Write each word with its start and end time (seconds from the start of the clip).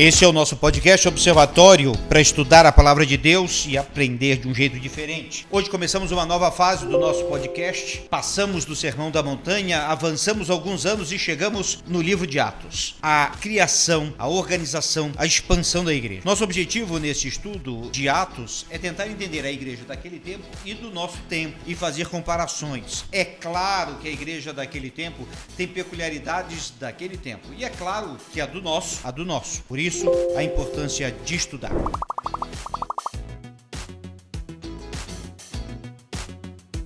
Esse 0.00 0.24
é 0.24 0.28
o 0.28 0.32
nosso 0.32 0.56
podcast 0.56 1.08
Observatório 1.08 1.90
para 2.08 2.20
estudar 2.20 2.64
a 2.64 2.70
palavra 2.70 3.04
de 3.04 3.16
Deus 3.16 3.66
e 3.68 3.76
aprender 3.76 4.36
de 4.36 4.46
um 4.46 4.54
jeito 4.54 4.78
diferente. 4.78 5.44
Hoje 5.50 5.68
começamos 5.68 6.12
uma 6.12 6.24
nova 6.24 6.52
fase 6.52 6.86
do 6.86 6.96
nosso 7.00 7.24
podcast. 7.24 8.02
Passamos 8.08 8.64
do 8.64 8.76
Sermão 8.76 9.10
da 9.10 9.24
Montanha, 9.24 9.86
avançamos 9.86 10.50
alguns 10.50 10.86
anos 10.86 11.10
e 11.10 11.18
chegamos 11.18 11.82
no 11.84 12.00
livro 12.00 12.28
de 12.28 12.38
Atos. 12.38 12.94
A 13.02 13.32
criação, 13.40 14.14
a 14.16 14.28
organização, 14.28 15.10
a 15.16 15.26
expansão 15.26 15.84
da 15.84 15.92
igreja. 15.92 16.22
Nosso 16.24 16.44
objetivo 16.44 17.00
nesse 17.00 17.26
estudo 17.26 17.90
de 17.90 18.08
Atos 18.08 18.66
é 18.70 18.78
tentar 18.78 19.08
entender 19.08 19.44
a 19.44 19.50
igreja 19.50 19.82
daquele 19.84 20.20
tempo 20.20 20.44
e 20.64 20.74
do 20.74 20.92
nosso 20.92 21.18
tempo 21.28 21.56
e 21.66 21.74
fazer 21.74 22.06
comparações. 22.06 23.04
É 23.10 23.24
claro 23.24 23.96
que 23.96 24.06
a 24.06 24.12
igreja 24.12 24.52
daquele 24.52 24.90
tempo 24.90 25.26
tem 25.56 25.66
peculiaridades 25.66 26.72
daquele 26.78 27.16
tempo 27.16 27.48
e 27.58 27.64
é 27.64 27.68
claro 27.68 28.16
que 28.32 28.40
a 28.40 28.46
do 28.46 28.62
nosso, 28.62 29.00
a 29.02 29.10
do 29.10 29.24
nosso. 29.24 29.64
Por 29.64 29.76
isso 29.76 29.87
isso, 29.88 30.06
a 30.36 30.42
importância 30.42 31.10
de 31.10 31.34
estudar. 31.34 31.72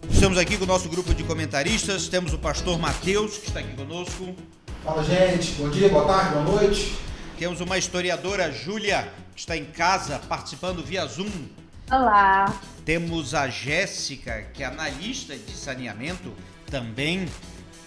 Estamos 0.09 0.39
aqui 0.39 0.57
com 0.57 0.63
o 0.63 0.69
nosso 0.69 0.89
grupo 0.89 1.13
de 1.13 1.25
comentaristas. 1.25 2.07
Temos 2.07 2.33
o 2.33 2.39
pastor 2.39 2.79
Mateus, 2.79 3.39
que 3.39 3.49
está 3.49 3.59
aqui 3.59 3.75
conosco. 3.75 4.37
Fala, 4.85 5.03
gente. 5.03 5.51
Bom 5.55 5.69
dia, 5.69 5.89
boa 5.89 6.07
tarde, 6.07 6.35
boa 6.35 6.45
noite. 6.45 6.97
Temos 7.37 7.61
uma 7.61 7.77
historiadora, 7.77 8.53
Júlia, 8.53 9.13
que 9.35 9.41
está 9.41 9.57
em 9.57 9.65
casa 9.65 10.21
participando 10.29 10.81
via 10.81 11.05
Zoom. 11.05 11.49
Olá. 11.91 12.55
Temos 12.85 13.35
a 13.35 13.49
Jéssica, 13.49 14.43
que 14.55 14.63
é 14.63 14.67
analista 14.67 15.37
de 15.37 15.53
saneamento, 15.57 16.33
também 16.71 17.27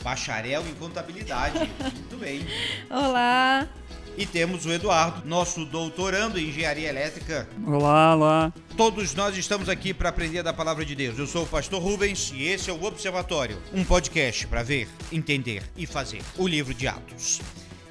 bacharel 0.03 0.67
em 0.67 0.73
contabilidade. 0.73 1.59
Muito 1.81 2.17
bem. 2.17 2.45
Olá. 2.89 3.65
E 4.17 4.25
temos 4.25 4.65
o 4.65 4.71
Eduardo, 4.71 5.27
nosso 5.27 5.65
doutorando 5.65 6.39
em 6.39 6.47
engenharia 6.47 6.87
elétrica. 6.87 7.49
Olá, 7.67 8.15
olá. 8.15 8.53
Todos 8.77 9.13
nós 9.13 9.35
estamos 9.35 9.67
aqui 9.67 9.93
para 9.93 10.07
aprender 10.07 10.41
da 10.41 10.53
palavra 10.53 10.85
de 10.85 10.95
Deus. 10.95 11.19
Eu 11.19 11.27
sou 11.27 11.43
o 11.43 11.47
pastor 11.47 11.81
Rubens 11.81 12.31
e 12.33 12.43
esse 12.43 12.69
é 12.69 12.73
o 12.73 12.81
Observatório, 12.81 13.61
um 13.73 13.83
podcast 13.83 14.47
para 14.47 14.63
ver, 14.63 14.87
entender 15.11 15.63
e 15.75 15.85
fazer 15.85 16.21
o 16.37 16.47
livro 16.47 16.73
de 16.73 16.87
Atos. 16.87 17.41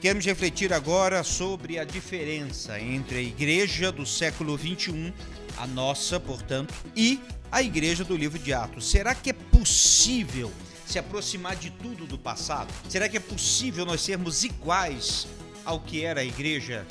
Queremos 0.01 0.25
refletir 0.25 0.73
agora 0.73 1.23
sobre 1.23 1.79
a 1.79 1.85
diferença 1.85 2.81
entre 2.81 3.19
a 3.19 3.23
igreja 3.23 3.93
do 3.93 4.07
século 4.07 4.57
21, 4.57 5.13
a 5.59 5.67
nossa, 5.67 6.19
portanto, 6.19 6.73
e 6.97 7.21
a 7.53 7.63
igreja 7.63 8.03
do 8.03 8.17
livro 8.17 8.39
de 8.39 8.55
Atos. 8.55 8.91
Será 8.91 9.15
que 9.15 9.29
é 9.29 9.35
possível 9.35 10.51
se 10.87 10.99
aproximar 10.99 11.55
de 11.55 11.69
tudo 11.69 12.07
do 12.07 12.17
passado? 12.17 12.73
Será 12.89 13.11
que 13.11 13.19
é 13.19 13.21
possível 13.21 13.85
nós 13.85 14.01
sermos 14.01 14.43
iguais 14.43 15.27
ao 15.65 15.81
que 15.81 16.05
era 16.05 16.21
a 16.21 16.25
igreja 16.25 16.87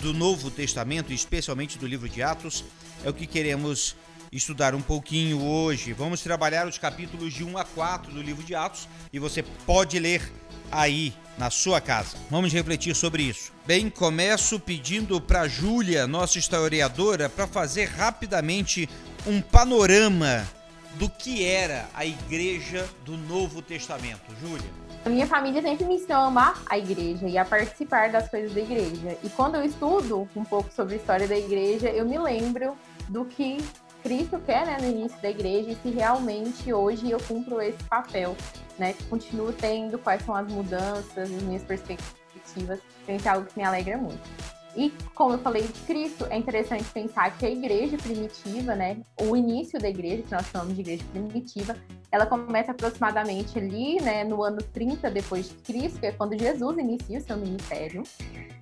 do 0.00 0.12
Novo 0.12 0.50
Testamento, 0.50 1.12
especialmente 1.12 1.78
do 1.78 1.86
livro 1.86 2.08
de 2.08 2.22
Atos, 2.22 2.64
é 3.04 3.10
o 3.10 3.14
que 3.14 3.26
queremos 3.26 3.96
estudar 4.32 4.74
um 4.74 4.82
pouquinho 4.82 5.40
hoje. 5.42 5.92
Vamos 5.92 6.20
trabalhar 6.20 6.66
os 6.66 6.78
capítulos 6.78 7.32
de 7.32 7.44
1 7.44 7.56
a 7.56 7.64
4 7.64 8.12
do 8.12 8.20
livro 8.20 8.42
de 8.42 8.54
Atos 8.54 8.88
e 9.12 9.18
você 9.18 9.42
pode 9.42 9.98
ler 9.98 10.32
aí 10.70 11.14
na 11.38 11.50
sua 11.50 11.80
casa. 11.80 12.16
Vamos 12.30 12.52
refletir 12.52 12.94
sobre 12.94 13.22
isso. 13.22 13.52
Bem, 13.66 13.88
começo 13.88 14.58
pedindo 14.58 15.20
para 15.20 15.48
Júlia, 15.48 16.06
nossa 16.06 16.38
historiadora, 16.38 17.28
para 17.28 17.46
fazer 17.46 17.86
rapidamente 17.86 18.88
um 19.26 19.40
panorama 19.40 20.46
do 20.94 21.08
que 21.08 21.44
era 21.44 21.88
a 21.94 22.04
igreja 22.04 22.88
do 23.04 23.16
Novo 23.16 23.62
Testamento. 23.62 24.34
Júlia. 24.40 24.83
A 25.04 25.10
minha 25.10 25.26
família 25.26 25.60
sempre 25.60 25.84
me 25.84 25.96
ensinou 25.96 26.16
a 26.16 26.26
amar 26.26 26.62
a 26.64 26.78
igreja 26.78 27.28
e 27.28 27.36
a 27.36 27.44
participar 27.44 28.10
das 28.10 28.26
coisas 28.30 28.54
da 28.54 28.60
igreja. 28.60 29.18
E 29.22 29.28
quando 29.28 29.56
eu 29.56 29.62
estudo 29.62 30.26
um 30.34 30.44
pouco 30.44 30.72
sobre 30.72 30.94
a 30.94 30.96
história 30.96 31.28
da 31.28 31.36
igreja, 31.36 31.90
eu 31.90 32.06
me 32.06 32.18
lembro 32.18 32.74
do 33.10 33.26
que 33.26 33.58
Cristo 34.02 34.40
quer 34.46 34.66
né, 34.66 34.78
no 34.80 34.86
início 34.86 35.20
da 35.20 35.28
igreja 35.28 35.72
e 35.72 35.76
se 35.76 35.90
realmente 35.90 36.72
hoje 36.72 37.10
eu 37.10 37.18
cumpro 37.20 37.60
esse 37.60 37.82
papel, 37.84 38.34
né? 38.78 38.94
Continuo 39.10 39.52
tendo 39.52 39.98
quais 39.98 40.22
são 40.24 40.34
as 40.34 40.50
mudanças, 40.50 41.30
as 41.30 41.42
minhas 41.42 41.62
perspectivas. 41.62 42.80
Isso 43.06 43.28
é 43.28 43.30
algo 43.30 43.46
que 43.46 43.58
me 43.58 43.64
alegra 43.64 43.98
muito. 43.98 44.53
E 44.76 44.92
como 45.14 45.34
eu 45.34 45.38
falei 45.38 45.62
de 45.62 45.72
Cristo, 45.82 46.26
é 46.30 46.36
interessante 46.36 46.84
pensar 46.84 47.36
que 47.36 47.46
a 47.46 47.50
igreja 47.50 47.96
primitiva, 47.96 48.74
né, 48.74 48.96
o 49.20 49.36
início 49.36 49.78
da 49.78 49.88
igreja, 49.88 50.22
que 50.22 50.32
nós 50.32 50.46
chamamos 50.46 50.74
de 50.74 50.80
igreja 50.80 51.04
primitiva, 51.12 51.76
ela 52.10 52.26
começa 52.26 52.72
aproximadamente 52.72 53.58
ali, 53.58 54.00
né, 54.00 54.24
no 54.24 54.42
ano 54.42 54.58
30 54.72 55.10
depois 55.10 55.48
de 55.48 55.54
Cristo, 55.56 56.00
que 56.00 56.06
é 56.06 56.12
quando 56.12 56.38
Jesus 56.38 56.78
inicia 56.78 57.18
o 57.18 57.22
seu 57.22 57.36
ministério. 57.36 58.02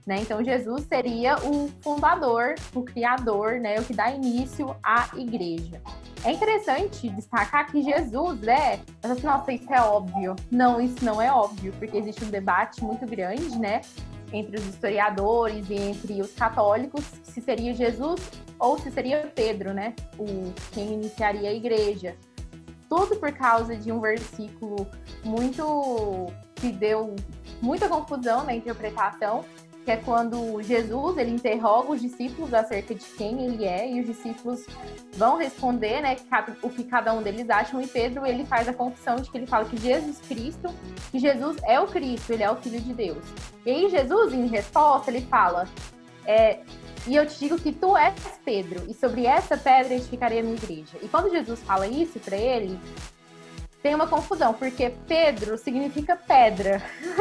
Né? 0.06 0.19
Então 0.21 0.43
Jesus 0.43 0.84
seria 0.87 1.37
o 1.37 1.71
fundador, 1.81 2.56
o 2.75 2.83
criador, 2.83 3.61
né, 3.61 3.79
o 3.79 3.84
que 3.84 3.94
dá 3.94 4.11
início 4.11 4.75
à 4.83 5.09
igreja. 5.17 5.81
É 6.25 6.33
interessante 6.33 7.09
destacar 7.09 7.71
que 7.71 7.83
Jesus, 7.83 8.41
né? 8.41 8.81
Assim, 9.03 9.27
Nossa, 9.27 9.53
isso 9.53 9.73
é 9.73 9.81
óbvio. 9.81 10.37
Não, 10.53 10.81
isso 10.81 11.05
não 11.05 11.21
é 11.21 11.33
óbvio, 11.33 11.73
porque 11.79 11.97
existe 11.97 12.25
um 12.25 12.31
debate 12.31 12.83
muito 12.83 13.05
grande, 13.06 13.59
né? 13.59 13.81
Entre 14.32 14.56
os 14.56 14.66
historiadores 14.66 15.69
e 15.69 15.75
entre 15.75 16.20
os 16.20 16.32
católicos 16.32 17.04
se 17.22 17.41
seria 17.41 17.75
Jesus 17.75 18.20
ou 18.59 18.78
se 18.78 18.91
seria 18.91 19.31
Pedro, 19.34 19.72
né? 19.72 19.94
O 20.19 20.53
quem 20.72 20.94
iniciaria 20.94 21.50
a 21.50 21.53
igreja. 21.53 22.16
Tudo 22.88 23.16
por 23.16 23.32
causa 23.32 23.76
de 23.76 23.91
um 23.91 24.00
versículo 24.00 24.87
muito 25.25 26.32
que 26.56 26.70
deu 26.70 27.16
muita 27.60 27.88
confusão 27.88 28.44
na 28.44 28.54
interpretação, 28.54 29.44
que 29.84 29.91
é 29.91 29.97
quando 29.97 30.62
Jesus 30.62 31.19
ele 31.19 31.32
interroga 31.32 31.93
os 31.93 32.00
discípulos 32.00 32.54
acerca 32.54 32.94
de 32.94 33.04
quem 33.16 33.44
ele 33.44 33.65
é 33.65 33.91
e 33.91 34.00
os 34.00 34.06
discípulos 34.06 34.65
vão 35.15 35.37
responder, 35.37 36.00
né, 36.00 36.16
o 36.62 36.70
que 36.70 36.84
cada 36.84 37.12
um 37.12 37.22
deles 37.22 37.48
acham 37.50 37.81
e 37.81 37.87
Pedro 37.87 38.25
ele 38.25 38.44
faz 38.44 38.69
a 38.69 38.72
confissão 38.72 39.16
de 39.16 39.31
que 39.31 39.37
ele 39.37 39.47
fala 39.47 39.65
que 39.65 39.76
Jesus 39.76 40.20
Cristo, 40.28 40.72
que 41.10 41.19
Jesus 41.19 41.56
é 41.65 41.81
o 41.81 41.87
Cristo, 41.87 42.32
ele 42.32 42.43
é 42.43 42.50
o 42.50 42.56
Filho 42.56 42.81
de 42.81 42.94
Deus. 42.94 43.25
E 43.66 43.70
aí 43.70 43.91
Jesus 43.91 44.32
em 44.32 44.47
resposta 44.47 45.10
ele 45.10 45.22
fala, 45.22 45.69
é, 46.25 46.60
e 47.06 47.16
eu 47.16 47.26
te 47.26 47.37
digo 47.38 47.59
que 47.59 47.72
tu 47.72 47.97
és 47.97 48.14
Pedro, 48.44 48.84
e 48.88 48.94
sobre 48.94 49.26
essa 49.26 49.56
pedra 49.56 49.94
edificarei 49.94 50.38
a 50.38 50.43
minha 50.43 50.54
igreja. 50.54 50.97
E 51.03 51.09
quando 51.09 51.31
Jesus 51.31 51.60
fala 51.60 51.87
isso 51.88 52.20
para 52.20 52.37
ele, 52.37 52.78
tem 53.82 53.94
uma 53.94 54.06
confusão, 54.06 54.54
porque 54.54 54.94
Pedro 55.09 55.59
significa 55.59 56.16
pedra. 56.16 56.81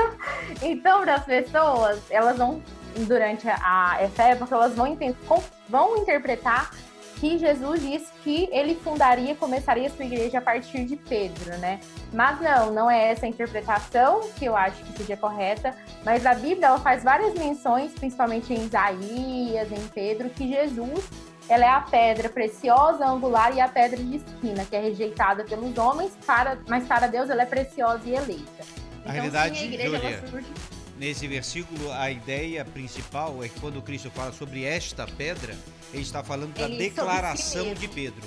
então, 0.62 1.02
para 1.02 1.16
as 1.16 1.26
pessoas, 1.26 2.00
elas 2.10 2.38
vão, 2.38 2.62
durante 3.08 3.48
a, 3.50 3.98
essa 4.00 4.24
época, 4.24 4.54
elas 4.54 4.76
vão, 4.76 4.98
vão 5.68 5.98
interpretar 5.98 6.72
que 7.20 7.38
Jesus 7.38 7.82
disse 7.82 8.12
que 8.24 8.50
ele 8.52 8.76
fundaria, 8.76 9.36
começaria 9.36 9.90
sua 9.92 10.06
igreja 10.06 10.40
a 10.40 10.42
partir 10.42 10.86
de 10.86 10.96
Pedro, 10.96 11.56
né? 11.60 11.80
Mas 12.12 12.42
não, 12.42 12.72
não 12.72 12.90
é 12.90 13.12
essa 13.12 13.28
a 13.28 13.30
interpretação 13.30 14.22
que 14.40 14.46
eu 14.46 14.56
acho 14.56 14.84
que 14.84 14.98
seja 14.98 15.16
correta, 15.16 15.76
mas 16.04 16.26
a 16.26 16.34
Bíblia 16.34 16.68
ela 16.68 16.80
faz 16.80 17.04
várias 17.04 17.36
menções, 17.36 17.92
principalmente 17.94 18.52
em 18.52 18.66
Isaías, 18.66 19.72
em 19.72 19.88
Pedro, 19.90 20.32
que 20.32 20.50
Jesus 20.50 21.08
ela 21.52 21.66
é 21.66 21.70
a 21.70 21.82
pedra 21.82 22.30
preciosa, 22.30 23.06
angular 23.06 23.54
e 23.54 23.60
a 23.60 23.68
pedra 23.68 24.02
de 24.02 24.16
esquina, 24.16 24.64
que 24.64 24.74
é 24.74 24.80
rejeitada 24.80 25.44
pelos 25.44 25.78
homens, 25.78 26.14
para, 26.26 26.58
mas 26.66 26.88
para 26.88 27.08
Deus 27.08 27.30
ela 27.30 27.42
é 27.42 27.46
preciosa 27.46 28.02
e 28.06 28.16
eleita. 28.16 28.64
Então, 29.00 29.10
a 29.10 29.12
realidade, 29.12 29.60
sim, 29.60 29.64
a 29.64 29.68
igreja, 29.68 29.98
Júlia, 29.98 30.28
surge... 30.30 30.48
nesse 30.98 31.28
versículo, 31.28 31.92
a 31.92 32.10
ideia 32.10 32.64
principal 32.64 33.44
é 33.44 33.50
que 33.50 33.60
quando 33.60 33.82
Cristo 33.82 34.10
fala 34.10 34.32
sobre 34.32 34.64
esta 34.64 35.06
pedra, 35.06 35.54
ele 35.92 36.04
está 36.04 36.24
falando 36.24 36.54
da 36.54 36.70
declaração 36.70 37.74
de 37.74 37.88
Pedro. 37.90 38.26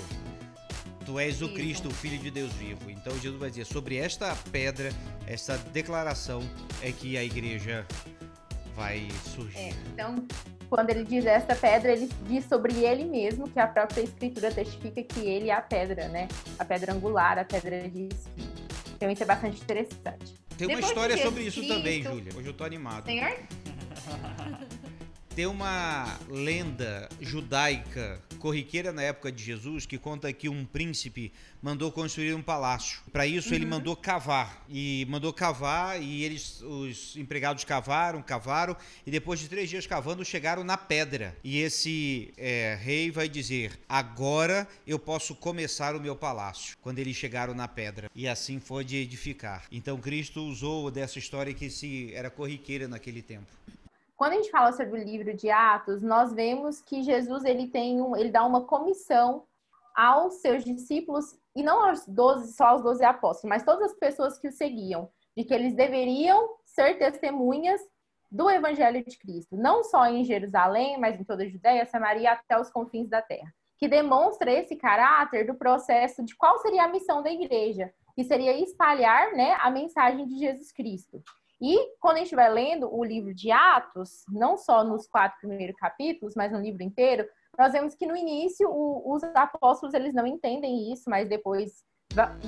Tu 1.03 1.19
és 1.19 1.41
o 1.41 1.51
Cristo, 1.51 1.87
o 1.87 1.91
Filho 1.91 2.19
de 2.19 2.29
Deus 2.29 2.53
vivo. 2.53 2.91
Então 2.91 3.11
Jesus 3.17 3.39
vai 3.39 3.49
dizer 3.49 3.65
sobre 3.65 3.97
esta 3.97 4.35
pedra, 4.51 4.91
esta 5.25 5.57
declaração 5.57 6.43
é 6.79 6.91
que 6.91 7.17
a 7.17 7.23
igreja 7.23 7.87
vai 8.75 9.07
surgir. 9.33 9.57
É, 9.57 9.73
então, 9.93 10.27
quando 10.69 10.89
ele 10.89 11.03
diz 11.03 11.25
esta 11.25 11.55
pedra, 11.55 11.91
ele 11.91 12.09
diz 12.27 12.45
sobre 12.45 12.83
ele 12.83 13.05
mesmo, 13.05 13.49
que 13.49 13.59
a 13.59 13.67
própria 13.67 14.01
escritura 14.01 14.51
testifica 14.51 15.01
que 15.03 15.21
ele 15.21 15.49
é 15.49 15.53
a 15.53 15.61
pedra, 15.61 16.07
né? 16.07 16.27
A 16.57 16.65
pedra 16.65 16.93
angular, 16.93 17.37
a 17.37 17.45
pedra 17.45 17.87
de 17.89 18.07
espinho. 18.07 18.55
Então 18.95 19.09
isso 19.09 19.23
é 19.23 19.25
bastante 19.25 19.61
interessante. 19.61 20.33
Tem 20.57 20.67
uma 20.67 20.75
Depois 20.75 20.85
história 20.85 21.17
sobre 21.17 21.43
isso 21.43 21.59
Cristo... 21.59 21.75
também, 21.75 22.01
Júlia. 22.01 22.31
Hoje 22.35 22.47
eu 22.47 22.53
tô 22.53 22.63
animado. 22.63 23.05
Senhor? 23.05 23.35
Tem 25.35 25.45
uma 25.47 26.17
lenda 26.29 27.09
judaica 27.19 28.23
corriqueira 28.39 28.93
na 28.93 29.01
época 29.01 29.29
de 29.29 29.43
Jesus 29.43 29.85
que 29.85 29.97
conta 29.97 30.31
que 30.31 30.47
um 30.47 30.63
príncipe 30.63 31.29
mandou 31.61 31.91
construir 31.91 32.33
um 32.33 32.41
palácio. 32.41 33.01
Para 33.11 33.27
isso 33.27 33.49
uhum. 33.49 33.55
ele 33.55 33.65
mandou 33.65 33.97
cavar 33.97 34.63
e 34.69 35.05
mandou 35.09 35.33
cavar 35.33 36.01
e 36.01 36.23
eles, 36.23 36.61
os 36.61 37.17
empregados 37.17 37.65
cavaram, 37.65 38.21
cavaram 38.21 38.77
e 39.05 39.11
depois 39.11 39.41
de 39.41 39.49
três 39.49 39.69
dias 39.69 39.85
cavando 39.85 40.23
chegaram 40.23 40.63
na 40.63 40.77
pedra. 40.77 41.35
E 41.43 41.59
esse 41.59 42.33
é, 42.37 42.79
rei 42.81 43.11
vai 43.11 43.27
dizer: 43.27 43.77
agora 43.89 44.65
eu 44.87 44.97
posso 44.97 45.35
começar 45.35 45.97
o 45.97 45.99
meu 45.99 46.15
palácio. 46.15 46.77
Quando 46.81 46.99
eles 46.99 47.17
chegaram 47.17 47.53
na 47.53 47.67
pedra 47.67 48.09
e 48.15 48.25
assim 48.25 48.57
foi 48.61 48.85
de 48.85 48.95
edificar. 48.95 49.65
Então 49.69 49.97
Cristo 49.97 50.41
usou 50.41 50.89
dessa 50.89 51.19
história 51.19 51.53
que 51.53 51.69
se 51.69 52.13
era 52.13 52.29
corriqueira 52.29 52.87
naquele 52.87 53.21
tempo. 53.21 53.51
Quando 54.15 54.33
a 54.33 54.35
gente 54.35 54.49
fala 54.49 54.71
sobre 54.71 54.99
o 54.99 55.03
livro 55.03 55.33
de 55.33 55.49
Atos, 55.49 56.01
nós 56.01 56.33
vemos 56.33 56.81
que 56.81 57.03
Jesus 57.03 57.43
ele 57.43 57.67
tem 57.67 58.01
um, 58.01 58.15
ele 58.15 58.29
dá 58.29 58.45
uma 58.45 58.65
comissão 58.65 59.45
aos 59.95 60.35
seus 60.35 60.63
discípulos 60.63 61.37
e 61.55 61.63
não 61.63 61.85
aos 61.85 62.05
12, 62.07 62.53
só 62.53 62.67
aos 62.67 62.83
12 62.83 63.03
apóstolos, 63.03 63.49
mas 63.49 63.63
todas 63.63 63.91
as 63.91 63.97
pessoas 63.97 64.37
que 64.37 64.47
o 64.47 64.51
seguiam, 64.51 65.09
de 65.35 65.43
que 65.43 65.53
eles 65.53 65.73
deveriam 65.73 66.49
ser 66.65 66.97
testemunhas 66.97 67.81
do 68.29 68.49
evangelho 68.49 69.03
de 69.05 69.17
Cristo, 69.17 69.55
não 69.55 69.83
só 69.83 70.05
em 70.07 70.23
Jerusalém, 70.23 70.99
mas 70.99 71.19
em 71.19 71.23
toda 71.23 71.43
a 71.43 71.47
Judéia, 71.47 71.85
Samaria 71.85 72.33
até 72.33 72.59
os 72.59 72.69
confins 72.69 73.07
da 73.09 73.21
terra, 73.21 73.53
que 73.77 73.87
demonstra 73.87 74.51
esse 74.51 74.75
caráter 74.75 75.45
do 75.45 75.55
processo 75.55 76.23
de 76.23 76.35
qual 76.35 76.57
seria 76.59 76.83
a 76.83 76.89
missão 76.89 77.23
da 77.23 77.31
igreja, 77.31 77.93
que 78.13 78.23
seria 78.23 78.57
espalhar, 78.59 79.33
né, 79.33 79.55
a 79.59 79.69
mensagem 79.69 80.25
de 80.25 80.37
Jesus 80.37 80.71
Cristo. 80.71 81.21
E 81.61 81.95
quando 81.99 82.17
a 82.17 82.19
gente 82.19 82.35
vai 82.35 82.51
lendo 82.51 82.93
o 82.93 83.03
livro 83.03 83.33
de 83.33 83.51
Atos, 83.51 84.23
não 84.29 84.57
só 84.57 84.83
nos 84.83 85.07
quatro 85.07 85.37
primeiros 85.39 85.75
capítulos, 85.77 86.33
mas 86.35 86.51
no 86.51 86.59
livro 86.59 86.83
inteiro, 86.83 87.25
nós 87.57 87.71
vemos 87.71 87.95
que 87.95 88.05
no 88.05 88.15
início 88.15 88.69
o, 88.69 89.13
os 89.13 89.23
apóstolos 89.23 89.93
eles 89.93 90.13
não 90.13 90.27
entendem 90.27 90.91
isso, 90.91 91.09
mas 91.09 91.29
depois 91.29 91.83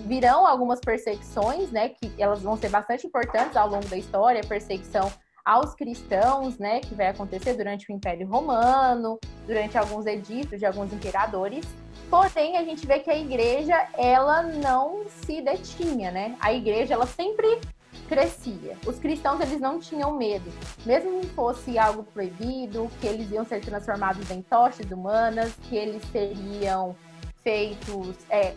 virão 0.05 0.45
algumas 0.45 0.79
perseguições, 0.79 1.71
né, 1.71 1.89
que 1.89 2.11
elas 2.17 2.41
vão 2.41 2.55
ser 2.55 2.69
bastante 2.69 3.07
importantes 3.07 3.57
ao 3.57 3.69
longo 3.69 3.87
da 3.87 3.97
história, 3.97 4.41
perseguição 4.41 5.11
aos 5.43 5.73
cristãos, 5.73 6.57
né, 6.57 6.81
que 6.81 6.93
vai 6.93 7.07
acontecer 7.07 7.53
durante 7.53 7.89
o 7.89 7.95
Império 7.95 8.27
Romano, 8.27 9.17
durante 9.45 9.77
alguns 9.77 10.05
editos 10.05 10.59
de 10.59 10.65
alguns 10.65 10.91
imperadores. 10.91 11.65
Porém, 12.09 12.57
a 12.57 12.63
gente 12.63 12.85
vê 12.85 12.99
que 12.99 13.09
a 13.09 13.17
igreja 13.17 13.87
ela 13.97 14.41
não 14.41 15.05
se 15.07 15.41
detinha, 15.41 16.11
né? 16.11 16.37
A 16.39 16.53
igreja 16.53 16.93
ela 16.93 17.05
sempre 17.05 17.59
crescia. 18.07 18.77
Os 18.85 18.97
cristãos 18.99 19.39
eles 19.41 19.59
não 19.59 19.79
tinham 19.79 20.15
medo, 20.17 20.51
mesmo 20.85 21.21
que 21.21 21.27
fosse 21.27 21.77
algo 21.77 22.03
proibido, 22.03 22.89
que 22.99 23.07
eles 23.07 23.31
iam 23.31 23.45
ser 23.45 23.61
transformados 23.61 24.29
em 24.31 24.41
tochas 24.41 24.89
humanas, 24.91 25.53
que 25.69 25.75
eles 25.75 26.01
seriam 26.11 26.95
feitos, 27.43 28.15
é, 28.29 28.53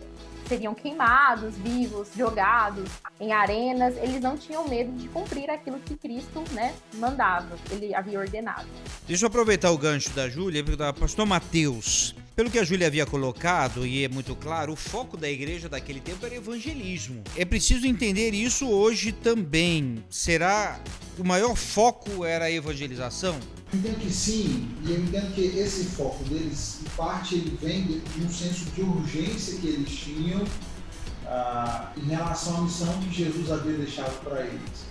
seriam 0.47 0.73
queimados, 0.73 1.55
vivos, 1.55 2.09
jogados 2.15 2.89
em 3.19 3.31
arenas. 3.31 3.95
Eles 3.97 4.19
não 4.19 4.37
tinham 4.37 4.67
medo 4.67 4.91
de 4.93 5.07
cumprir 5.07 5.49
aquilo 5.49 5.79
que 5.79 5.95
Cristo, 5.95 6.43
né, 6.51 6.73
mandava, 6.95 7.57
ele 7.69 7.95
havia 7.95 8.19
ordenado. 8.19 8.67
Deixa 9.07 9.25
eu 9.25 9.27
aproveitar 9.27 9.71
o 9.71 9.77
gancho 9.77 10.09
da 10.11 10.27
Júlia, 10.27 10.63
pastor 10.99 11.25
Mateus. 11.25 12.15
Pelo 12.33 12.49
que 12.49 12.57
a 12.57 12.63
Júlia 12.63 12.87
havia 12.87 13.05
colocado, 13.05 13.85
e 13.85 14.05
é 14.05 14.07
muito 14.07 14.33
claro, 14.37 14.71
o 14.71 14.75
foco 14.75 15.17
da 15.17 15.29
igreja 15.29 15.67
daquele 15.67 15.99
tempo 15.99 16.25
era 16.25 16.33
evangelismo. 16.33 17.21
É 17.35 17.43
preciso 17.43 17.85
entender 17.85 18.33
isso 18.33 18.69
hoje 18.69 19.11
também. 19.11 20.01
Será 20.09 20.79
que 21.13 21.21
o 21.21 21.25
maior 21.25 21.57
foco 21.57 22.23
era 22.23 22.45
a 22.45 22.51
evangelização? 22.51 23.37
Eu 23.73 23.79
entendo 23.79 23.99
que 23.99 24.09
sim, 24.09 24.69
e 24.85 24.91
eu 24.91 24.99
entendo 25.01 25.35
que 25.35 25.41
esse 25.41 25.83
foco 25.85 26.23
deles, 26.23 26.79
em 26.81 26.89
parte, 26.95 27.35
ele 27.35 27.57
vem 27.61 27.83
de, 27.83 28.01
um 28.23 28.29
senso 28.29 28.63
de 28.71 28.81
urgência 28.81 29.59
que 29.59 29.67
eles 29.67 29.89
tinham 29.89 30.45
ah, 31.27 31.91
em 31.97 32.07
relação 32.07 32.59
à 32.59 32.61
missão 32.61 32.97
que 33.01 33.13
Jesus 33.13 33.51
havia 33.51 33.73
deixado 33.73 34.23
para 34.23 34.41
eles. 34.41 34.85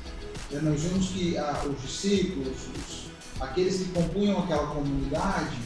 E 0.50 0.56
nós 0.56 0.82
vemos 0.82 1.08
que 1.08 1.38
ah, 1.38 1.62
os 1.64 1.80
discípulos, 1.80 2.48
os, 2.48 3.40
aqueles 3.40 3.78
que 3.78 3.84
compunham 3.92 4.40
aquela 4.40 4.66
comunidade, 4.66 5.56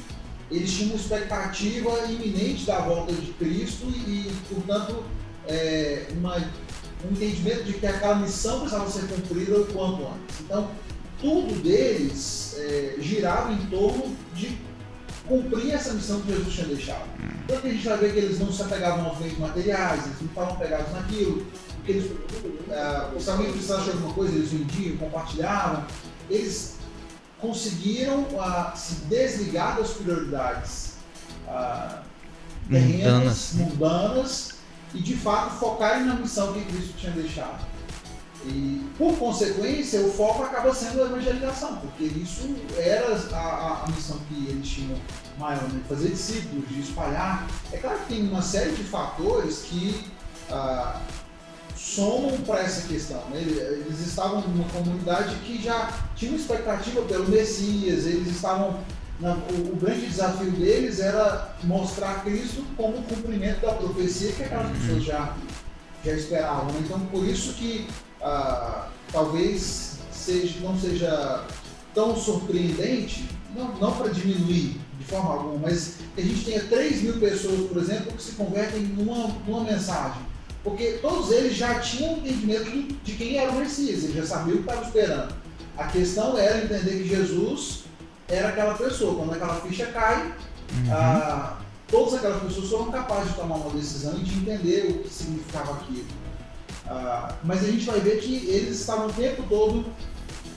eles 0.50 0.72
tinham 0.72 0.90
uma 0.90 1.00
expectativa 1.00 1.90
iminente 2.10 2.64
da 2.64 2.80
volta 2.80 3.12
de 3.12 3.32
Cristo 3.32 3.86
e, 3.88 4.30
portanto, 4.48 5.04
é, 5.46 6.06
uma, 6.12 6.36
um 6.36 7.12
entendimento 7.12 7.64
de 7.64 7.74
que 7.74 7.86
aquela 7.86 8.16
missão 8.16 8.60
precisava 8.60 8.90
ser 8.90 9.06
cumprida 9.08 9.60
o 9.60 9.66
quanto 9.66 10.02
antes. 10.02 10.40
Então, 10.40 10.70
tudo 11.20 11.62
deles 11.62 12.56
é, 12.58 12.96
girava 12.98 13.52
em 13.52 13.66
torno 13.66 14.14
de 14.34 14.58
cumprir 15.26 15.72
essa 15.72 15.94
missão 15.94 16.20
que 16.20 16.32
Jesus 16.32 16.54
tinha 16.54 16.66
deixado. 16.66 17.08
Então, 17.44 17.58
a 17.58 17.68
gente 17.68 17.88
vai 17.88 17.98
ver 17.98 18.12
que 18.12 18.18
eles 18.18 18.38
não 18.38 18.52
se 18.52 18.62
apegavam 18.62 19.06
aos 19.06 19.18
bens 19.18 19.38
materiais, 19.38 20.04
eles 20.04 20.20
não 20.20 20.28
estavam 20.28 20.56
pegados 20.56 20.92
naquilo, 20.92 21.46
porque 21.76 21.92
eles, 21.92 22.10
uh, 22.10 23.20
se 23.20 23.30
alguém 23.30 23.50
precisasse 23.50 23.84
de 23.84 23.90
alguma 23.90 24.12
coisa, 24.12 24.34
eles 24.34 24.50
vendiam, 24.50 24.96
compartilhavam. 24.98 25.84
Eles 26.28 26.74
conseguiram 27.44 28.22
uh, 28.22 28.76
se 28.76 28.94
desligar 29.04 29.76
das 29.76 29.90
prioridades 29.90 30.94
uh, 31.46 31.98
terrenas, 32.70 33.52
mundanas. 33.52 33.54
mundanas 33.54 34.54
e 34.94 35.02
de 35.02 35.14
fato 35.16 35.58
focarem 35.58 36.06
na 36.06 36.14
missão 36.14 36.54
que 36.54 36.64
Cristo 36.64 36.94
tinha 36.96 37.12
deixado. 37.12 37.66
E 38.46 38.90
por 38.98 39.16
consequência, 39.18 40.00
o 40.00 40.12
foco 40.12 40.42
acaba 40.42 40.72
sendo 40.74 41.02
a 41.02 41.06
evangelização, 41.06 41.76
porque 41.76 42.04
isso 42.04 42.54
era 42.76 43.14
a, 43.32 43.84
a 43.84 43.90
missão 43.90 44.18
que 44.28 44.48
eles 44.48 44.68
tinham 44.68 44.98
maior, 45.38 45.62
né? 45.64 45.80
fazer 45.88 46.10
discípulos, 46.10 46.68
de 46.68 46.80
espalhar. 46.80 47.46
É 47.72 47.78
claro 47.78 47.98
que 48.00 48.14
tem 48.14 48.28
uma 48.28 48.42
série 48.42 48.72
de 48.72 48.84
fatores 48.84 49.62
que 49.62 50.10
ah, 50.50 51.00
somam 51.76 52.32
para 52.46 52.60
essa 52.60 52.86
questão. 52.86 53.22
Né? 53.30 53.40
Eles 53.40 54.00
estavam 54.00 54.40
numa 54.42 54.68
comunidade 54.68 55.34
que 55.44 55.62
já 55.62 55.92
tinha 56.14 56.30
uma 56.30 56.40
expectativa 56.40 57.02
pelo 57.02 57.28
Messias, 57.28 58.06
eles 58.06 58.28
estavam. 58.28 58.78
Na, 59.20 59.34
o, 59.34 59.72
o, 59.72 59.76
grande 59.76 60.06
desafio 60.06 60.50
deles 60.50 60.98
era 60.98 61.54
mostrar 61.62 62.24
Cristo 62.24 62.64
como 62.76 63.00
cumprimento 63.04 63.60
da 63.60 63.72
profecia 63.72 64.32
que 64.32 64.42
aquelas 64.42 64.66
uhum. 64.66 64.74
pessoas 64.74 65.04
já, 65.04 65.36
já 66.04 66.12
esperavam. 66.12 66.74
Então, 66.80 66.98
por 66.98 67.24
isso 67.24 67.52
que 67.52 67.86
ah, 68.20 68.88
talvez 69.12 69.98
seja, 70.10 70.58
não 70.60 70.76
seja 70.76 71.44
tão 71.94 72.16
surpreendente, 72.16 73.28
não, 73.54 73.72
não 73.76 73.92
para 73.92 74.08
diminuir 74.08 74.80
de 74.98 75.04
forma 75.04 75.32
alguma, 75.32 75.58
mas 75.58 75.98
que 76.14 76.20
a 76.20 76.24
gente 76.24 76.44
tenha 76.44 76.64
3 76.64 77.02
mil 77.02 77.20
pessoas, 77.20 77.68
por 77.68 77.80
exemplo, 77.80 78.12
que 78.12 78.22
se 78.22 78.32
convertem 78.32 78.82
numa, 78.82 79.28
numa 79.46 79.62
mensagem 79.62 80.33
porque 80.64 80.98
todos 81.02 81.30
eles 81.30 81.54
já 81.54 81.78
tinham 81.78 82.16
entendimento 82.16 82.96
de 83.04 83.12
quem 83.12 83.36
era 83.36 83.52
o 83.52 83.56
Messias, 83.56 84.02
eles 84.02 84.16
já 84.16 84.24
sabiam 84.24 84.56
o 84.56 84.62
que 84.62 84.70
estavam 84.70 84.84
esperando. 84.84 85.34
A 85.76 85.84
questão 85.88 86.38
era 86.38 86.64
entender 86.64 87.02
que 87.02 87.08
Jesus 87.08 87.84
era 88.26 88.48
aquela 88.48 88.74
pessoa. 88.74 89.14
Quando 89.16 89.34
aquela 89.34 89.56
ficha 89.56 89.86
cai, 89.86 90.22
uhum. 90.26 90.92
ah, 90.92 91.58
todas 91.86 92.14
aquelas 92.14 92.42
pessoas 92.42 92.70
foram 92.70 92.90
capazes 92.90 93.32
de 93.32 93.34
tomar 93.34 93.56
uma 93.56 93.70
decisão 93.70 94.14
e 94.14 94.22
de 94.22 94.34
entender 94.36 94.90
o 94.90 94.98
que 95.00 95.12
significava 95.12 95.72
aquilo. 95.72 96.06
Ah, 96.86 97.34
mas 97.44 97.62
a 97.62 97.66
gente 97.66 97.84
vai 97.84 98.00
ver 98.00 98.20
que 98.20 98.46
eles 98.46 98.80
estavam 98.80 99.08
o 99.08 99.12
tempo 99.12 99.42
todo 99.48 99.84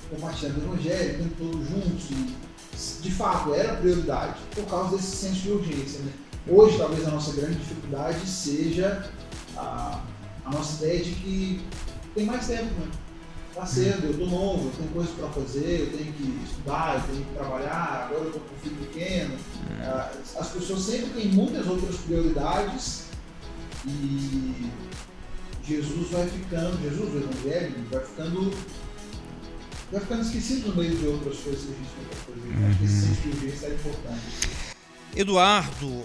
compartilhando 0.09 0.59
o 0.59 0.73
evangelho, 0.73 1.15
o 1.15 1.17
tempo 1.23 1.35
todo 1.37 1.65
juntos. 1.65 2.09
E, 2.11 3.01
de 3.01 3.11
fato, 3.11 3.53
era 3.53 3.73
prioridade 3.73 4.39
por 4.55 4.65
causa 4.65 4.95
desse 4.95 5.17
senso 5.17 5.41
de 5.41 5.51
urgência. 5.51 5.99
Né? 5.99 6.11
Hoje, 6.47 6.77
talvez 6.77 7.05
a 7.05 7.11
nossa 7.11 7.33
grande 7.33 7.55
dificuldade 7.55 8.25
seja 8.25 9.09
a, 9.57 10.01
a 10.45 10.51
nossa 10.51 10.83
ideia 10.83 11.03
de 11.03 11.11
que 11.11 11.61
tem 12.15 12.25
mais 12.25 12.47
tempo, 12.47 12.73
né? 12.79 12.87
Tá 13.53 13.65
cedo, 13.65 14.05
eu 14.05 14.17
tô 14.19 14.25
novo, 14.27 14.67
eu 14.67 14.71
tenho 14.77 14.89
coisas 14.89 15.15
para 15.15 15.29
fazer, 15.29 15.79
eu 15.79 15.97
tenho 15.97 16.13
que 16.13 16.43
estudar, 16.45 16.95
eu 16.95 17.11
tenho 17.11 17.25
que 17.25 17.33
trabalhar, 17.33 18.05
agora 18.05 18.25
eu 18.25 18.31
tô 18.31 18.39
com 18.39 18.53
um 18.53 18.59
filho 18.59 18.75
pequeno. 18.75 19.35
É. 19.81 20.39
As 20.39 20.49
pessoas 20.49 20.81
sempre 20.81 21.09
têm 21.09 21.29
muitas 21.29 21.65
outras 21.65 21.95
prioridades 21.95 23.05
e 23.87 24.69
Jesus 25.63 26.11
vai 26.11 26.27
ficando, 26.27 26.79
Jesus, 26.83 27.13
o 27.13 27.17
Evangelho, 27.17 27.75
vai 27.91 28.05
ficando 28.05 28.53
vai 29.91 30.01
ficando 30.01 30.21
esquecido 30.21 30.69
no 30.69 30.75
meio 30.75 30.95
de 30.95 31.07
outras 31.07 31.37
coisas 31.37 31.63
que 31.63 31.71
a 31.71 31.75
gente 31.75 31.89
tem 31.95 32.05
para 32.05 32.17
fazer. 32.17 32.47
Uhum. 32.47 32.69
Acho 32.69 32.77
que 32.77 32.85
esse 32.85 33.01
senso 33.01 33.59
de 33.59 33.65
é 33.65 33.73
importante. 33.73 34.77
Eduardo, 35.15 36.03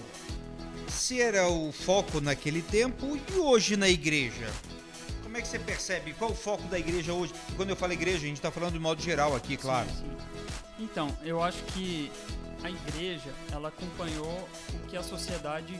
esse 0.93 1.19
era 1.19 1.49
o 1.49 1.71
foco 1.71 2.21
naquele 2.21 2.61
tempo 2.61 3.17
e 3.17 3.39
hoje 3.39 3.75
na 3.75 3.89
igreja? 3.89 4.47
Como 5.23 5.35
é 5.35 5.41
que 5.41 5.47
você 5.47 5.57
percebe? 5.57 6.13
Qual 6.13 6.31
o 6.31 6.35
foco 6.35 6.63
da 6.67 6.77
igreja 6.77 7.11
hoje? 7.11 7.33
Quando 7.55 7.71
eu 7.71 7.75
falo 7.75 7.93
igreja, 7.93 8.19
a 8.19 8.27
gente 8.27 8.37
está 8.37 8.51
falando 8.51 8.73
de 8.73 8.79
modo 8.79 9.01
geral 9.01 9.35
aqui, 9.35 9.57
claro. 9.57 9.89
Sim, 9.89 9.95
sim. 9.95 10.83
Então, 10.83 11.17
eu 11.23 11.41
acho 11.41 11.63
que 11.73 12.11
a 12.63 12.69
igreja, 12.69 13.33
ela 13.51 13.69
acompanhou 13.69 14.47
o 14.71 14.87
que 14.87 14.95
a 14.95 15.01
sociedade 15.01 15.79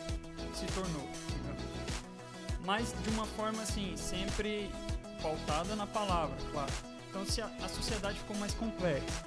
se 0.56 0.66
tornou. 0.74 1.08
Mas 2.66 2.94
de 3.04 3.10
uma 3.12 3.28
forma 3.28 3.62
assim, 3.62 3.94
sempre 3.96 4.70
pautada 5.22 5.76
na 5.76 5.86
palavra, 5.86 6.36
claro. 6.52 6.74
Então, 7.10 7.24
se 7.24 7.40
a, 7.40 7.52
a 7.62 7.70
sociedade 7.70 8.18
ficou 8.18 8.36
mais 8.38 8.54
complexa, 8.56 9.26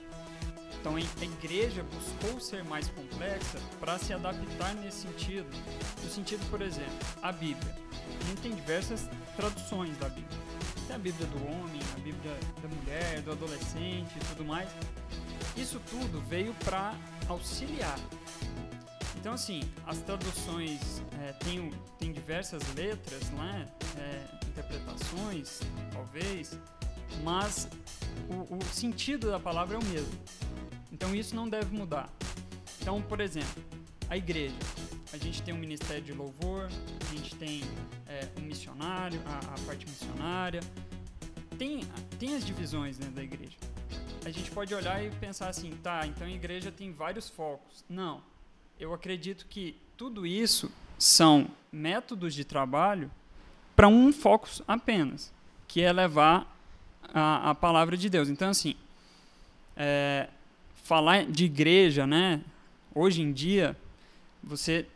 então 0.87 0.95
a 0.95 1.25
igreja 1.25 1.83
buscou 1.83 2.39
ser 2.39 2.63
mais 2.63 2.89
complexa 2.91 3.59
para 3.81 3.99
se 3.99 4.13
adaptar 4.13 4.73
nesse 4.77 4.99
sentido. 4.99 5.49
No 6.01 6.09
sentido, 6.09 6.49
por 6.49 6.63
exemplo, 6.63 6.95
a 7.21 7.33
Bíblia. 7.33 7.77
A 8.21 8.25
gente 8.29 8.41
tem 8.41 8.55
diversas 8.55 9.11
traduções 9.35 9.99
da 9.99 10.09
Bíblia. 10.09 10.39
Tem 10.87 10.95
a 10.95 10.99
Bíblia 11.01 11.27
do 11.27 11.39
homem, 11.39 11.81
a 11.93 11.99
Bíblia 11.99 12.39
da 12.63 12.69
mulher, 12.69 13.21
do 13.23 13.33
adolescente 13.33 14.15
e 14.15 14.25
tudo 14.29 14.45
mais. 14.45 14.71
Isso 15.57 15.81
tudo 15.91 16.21
veio 16.29 16.55
para 16.65 16.95
auxiliar. 17.29 17.99
Então, 19.17 19.33
assim, 19.33 19.63
as 19.89 19.99
traduções 19.99 21.03
é, 21.21 21.33
têm, 21.33 21.73
tem 21.99 22.13
diversas 22.13 22.63
letras, 22.75 23.29
né? 23.31 23.67
É, 23.99 24.47
interpretações, 24.47 25.59
talvez, 25.93 26.57
mas 27.25 27.69
o, 28.29 28.55
o 28.55 28.65
sentido 28.73 29.33
da 29.33 29.41
palavra 29.41 29.77
é 29.77 29.81
o 29.81 29.85
mesmo. 29.85 30.46
Então 30.97 31.15
isso 31.15 31.37
não 31.37 31.47
deve 31.47 31.77
mudar. 31.77 32.11
Então, 32.81 33.03
por 33.03 33.21
exemplo, 33.21 33.63
a 34.09 34.17
igreja. 34.17 34.55
A 35.13 35.19
gente 35.19 35.43
tem 35.43 35.53
um 35.53 35.59
ministério 35.59 36.03
de 36.03 36.15
louvor, 36.15 36.71
a 37.03 37.15
gente 37.15 37.35
tem 37.35 37.63
é, 38.07 38.27
um 38.39 38.41
missionário, 38.41 39.21
a, 39.27 39.39
a, 39.41 39.67
parte 39.67 39.85
missionária. 39.87 40.61
Tem, 41.59 41.83
tem 42.19 42.35
as 42.35 42.47
divisões 42.47 42.97
dentro 42.97 43.15
da 43.15 43.23
igreja. 43.23 43.59
A 44.25 44.31
gente 44.31 44.51
pode 44.51 44.75
olhar 44.75 45.05
e 45.05 45.11
pensar 45.11 45.51
assim, 45.51 45.71
tá, 45.83 46.07
então 46.07 46.27
a 46.27 46.31
igreja 46.31 46.73
tem 46.73 46.91
vários 46.91 47.29
focos. 47.29 47.85
Não. 47.87 48.23
Eu 48.81 48.95
acredito 48.95 49.45
que 49.51 49.77
tudo 49.99 50.27
isso 50.27 50.73
são 50.99 51.47
métodos 51.71 52.33
de 52.33 52.43
trabalho 52.43 53.11
para 53.77 53.87
um 53.87 54.11
foco 54.15 54.49
apenas, 54.67 55.31
que 55.69 55.83
é 55.83 55.93
levar 55.93 56.51
a, 57.13 57.51
a 57.51 57.55
palavra 57.55 57.99
de 57.99 58.09
Deus. 58.09 58.31
Então, 58.31 58.49
assim, 58.49 58.75
é, 59.77 60.31
falar 60.87 61.25
de 61.27 61.45
igreja, 61.45 62.07
né? 62.07 62.41
Hoje 62.95 63.21
em 63.21 63.33
dia, 63.33 63.77
você 64.43 64.87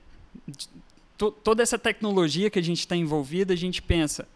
to, 1.18 1.32
toda 1.32 1.62
essa 1.62 1.78
tecnologia 1.78 2.48
que 2.48 2.58
a 2.58 2.62
gente 2.62 2.78
está 2.78 2.94
envolvida, 2.94 3.52
a 3.52 3.56
gente 3.56 3.82
pensa, 3.82 4.26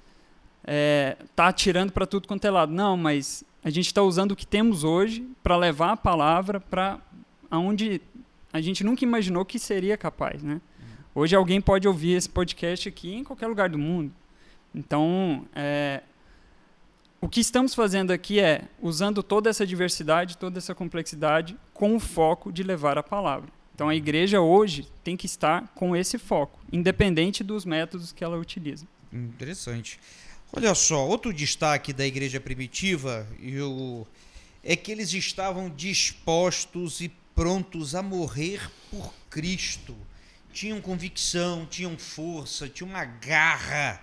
é, 0.66 1.16
tá 1.34 1.48
atirando 1.48 1.92
para 1.92 2.06
tudo 2.06 2.26
quanto 2.26 2.44
é 2.44 2.50
lado. 2.50 2.72
Não, 2.72 2.96
mas 2.96 3.44
a 3.62 3.70
gente 3.70 3.86
está 3.86 4.02
usando 4.02 4.32
o 4.32 4.36
que 4.36 4.46
temos 4.46 4.82
hoje 4.82 5.26
para 5.42 5.56
levar 5.56 5.92
a 5.92 5.96
palavra 5.96 6.58
para 6.58 6.98
aonde 7.50 8.00
a 8.52 8.60
gente 8.60 8.82
nunca 8.82 9.04
imaginou 9.04 9.44
que 9.44 9.58
seria 9.58 9.96
capaz, 9.96 10.42
né? 10.42 10.60
Hoje 11.14 11.36
alguém 11.36 11.60
pode 11.60 11.86
ouvir 11.86 12.14
esse 12.14 12.28
podcast 12.28 12.88
aqui 12.88 13.14
em 13.14 13.22
qualquer 13.22 13.46
lugar 13.46 13.68
do 13.68 13.78
mundo. 13.78 14.12
Então, 14.74 15.46
é, 15.54 16.02
o 17.24 17.28
que 17.28 17.40
estamos 17.40 17.74
fazendo 17.74 18.12
aqui 18.12 18.38
é 18.38 18.68
usando 18.82 19.22
toda 19.22 19.48
essa 19.48 19.66
diversidade, 19.66 20.36
toda 20.36 20.58
essa 20.58 20.74
complexidade, 20.74 21.56
com 21.72 21.96
o 21.96 21.98
foco 21.98 22.52
de 22.52 22.62
levar 22.62 22.98
a 22.98 23.02
palavra. 23.02 23.50
Então 23.74 23.88
a 23.88 23.94
igreja 23.94 24.42
hoje 24.42 24.86
tem 25.02 25.16
que 25.16 25.24
estar 25.24 25.72
com 25.74 25.96
esse 25.96 26.18
foco, 26.18 26.60
independente 26.70 27.42
dos 27.42 27.64
métodos 27.64 28.12
que 28.12 28.22
ela 28.22 28.36
utiliza. 28.36 28.86
Interessante. 29.10 29.98
Olha 30.52 30.74
só, 30.74 31.08
outro 31.08 31.32
destaque 31.32 31.94
da 31.94 32.06
igreja 32.06 32.38
primitiva 32.38 33.26
eu, 33.40 34.06
é 34.62 34.76
que 34.76 34.92
eles 34.92 35.10
estavam 35.14 35.70
dispostos 35.70 37.00
e 37.00 37.10
prontos 37.34 37.94
a 37.94 38.02
morrer 38.02 38.70
por 38.90 39.14
Cristo. 39.30 39.96
Tinham 40.52 40.78
convicção, 40.78 41.64
tinham 41.64 41.96
força, 41.96 42.68
tinham 42.68 42.90
uma 42.90 43.06
garra 43.06 43.98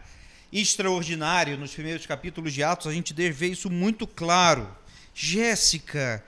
extraordinária. 0.52 1.58
Nos 1.58 1.74
primeiros 1.74 2.06
capítulos 2.06 2.54
de 2.54 2.64
Atos 2.64 2.88
a 2.88 2.94
gente 2.94 3.14
vê 3.14 3.48
isso 3.48 3.70
muito 3.70 4.06
claro. 4.06 4.68
Jéssica, 5.14 6.24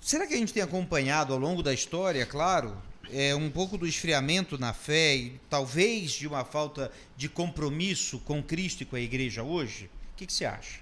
Será 0.00 0.26
que 0.26 0.32
a 0.32 0.36
gente 0.36 0.52
tem 0.52 0.62
acompanhado 0.62 1.34
ao 1.34 1.38
longo 1.38 1.62
da 1.62 1.74
história, 1.74 2.24
claro, 2.24 2.74
é, 3.12 3.34
um 3.34 3.50
pouco 3.50 3.76
do 3.76 3.86
esfriamento 3.86 4.58
na 4.58 4.72
fé 4.72 5.14
e 5.14 5.40
talvez 5.50 6.12
de 6.12 6.26
uma 6.26 6.42
falta 6.42 6.90
de 7.16 7.28
compromisso 7.28 8.18
com 8.20 8.42
Cristo 8.42 8.82
e 8.82 8.86
com 8.86 8.96
a 8.96 9.00
igreja 9.00 9.42
hoje? 9.42 9.90
O 10.14 10.16
que, 10.16 10.26
que 10.26 10.32
você 10.32 10.46
acha? 10.46 10.80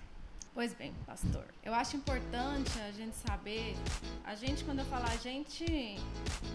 Pois 0.58 0.74
bem, 0.74 0.92
pastor. 1.06 1.44
Eu 1.64 1.72
acho 1.72 1.94
importante 1.94 2.72
a 2.80 2.90
gente 2.90 3.14
saber, 3.14 3.76
a 4.24 4.34
gente, 4.34 4.64
quando 4.64 4.80
eu 4.80 4.84
falar 4.86 5.08
a 5.12 5.16
gente, 5.16 5.64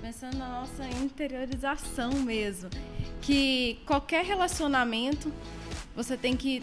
pensando 0.01 0.35
na 0.35 0.59
nossa 0.59 0.85
interiorização 1.01 2.11
mesmo, 2.11 2.69
que 3.21 3.79
qualquer 3.85 4.25
relacionamento 4.25 5.31
você 5.95 6.17
tem 6.17 6.35
que 6.35 6.61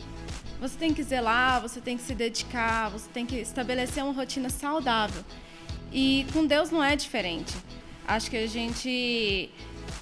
você 0.61 0.76
tem 0.76 0.92
que 0.92 1.02
zelar, 1.02 1.62
você 1.62 1.80
tem 1.80 1.97
que 1.97 2.02
se 2.02 2.14
dedicar, 2.14 2.90
você 2.90 3.09
tem 3.09 3.25
que 3.25 3.37
estabelecer 3.37 4.04
uma 4.04 4.12
rotina 4.12 4.50
saudável. 4.50 5.25
E 5.90 6.26
com 6.35 6.44
Deus 6.44 6.70
não 6.70 6.85
é 6.85 6.94
diferente. 6.94 7.56
Acho 8.06 8.30
que 8.30 8.37
a 8.37 8.47
gente 8.47 9.50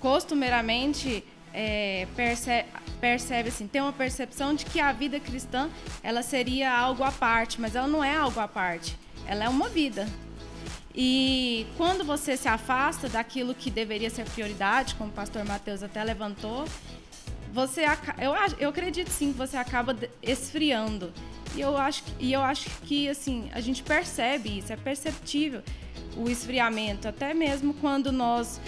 costumeiramente 0.00 1.22
é, 1.60 2.06
percebe, 2.14 2.68
percebe 3.00 3.48
assim, 3.48 3.66
tem 3.66 3.82
uma 3.82 3.92
percepção 3.92 4.54
de 4.54 4.64
que 4.64 4.78
a 4.78 4.92
vida 4.92 5.18
cristã 5.18 5.68
ela 6.04 6.22
seria 6.22 6.72
algo 6.72 7.02
à 7.02 7.10
parte, 7.10 7.60
mas 7.60 7.74
ela 7.74 7.88
não 7.88 8.04
é 8.04 8.14
algo 8.14 8.38
à 8.38 8.46
parte. 8.46 8.96
Ela 9.26 9.42
é 9.42 9.48
uma 9.48 9.68
vida. 9.68 10.08
E 10.94 11.66
quando 11.76 12.04
você 12.04 12.36
se 12.36 12.46
afasta 12.46 13.08
daquilo 13.08 13.56
que 13.56 13.72
deveria 13.72 14.08
ser 14.08 14.24
prioridade, 14.26 14.94
como 14.94 15.10
o 15.10 15.12
pastor 15.12 15.44
Mateus 15.44 15.82
até 15.82 16.02
levantou, 16.04 16.64
você 17.52 17.84
eu, 18.18 18.32
eu 18.60 18.68
acredito 18.70 19.10
sim 19.10 19.32
que 19.32 19.38
você 19.38 19.56
acaba 19.56 19.96
esfriando. 20.22 21.12
E 21.56 21.60
eu 21.60 21.76
acho, 21.76 22.04
e 22.20 22.32
eu 22.32 22.40
acho 22.40 22.70
que 22.82 23.08
assim, 23.08 23.50
a 23.52 23.60
gente 23.60 23.82
percebe 23.82 24.58
isso, 24.58 24.72
é 24.72 24.76
perceptível 24.76 25.60
o 26.16 26.30
esfriamento, 26.30 27.08
até 27.08 27.34
mesmo 27.34 27.74
quando 27.74 28.12
nós 28.12 28.60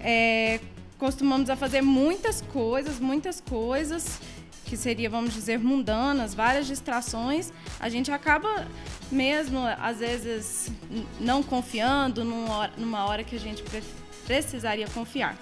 é, 0.00 0.58
costumamos 0.98 1.48
a 1.48 1.56
fazer 1.56 1.80
muitas 1.82 2.40
coisas, 2.40 2.98
muitas 2.98 3.40
coisas 3.40 4.20
que 4.64 4.76
seria, 4.76 5.08
vamos 5.08 5.32
dizer, 5.32 5.58
mundanas, 5.58 6.34
várias 6.34 6.66
distrações, 6.66 7.50
a 7.80 7.88
gente 7.88 8.12
acaba 8.12 8.66
mesmo, 9.10 9.60
às 9.80 10.00
vezes, 10.00 10.70
não 11.18 11.42
confiando 11.42 12.22
numa 12.22 13.06
hora, 13.06 13.24
que 13.24 13.34
a 13.34 13.40
gente 13.40 13.64
precisaria 14.26 14.86
confiar. 14.88 15.38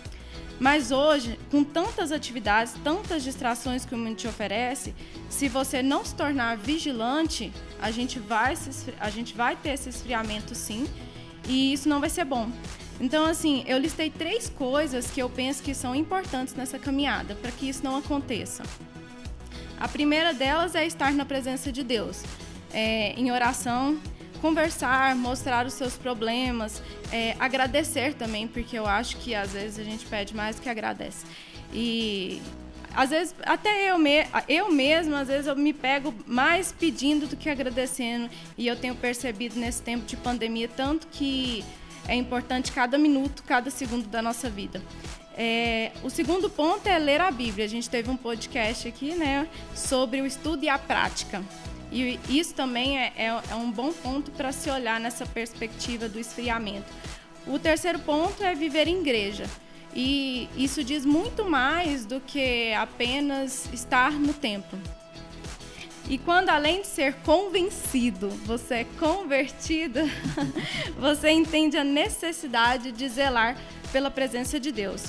Mas 0.60 0.90
hoje, 0.90 1.38
com 1.50 1.64
tantas 1.64 2.12
atividades, 2.12 2.74
tantas 2.84 3.24
distrações 3.24 3.84
que 3.84 3.94
o 3.94 3.98
mundo 3.98 4.16
te 4.16 4.28
oferece, 4.28 4.94
se 5.28 5.48
você 5.48 5.82
não 5.82 6.04
se 6.04 6.14
tornar 6.14 6.56
vigilante, 6.56 7.52
a 7.82 7.90
gente 7.90 8.18
vai, 8.18 8.54
se, 8.56 8.94
a 8.98 9.10
gente 9.10 9.34
vai 9.34 9.56
ter 9.56 9.70
esse 9.70 9.88
esfriamento 9.88 10.54
sim, 10.54 10.86
e 11.48 11.72
isso 11.72 11.88
não 11.88 12.00
vai 12.00 12.08
ser 12.08 12.24
bom. 12.24 12.48
Então, 13.00 13.26
assim, 13.26 13.62
eu 13.66 13.78
listei 13.78 14.10
três 14.10 14.48
coisas 14.48 15.10
que 15.10 15.20
eu 15.20 15.28
penso 15.28 15.62
que 15.62 15.74
são 15.74 15.94
importantes 15.94 16.54
nessa 16.54 16.78
caminhada 16.78 17.34
para 17.34 17.50
que 17.50 17.68
isso 17.68 17.84
não 17.84 17.96
aconteça. 17.96 18.62
A 19.78 19.86
primeira 19.86 20.32
delas 20.32 20.74
é 20.74 20.86
estar 20.86 21.12
na 21.12 21.24
presença 21.24 21.70
de 21.70 21.84
Deus, 21.84 22.22
é, 22.72 23.12
em 23.12 23.30
oração, 23.30 24.00
conversar, 24.40 25.14
mostrar 25.14 25.66
os 25.66 25.74
seus 25.74 25.96
problemas, 25.96 26.82
é, 27.12 27.36
agradecer 27.38 28.14
também, 28.14 28.48
porque 28.48 28.78
eu 28.78 28.86
acho 28.86 29.18
que 29.18 29.34
às 29.34 29.52
vezes 29.52 29.78
a 29.78 29.82
gente 29.82 30.06
pede 30.06 30.34
mais 30.34 30.56
do 30.56 30.62
que 30.62 30.68
agradece. 30.70 31.26
E 31.72 32.40
às 32.94 33.10
vezes 33.10 33.34
até 33.42 33.90
eu, 33.90 33.98
me, 33.98 34.26
eu 34.48 34.72
mesma, 34.72 35.20
às 35.20 35.28
vezes 35.28 35.46
eu 35.46 35.54
me 35.54 35.74
pego 35.74 36.14
mais 36.26 36.72
pedindo 36.72 37.26
do 37.26 37.36
que 37.36 37.50
agradecendo. 37.50 38.30
E 38.56 38.66
eu 38.66 38.76
tenho 38.76 38.94
percebido 38.94 39.58
nesse 39.60 39.82
tempo 39.82 40.06
de 40.06 40.16
pandemia 40.16 40.68
tanto 40.68 41.06
que 41.08 41.62
é 42.08 42.14
importante 42.14 42.72
cada 42.72 42.98
minuto, 42.98 43.42
cada 43.42 43.70
segundo 43.70 44.06
da 44.08 44.22
nossa 44.22 44.48
vida. 44.48 44.82
É, 45.36 45.92
o 46.02 46.08
segundo 46.08 46.48
ponto 46.48 46.88
é 46.88 46.98
ler 46.98 47.20
a 47.20 47.30
Bíblia. 47.30 47.66
A 47.66 47.68
gente 47.68 47.90
teve 47.90 48.10
um 48.10 48.16
podcast 48.16 48.88
aqui, 48.88 49.14
né, 49.14 49.46
sobre 49.74 50.20
o 50.20 50.26
estudo 50.26 50.64
e 50.64 50.68
a 50.68 50.78
prática. 50.78 51.42
E 51.92 52.18
isso 52.28 52.54
também 52.54 52.98
é, 52.98 53.12
é, 53.16 53.26
é 53.26 53.54
um 53.54 53.70
bom 53.70 53.92
ponto 53.92 54.30
para 54.32 54.50
se 54.50 54.70
olhar 54.70 54.98
nessa 54.98 55.26
perspectiva 55.26 56.08
do 56.08 56.18
esfriamento. 56.18 56.90
O 57.46 57.58
terceiro 57.58 57.98
ponto 58.00 58.42
é 58.42 58.54
viver 58.54 58.88
em 58.88 59.00
igreja. 59.00 59.44
E 59.94 60.48
isso 60.56 60.82
diz 60.82 61.06
muito 61.06 61.44
mais 61.44 62.04
do 62.04 62.20
que 62.20 62.72
apenas 62.74 63.68
estar 63.72 64.12
no 64.12 64.34
templo. 64.34 64.78
E 66.08 66.18
quando, 66.18 66.50
além 66.50 66.82
de 66.82 66.86
ser 66.86 67.14
convencido, 67.24 68.28
você 68.44 68.74
é 68.74 68.86
convertido, 68.98 70.00
você 70.98 71.30
entende 71.30 71.76
a 71.76 71.82
necessidade 71.82 72.92
de 72.92 73.08
zelar 73.08 73.56
pela 73.90 74.08
presença 74.10 74.60
de 74.60 74.70
Deus. 74.70 75.04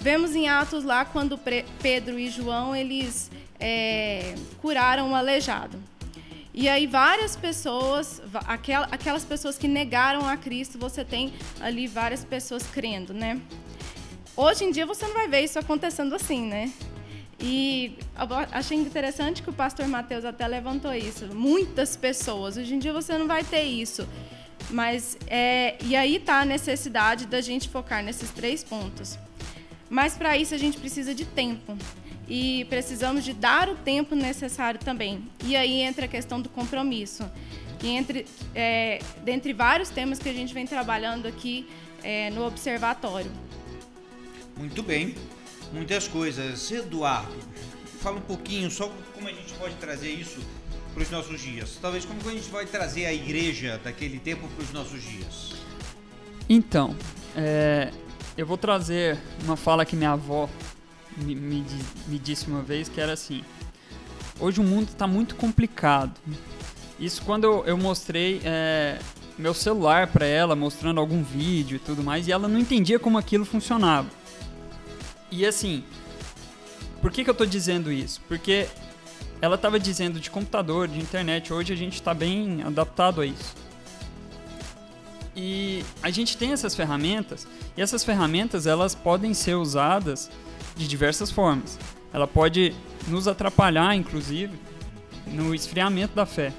Vemos 0.00 0.34
em 0.34 0.48
Atos 0.48 0.82
lá 0.82 1.04
quando 1.04 1.38
Pedro 1.80 2.18
e 2.18 2.28
João 2.28 2.74
eles 2.74 3.30
é, 3.60 4.34
curaram 4.60 5.10
um 5.10 5.14
aleijado. 5.14 5.78
E 6.52 6.68
aí 6.68 6.88
várias 6.88 7.36
pessoas, 7.36 8.20
aquelas 8.90 9.24
pessoas 9.24 9.56
que 9.56 9.68
negaram 9.68 10.28
a 10.28 10.36
Cristo, 10.36 10.76
você 10.76 11.04
tem 11.04 11.32
ali 11.60 11.86
várias 11.86 12.24
pessoas 12.24 12.66
crendo, 12.66 13.14
né? 13.14 13.40
Hoje 14.36 14.64
em 14.64 14.72
dia 14.72 14.84
você 14.84 15.06
não 15.06 15.14
vai 15.14 15.28
ver 15.28 15.42
isso 15.42 15.58
acontecendo 15.58 16.14
assim, 16.16 16.42
né? 16.46 16.72
E 17.42 17.98
achei 18.52 18.78
interessante 18.78 19.42
que 19.42 19.50
o 19.50 19.52
pastor 19.52 19.88
Mateus 19.88 20.24
até 20.24 20.46
levantou 20.46 20.94
isso. 20.94 21.26
Muitas 21.34 21.96
pessoas. 21.96 22.56
Hoje 22.56 22.74
em 22.74 22.78
dia 22.78 22.92
você 22.92 23.18
não 23.18 23.26
vai 23.26 23.42
ter 23.42 23.64
isso. 23.64 24.06
Mas 24.70 25.18
é, 25.26 25.76
e 25.84 25.96
aí 25.96 26.20
tá 26.20 26.40
a 26.40 26.44
necessidade 26.44 27.26
da 27.26 27.40
gente 27.40 27.68
focar 27.68 28.02
nesses 28.02 28.30
três 28.30 28.62
pontos. 28.62 29.18
Mas 29.90 30.14
para 30.14 30.38
isso 30.38 30.54
a 30.54 30.58
gente 30.58 30.78
precisa 30.78 31.12
de 31.12 31.24
tempo 31.24 31.76
e 32.28 32.64
precisamos 32.66 33.24
de 33.24 33.32
dar 33.34 33.68
o 33.68 33.74
tempo 33.74 34.14
necessário 34.14 34.78
também. 34.78 35.28
E 35.44 35.56
aí 35.56 35.80
entra 35.82 36.04
a 36.04 36.08
questão 36.08 36.40
do 36.40 36.48
compromisso. 36.48 37.28
E 37.82 37.88
entre, 37.88 38.24
é, 38.54 39.00
dentre 39.24 39.52
vários 39.52 39.90
temas 39.90 40.20
que 40.20 40.28
a 40.28 40.32
gente 40.32 40.54
vem 40.54 40.64
trabalhando 40.64 41.26
aqui 41.26 41.66
é, 42.04 42.30
no 42.30 42.46
observatório. 42.46 43.30
Muito 44.56 44.82
bem, 44.82 45.16
muitas 45.72 46.06
coisas. 46.06 46.70
Eduardo, 46.70 47.32
fala 48.00 48.16
um 48.16 48.22
pouquinho 48.22 48.70
só 48.70 48.90
como 49.14 49.28
a 49.28 49.32
gente 49.32 49.52
pode 49.54 49.74
trazer 49.76 50.10
isso 50.10 50.40
para 50.92 51.02
os 51.02 51.10
nossos 51.10 51.40
dias? 51.40 51.78
Talvez 51.80 52.04
como 52.04 52.20
a 52.28 52.32
gente 52.32 52.50
vai 52.50 52.66
trazer 52.66 53.06
a 53.06 53.12
igreja 53.12 53.80
daquele 53.82 54.18
tempo 54.18 54.46
para 54.48 54.64
os 54.64 54.72
nossos 54.72 55.02
dias? 55.02 55.52
Então, 56.48 56.94
é, 57.36 57.90
eu 58.36 58.46
vou 58.46 58.56
trazer 58.56 59.18
uma 59.44 59.56
fala 59.56 59.84
que 59.84 59.96
minha 59.96 60.12
avó 60.12 60.48
me, 61.16 61.34
me, 61.34 61.64
me 62.06 62.18
disse 62.18 62.46
uma 62.46 62.62
vez, 62.62 62.88
que 62.88 63.00
era 63.00 63.12
assim: 63.12 63.42
hoje 64.38 64.60
o 64.60 64.64
mundo 64.64 64.88
está 64.88 65.06
muito 65.06 65.34
complicado. 65.36 66.20
Isso 66.98 67.22
quando 67.22 67.44
eu, 67.44 67.64
eu 67.66 67.78
mostrei 67.78 68.40
é, 68.44 68.98
meu 69.38 69.54
celular 69.54 70.06
para 70.08 70.26
ela, 70.26 70.54
mostrando 70.54 71.00
algum 71.00 71.22
vídeo 71.22 71.76
e 71.76 71.78
tudo 71.78 72.02
mais, 72.02 72.28
e 72.28 72.32
ela 72.32 72.48
não 72.48 72.58
entendia 72.58 72.98
como 72.98 73.18
aquilo 73.18 73.44
funcionava. 73.44 74.08
E 75.32 75.46
assim, 75.46 75.82
por 77.00 77.10
que, 77.10 77.24
que 77.24 77.30
eu 77.30 77.34
tô 77.34 77.46
dizendo 77.46 77.90
isso? 77.90 78.20
Porque 78.28 78.68
ela 79.40 79.54
estava 79.54 79.80
dizendo 79.80 80.20
de 80.20 80.30
computador, 80.30 80.86
de 80.86 81.00
internet, 81.00 81.50
hoje 81.50 81.72
a 81.72 81.76
gente 81.76 81.94
está 81.94 82.12
bem 82.12 82.62
adaptado 82.62 83.22
a 83.22 83.26
isso. 83.26 83.54
E 85.34 85.82
a 86.02 86.10
gente 86.10 86.36
tem 86.36 86.52
essas 86.52 86.74
ferramentas, 86.74 87.48
e 87.74 87.80
essas 87.80 88.04
ferramentas 88.04 88.66
elas 88.66 88.94
podem 88.94 89.32
ser 89.32 89.54
usadas 89.54 90.30
de 90.76 90.86
diversas 90.86 91.30
formas. 91.30 91.78
Ela 92.12 92.28
pode 92.28 92.74
nos 93.08 93.26
atrapalhar, 93.26 93.96
inclusive, 93.96 94.54
no 95.26 95.54
esfriamento 95.54 96.14
da 96.14 96.26
fé. 96.26 96.52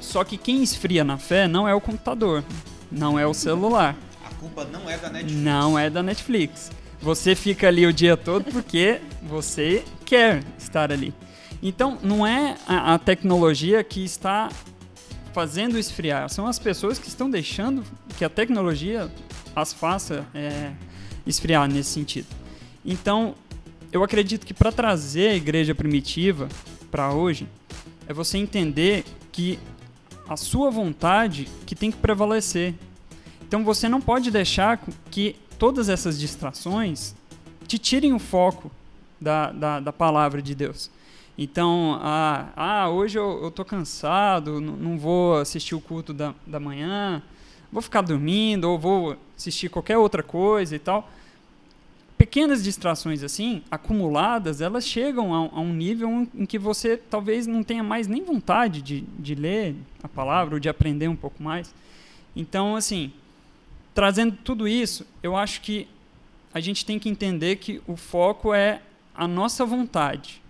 Só 0.00 0.24
que 0.24 0.36
quem 0.36 0.64
esfria 0.64 1.04
na 1.04 1.16
fé 1.16 1.46
não 1.46 1.68
é 1.68 1.72
o 1.72 1.80
computador, 1.80 2.42
não 2.90 3.16
é 3.16 3.24
o 3.24 3.32
celular. 3.32 3.96
A 4.26 4.34
culpa 4.34 4.64
não 4.64 4.90
é 4.90 4.98
da 4.98 5.08
Netflix. 5.08 5.40
Não 5.40 5.78
é 5.78 5.88
da 5.88 6.02
Netflix. 6.02 6.81
Você 7.02 7.34
fica 7.34 7.66
ali 7.66 7.84
o 7.84 7.92
dia 7.92 8.16
todo 8.16 8.44
porque 8.52 9.00
você 9.22 9.84
quer 10.06 10.42
estar 10.56 10.92
ali. 10.92 11.12
Então, 11.60 11.98
não 12.02 12.26
é 12.26 12.56
a, 12.66 12.94
a 12.94 12.98
tecnologia 12.98 13.82
que 13.82 14.04
está 14.04 14.48
fazendo 15.32 15.78
esfriar, 15.78 16.28
são 16.28 16.46
as 16.46 16.58
pessoas 16.58 16.98
que 16.98 17.08
estão 17.08 17.30
deixando 17.30 17.82
que 18.16 18.24
a 18.24 18.28
tecnologia 18.28 19.10
as 19.56 19.72
faça 19.72 20.26
é, 20.34 20.72
esfriar 21.26 21.68
nesse 21.68 21.90
sentido. 21.90 22.26
Então, 22.84 23.34
eu 23.90 24.04
acredito 24.04 24.46
que 24.46 24.54
para 24.54 24.70
trazer 24.70 25.30
a 25.30 25.34
igreja 25.34 25.74
primitiva 25.74 26.48
para 26.90 27.12
hoje, 27.12 27.48
é 28.06 28.12
você 28.12 28.38
entender 28.38 29.04
que 29.30 29.58
a 30.28 30.36
sua 30.36 30.70
vontade 30.70 31.48
que 31.66 31.74
tem 31.74 31.90
que 31.90 31.98
prevalecer. 31.98 32.74
Então 33.46 33.64
você 33.64 33.88
não 33.88 34.00
pode 34.00 34.30
deixar 34.30 34.80
que 35.10 35.36
todas 35.62 35.88
essas 35.88 36.18
distrações 36.18 37.14
te 37.68 37.78
tirem 37.78 38.12
o 38.12 38.18
foco 38.18 38.68
da, 39.20 39.52
da, 39.52 39.78
da 39.78 39.92
palavra 39.92 40.42
de 40.42 40.56
Deus. 40.56 40.90
Então, 41.38 42.00
ah, 42.02 42.48
ah 42.56 42.90
hoje 42.90 43.16
eu, 43.16 43.48
tô 43.48 43.64
cansado, 43.64 44.60
não 44.60 44.98
vou 44.98 45.36
assistir 45.36 45.76
o 45.76 45.80
culto 45.80 46.12
da, 46.12 46.34
da 46.44 46.58
manhã, 46.58 47.22
vou 47.70 47.80
ficar 47.80 48.00
dormindo, 48.00 48.64
ou 48.64 48.76
vou 48.76 49.16
assistir 49.38 49.68
qualquer 49.68 49.96
outra 49.96 50.20
coisa 50.20 50.74
e 50.74 50.80
tal. 50.80 51.08
Pequenas 52.18 52.64
distrações 52.64 53.22
assim, 53.22 53.62
acumuladas, 53.70 54.60
elas 54.60 54.84
chegam 54.84 55.32
a, 55.32 55.48
a 55.58 55.60
um 55.60 55.72
nível 55.72 56.26
em 56.34 56.44
que 56.44 56.58
você 56.58 56.96
talvez 56.96 57.46
não 57.46 57.62
tenha 57.62 57.84
mais 57.84 58.08
nem 58.08 58.24
vontade 58.24 58.82
de, 58.82 59.02
de 59.16 59.36
ler 59.36 59.76
a 60.02 60.08
palavra 60.08 60.56
ou 60.56 60.60
de 60.60 60.68
aprender 60.68 61.06
um 61.06 61.14
pouco 61.14 61.40
mais. 61.40 61.72
Então, 62.34 62.74
assim, 62.74 63.12
trazendo 63.94 64.36
tudo 64.36 64.66
isso, 64.66 65.06
eu 65.22 65.36
acho 65.36 65.60
que 65.60 65.88
a 66.52 66.60
gente 66.60 66.84
tem 66.84 66.98
que 66.98 67.08
entender 67.08 67.56
que 67.56 67.80
o 67.86 67.96
foco 67.96 68.52
é 68.52 68.82
a 69.14 69.26
nossa 69.26 69.64
vontade, 69.64 70.42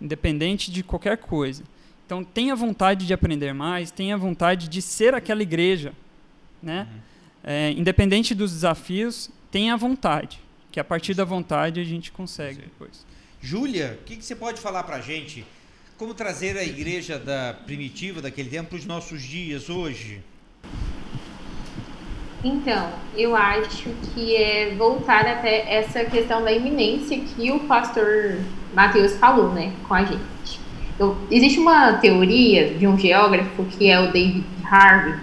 independente 0.00 0.70
de 0.70 0.82
qualquer 0.82 1.18
coisa. 1.18 1.62
Então, 2.06 2.24
tenha 2.24 2.54
vontade 2.56 3.06
de 3.06 3.12
aprender 3.12 3.52
mais, 3.52 3.90
tenha 3.90 4.16
vontade 4.16 4.68
de 4.68 4.80
ser 4.80 5.14
aquela 5.14 5.42
igreja, 5.42 5.92
né? 6.62 6.88
Uhum. 6.90 7.00
É, 7.44 7.70
independente 7.72 8.34
dos 8.34 8.52
desafios, 8.52 9.30
tenha 9.50 9.76
vontade, 9.76 10.40
que 10.72 10.80
a 10.80 10.84
partir 10.84 11.14
da 11.14 11.24
vontade 11.24 11.80
a 11.80 11.84
gente 11.84 12.10
consegue 12.10 12.56
Sim. 12.56 12.62
depois. 12.62 13.06
Júlia, 13.40 13.98
o 14.00 14.04
que, 14.04 14.16
que, 14.16 14.24
você 14.24 14.34
pode 14.34 14.60
falar 14.60 14.82
para 14.82 14.96
a 14.96 15.00
gente? 15.00 15.44
Como 15.96 16.14
trazer 16.14 16.56
a 16.56 16.64
igreja 16.64 17.18
da 17.18 17.54
primitiva 17.54 18.20
daquele 18.20 18.48
tempo 18.48 18.70
para 18.70 18.78
os 18.78 18.84
nossos 18.84 19.22
dias 19.22 19.68
hoje? 19.68 20.22
Então, 22.42 22.88
eu 23.16 23.34
acho 23.34 23.90
que 24.14 24.36
é 24.36 24.74
voltar 24.76 25.26
até 25.26 25.74
essa 25.74 26.04
questão 26.04 26.42
da 26.44 26.52
iminência 26.52 27.18
que 27.18 27.50
o 27.50 27.60
pastor 27.60 28.38
Mateus 28.72 29.16
falou, 29.16 29.48
né, 29.50 29.72
com 29.88 29.94
a 29.94 30.04
gente. 30.04 30.60
Eu, 30.98 31.16
existe 31.30 31.58
uma 31.58 31.94
teoria 31.94 32.74
de 32.74 32.86
um 32.86 32.96
geógrafo 32.96 33.64
que 33.64 33.90
é 33.90 33.98
o 34.00 34.12
David 34.12 34.44
Harvey, 34.64 35.14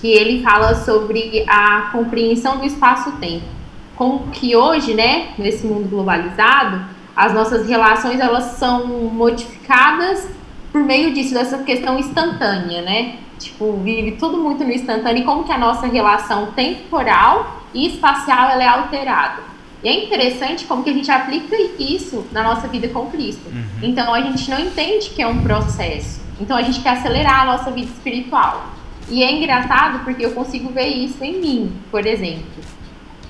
que 0.00 0.08
ele 0.08 0.42
fala 0.42 0.74
sobre 0.74 1.44
a 1.48 1.90
compreensão 1.92 2.58
do 2.58 2.66
espaço-tempo. 2.66 3.46
Como 3.94 4.30
que 4.30 4.56
hoje, 4.56 4.94
né, 4.94 5.28
nesse 5.38 5.64
mundo 5.64 5.88
globalizado, 5.88 6.84
as 7.14 7.32
nossas 7.32 7.68
relações 7.68 8.18
elas 8.18 8.56
são 8.56 8.86
modificadas 8.88 10.28
por 10.74 10.82
meio 10.82 11.14
disso, 11.14 11.32
dessa 11.32 11.58
questão 11.58 11.96
instantânea, 12.00 12.82
né? 12.82 13.18
tipo, 13.38 13.76
vive 13.76 14.12
tudo 14.12 14.38
muito 14.38 14.64
no 14.64 14.72
instantâneo 14.72 15.22
e 15.22 15.24
como 15.24 15.44
que 15.44 15.52
a 15.52 15.58
nossa 15.58 15.86
relação 15.86 16.46
temporal 16.46 17.62
e 17.72 17.86
espacial 17.86 18.50
ela 18.50 18.60
é 18.60 18.66
alterada. 18.66 19.40
E 19.84 19.88
é 19.88 20.04
interessante 20.04 20.64
como 20.64 20.82
que 20.82 20.90
a 20.90 20.92
gente 20.92 21.08
aplica 21.12 21.56
isso 21.78 22.26
na 22.32 22.42
nossa 22.42 22.66
vida 22.66 22.88
com 22.88 23.06
Cristo. 23.06 23.48
Uhum. 23.48 23.64
Então 23.84 24.12
a 24.12 24.20
gente 24.20 24.50
não 24.50 24.58
entende 24.58 25.10
que 25.10 25.22
é 25.22 25.28
um 25.28 25.44
processo. 25.44 26.20
Então 26.40 26.56
a 26.56 26.62
gente 26.62 26.80
quer 26.80 26.90
acelerar 26.90 27.42
a 27.42 27.44
nossa 27.44 27.70
vida 27.70 27.92
espiritual. 27.92 28.66
E 29.08 29.22
é 29.22 29.30
engraçado 29.30 30.02
porque 30.02 30.26
eu 30.26 30.32
consigo 30.32 30.70
ver 30.70 30.88
isso 30.88 31.22
em 31.22 31.38
mim, 31.38 31.72
por 31.88 32.04
exemplo. 32.04 32.64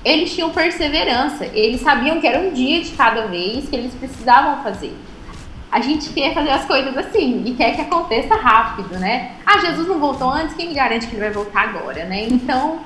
Eles 0.03 0.33
tinham 0.33 0.49
perseverança, 0.49 1.45
eles 1.45 1.81
sabiam 1.81 2.19
que 2.19 2.25
era 2.25 2.39
um 2.39 2.51
dia 2.51 2.81
de 2.81 2.89
cada 2.91 3.27
vez 3.27 3.69
que 3.69 3.75
eles 3.75 3.93
precisavam 3.93 4.63
fazer 4.63 4.95
a 5.75 5.81
gente 5.81 6.09
quer 6.11 6.33
fazer 6.33 6.51
as 6.51 6.63
coisas 6.63 6.95
assim 6.95 7.43
e 7.45 7.53
quer 7.53 7.75
que 7.75 7.81
aconteça 7.81 8.33
rápido, 8.33 8.97
né? 8.97 9.33
Ah, 9.45 9.59
Jesus 9.59 9.85
não 9.85 9.99
voltou 9.99 10.29
antes, 10.29 10.55
quem 10.55 10.69
me 10.69 10.73
garante 10.73 11.05
que 11.05 11.15
ele 11.15 11.23
vai 11.23 11.31
voltar 11.31 11.63
agora, 11.63 12.05
né? 12.05 12.27
Então, 12.31 12.79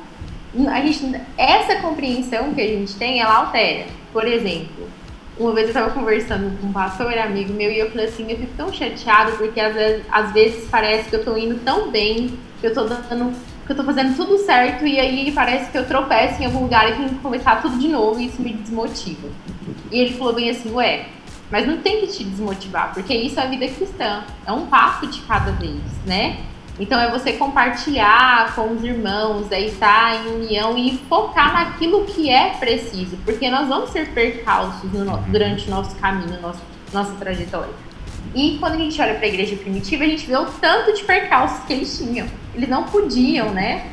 a 0.68 0.82
gente, 0.82 1.22
essa 1.38 1.76
compreensão 1.82 2.52
que 2.52 2.60
a 2.60 2.68
gente 2.68 2.96
tem, 2.96 3.22
ela 3.22 3.42
altera. 3.42 3.86
Por 4.12 4.26
exemplo, 4.26 4.90
uma 5.38 5.54
vez 5.54 5.68
eu 5.68 5.70
estava 5.70 5.92
conversando 5.92 6.60
com 6.60 6.66
um 6.66 6.74
pastor 6.74 7.16
amigo 7.16 7.54
meu 7.54 7.72
e 7.72 7.78
eu 7.78 7.92
falei 7.92 8.08
assim, 8.08 8.26
eu 8.28 8.38
fico 8.38 8.54
tão 8.58 8.74
chateado 8.74 9.34
porque 9.34 9.60
às 9.60 9.76
vezes, 9.76 10.04
às 10.12 10.34
vezes 10.34 10.68
parece 10.72 11.10
que 11.10 11.16
eu 11.16 11.20
estou 11.20 11.38
indo 11.38 11.64
tão 11.64 11.92
bem, 11.92 12.40
que 12.60 12.66
eu 12.66 12.70
estou 12.70 12.90
dando 12.90 13.36
eu 13.70 13.76
tô 13.76 13.84
fazendo 13.84 14.16
tudo 14.16 14.36
certo 14.40 14.84
e 14.88 15.00
aí 15.00 15.32
parece 15.32 15.70
que 15.70 15.78
eu 15.78 15.86
tropeço 15.86 16.42
em 16.42 16.46
algum 16.46 16.62
lugar 16.62 16.90
e 16.90 16.96
tenho 16.96 17.10
que 17.10 17.16
começar 17.20 17.62
tudo 17.62 17.78
de 17.78 17.88
novo 17.88 18.20
e 18.20 18.26
isso 18.26 18.42
me 18.42 18.52
desmotiva. 18.52 19.30
E 19.92 20.00
ele 20.00 20.14
falou 20.14 20.34
bem 20.34 20.50
assim, 20.50 20.72
ué, 20.72 21.06
mas 21.52 21.68
não 21.68 21.78
tem 21.78 22.02
que 22.02 22.08
te 22.08 22.24
desmotivar, 22.24 22.94
porque 22.94 23.14
isso 23.14 23.40
é 23.40 23.44
a 23.44 23.48
vida 23.48 23.68
cristã. 23.68 24.24
É 24.46 24.52
um 24.52 24.68
passo 24.68 25.08
de 25.08 25.22
cada 25.22 25.52
vez, 25.52 25.82
né? 26.06 26.38
Então 26.80 26.98
é 26.98 27.12
você 27.12 27.34
compartilhar 27.34 28.56
com 28.56 28.72
os 28.72 28.84
irmãos, 28.84 29.52
é 29.52 29.60
estar 29.62 30.26
em 30.26 30.36
união 30.36 30.78
e 30.78 30.98
focar 31.10 31.54
naquilo 31.54 32.06
que 32.06 32.30
é 32.30 32.52
preciso, 32.52 33.18
porque 33.26 33.50
nós 33.50 33.68
vamos 33.68 33.90
ser 33.90 34.14
percalços 34.14 34.90
no, 34.94 35.18
durante 35.28 35.68
o 35.68 35.72
nosso 35.72 35.94
caminho, 35.98 36.40
nosso, 36.42 36.62
nossa 36.94 37.12
trajetória. 37.16 37.74
E 38.34 38.58
quando 38.60 38.76
a 38.76 38.78
gente 38.78 39.02
olha 39.02 39.16
para 39.16 39.26
a 39.26 39.28
igreja 39.28 39.58
primitiva, 39.58 40.04
a 40.04 40.08
gente 40.08 40.26
vê 40.26 40.38
o 40.38 40.46
tanto 40.46 40.94
de 40.94 41.04
percalços 41.04 41.66
que 41.66 41.74
eles 41.74 41.98
tinham. 41.98 42.28
Eles 42.56 42.70
não 42.70 42.84
podiam, 42.84 43.50
né, 43.50 43.88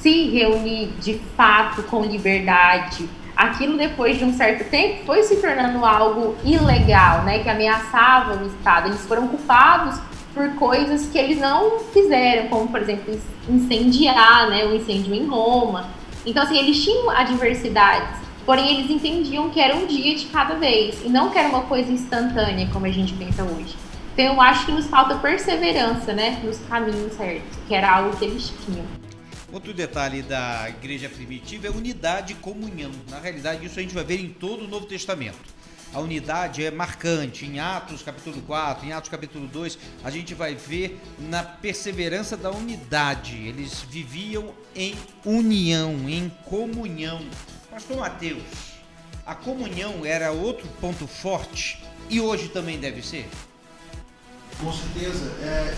se 0.00 0.28
reunir 0.28 0.88
de 1.00 1.18
fato 1.34 1.82
com 1.84 2.02
liberdade, 2.02 3.08
aquilo 3.36 3.76
depois 3.76 4.18
de 4.18 4.24
um 4.24 4.32
certo 4.32 4.68
tempo 4.70 5.04
foi 5.04 5.22
se 5.22 5.36
tornando 5.36 5.84
algo 5.84 6.36
ilegal, 6.44 7.22
né, 7.22 7.40
que 7.40 7.48
ameaçava 7.48 8.42
o 8.42 8.46
Estado. 8.46 8.88
Eles 8.88 9.04
foram 9.06 9.28
culpados 9.28 9.98
por 10.32 10.48
coisas 10.54 11.06
que 11.06 11.18
eles 11.18 11.38
não 11.38 11.78
fizeram, 11.92 12.48
como 12.48 12.68
por 12.68 12.80
exemplo 12.80 13.18
incendiar, 13.48 14.48
né, 14.48 14.64
o 14.64 14.74
incêndio 14.74 15.14
em 15.14 15.26
Roma. 15.26 15.88
Então 16.26 16.42
assim, 16.42 16.58
eles 16.58 16.82
tinham 16.82 17.10
adversidades, 17.10 18.18
porém 18.44 18.78
eles 18.78 18.90
entendiam 18.90 19.50
que 19.50 19.60
era 19.60 19.76
um 19.76 19.86
dia 19.86 20.14
de 20.14 20.26
cada 20.26 20.54
vez 20.54 21.04
e 21.04 21.08
não 21.08 21.30
que 21.30 21.38
era 21.38 21.48
uma 21.48 21.62
coisa 21.62 21.92
instantânea 21.92 22.68
como 22.72 22.86
a 22.86 22.90
gente 22.90 23.12
pensa 23.14 23.42
hoje. 23.42 23.76
Então 24.12 24.26
eu 24.26 24.40
acho 24.40 24.66
que 24.66 24.72
nos 24.72 24.86
falta 24.86 25.16
perseverança, 25.16 26.12
né, 26.12 26.38
nos 26.44 26.58
caminhos 26.68 27.12
certos, 27.14 27.58
que 27.66 27.74
era 27.74 27.96
algo 27.96 28.16
que 28.16 28.24
eles 28.24 28.52
tinham. 28.64 29.03
Outro 29.54 29.72
detalhe 29.72 30.20
da 30.20 30.68
igreja 30.68 31.08
primitiva 31.08 31.68
é 31.68 31.70
unidade 31.70 32.32
e 32.32 32.36
comunhão. 32.36 32.90
Na 33.08 33.20
realidade, 33.20 33.64
isso 33.64 33.78
a 33.78 33.82
gente 33.82 33.94
vai 33.94 34.02
ver 34.02 34.18
em 34.18 34.28
todo 34.28 34.64
o 34.64 34.68
Novo 34.68 34.84
Testamento. 34.84 35.38
A 35.92 36.00
unidade 36.00 36.64
é 36.64 36.72
marcante. 36.72 37.46
Em 37.46 37.60
Atos 37.60 38.02
capítulo 38.02 38.42
4, 38.42 38.84
em 38.84 38.92
Atos 38.92 39.08
capítulo 39.08 39.46
2, 39.46 39.78
a 40.02 40.10
gente 40.10 40.34
vai 40.34 40.56
ver 40.56 41.00
na 41.20 41.44
perseverança 41.44 42.36
da 42.36 42.50
unidade. 42.50 43.36
Eles 43.46 43.80
viviam 43.88 44.52
em 44.74 44.96
união, 45.24 46.08
em 46.08 46.28
comunhão. 46.46 47.24
Pastor 47.70 47.98
Mateus, 47.98 48.42
a 49.24 49.36
comunhão 49.36 50.04
era 50.04 50.32
outro 50.32 50.66
ponto 50.80 51.06
forte 51.06 51.80
e 52.10 52.20
hoje 52.20 52.48
também 52.48 52.80
deve 52.80 53.02
ser? 53.02 53.30
Com 54.60 54.72
certeza. 54.72 55.26
É, 55.40 55.76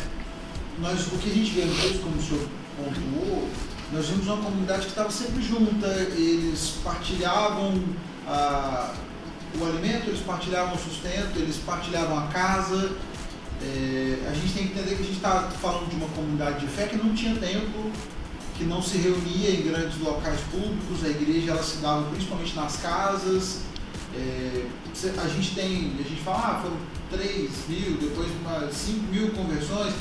nós, 0.78 1.06
o 1.08 1.18
que 1.18 1.30
a 1.30 1.34
gente 1.34 1.50
vê 1.50 1.60
hoje, 1.60 1.98
como 1.98 2.16
o 2.16 2.22
senhor 2.22 2.48
pontuou, 2.76 3.48
nós 3.92 4.08
vimos 4.08 4.26
uma 4.26 4.36
comunidade 4.38 4.82
que 4.82 4.88
estava 4.88 5.10
sempre 5.10 5.42
junta, 5.42 5.86
eles 5.86 6.74
partilhavam 6.82 7.82
a, 8.26 8.92
o 9.58 9.64
alimento, 9.64 10.08
eles 10.08 10.20
partilhavam 10.20 10.74
o 10.74 10.78
sustento, 10.78 11.38
eles 11.38 11.56
partilhavam 11.58 12.18
a 12.18 12.26
casa. 12.26 12.92
É, 13.62 14.28
a 14.28 14.34
gente 14.34 14.52
tem 14.52 14.66
que 14.68 14.72
entender 14.78 14.96
que 14.96 15.02
a 15.02 15.06
gente 15.06 15.16
está 15.16 15.48
falando 15.60 15.88
de 15.88 15.96
uma 15.96 16.08
comunidade 16.08 16.60
de 16.60 16.66
fé 16.66 16.86
que 16.86 16.96
não 16.96 17.14
tinha 17.14 17.34
tempo, 17.36 17.90
que 18.56 18.64
não 18.64 18.82
se 18.82 18.98
reunia 18.98 19.50
em 19.50 19.62
grandes 19.62 19.98
locais 20.00 20.40
públicos, 20.50 21.04
a 21.04 21.08
igreja 21.08 21.52
ela 21.52 21.62
se 21.62 21.76
dava 21.76 22.10
principalmente 22.10 22.54
nas 22.56 22.76
casas. 22.76 23.60
É, 24.14 24.66
a 25.22 25.28
gente 25.28 25.54
tem, 25.54 25.92
a 25.98 26.08
gente 26.08 26.22
fala, 26.22 26.38
ah, 26.38 26.60
foram 26.62 26.76
3 27.10 27.50
mil, 27.68 27.98
depois 27.98 28.28
5 28.72 29.12
mil 29.12 29.30
conversões, 29.30 29.94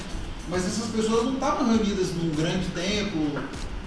mas 0.49 0.65
essas 0.65 0.89
pessoas 0.89 1.25
não 1.25 1.34
estavam 1.34 1.67
reunidas 1.67 2.13
num 2.13 2.29
grande 2.36 2.67
templo, 2.67 3.43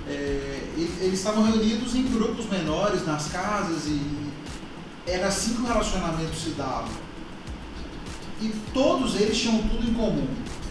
é, 0.08 0.62
eles 0.76 1.18
estavam 1.18 1.44
reunidos 1.44 1.94
em 1.94 2.02
grupos 2.04 2.46
menores, 2.46 3.06
nas 3.06 3.28
casas, 3.28 3.86
e 3.86 4.00
era 5.06 5.28
assim 5.28 5.54
que 5.54 5.62
o 5.62 5.66
relacionamento 5.66 6.34
se 6.34 6.50
dava. 6.50 6.88
E 8.40 8.52
todos 8.72 9.20
eles 9.20 9.36
tinham 9.36 9.58
tudo 9.62 9.88
em 9.88 9.94
comum. 9.94 10.28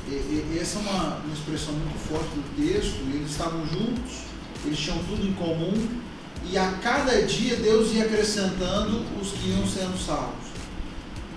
E, 0.08 0.12
e, 0.12 0.60
essa 0.60 0.80
é 0.80 0.82
uma, 0.82 1.18
uma 1.18 1.34
expressão 1.34 1.74
muito 1.74 1.98
forte 2.08 2.30
do 2.30 2.56
texto. 2.56 2.98
Eles 3.14 3.32
estavam 3.32 3.66
juntos, 3.68 4.24
eles 4.66 4.80
tinham 4.80 4.98
tudo 5.00 5.26
em 5.28 5.34
comum, 5.34 5.74
e 6.50 6.58
a 6.58 6.72
cada 6.82 7.22
dia 7.24 7.58
Deus 7.58 7.92
ia 7.94 8.06
acrescentando 8.06 9.04
os 9.22 9.32
que 9.32 9.50
iam 9.50 9.68
sendo 9.68 9.98
salvos. 9.98 10.48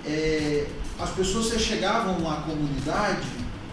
É, 0.06 0.66
as 0.98 1.10
pessoas 1.10 1.60
chegavam 1.60 2.30
à 2.30 2.36
comunidade 2.36 3.26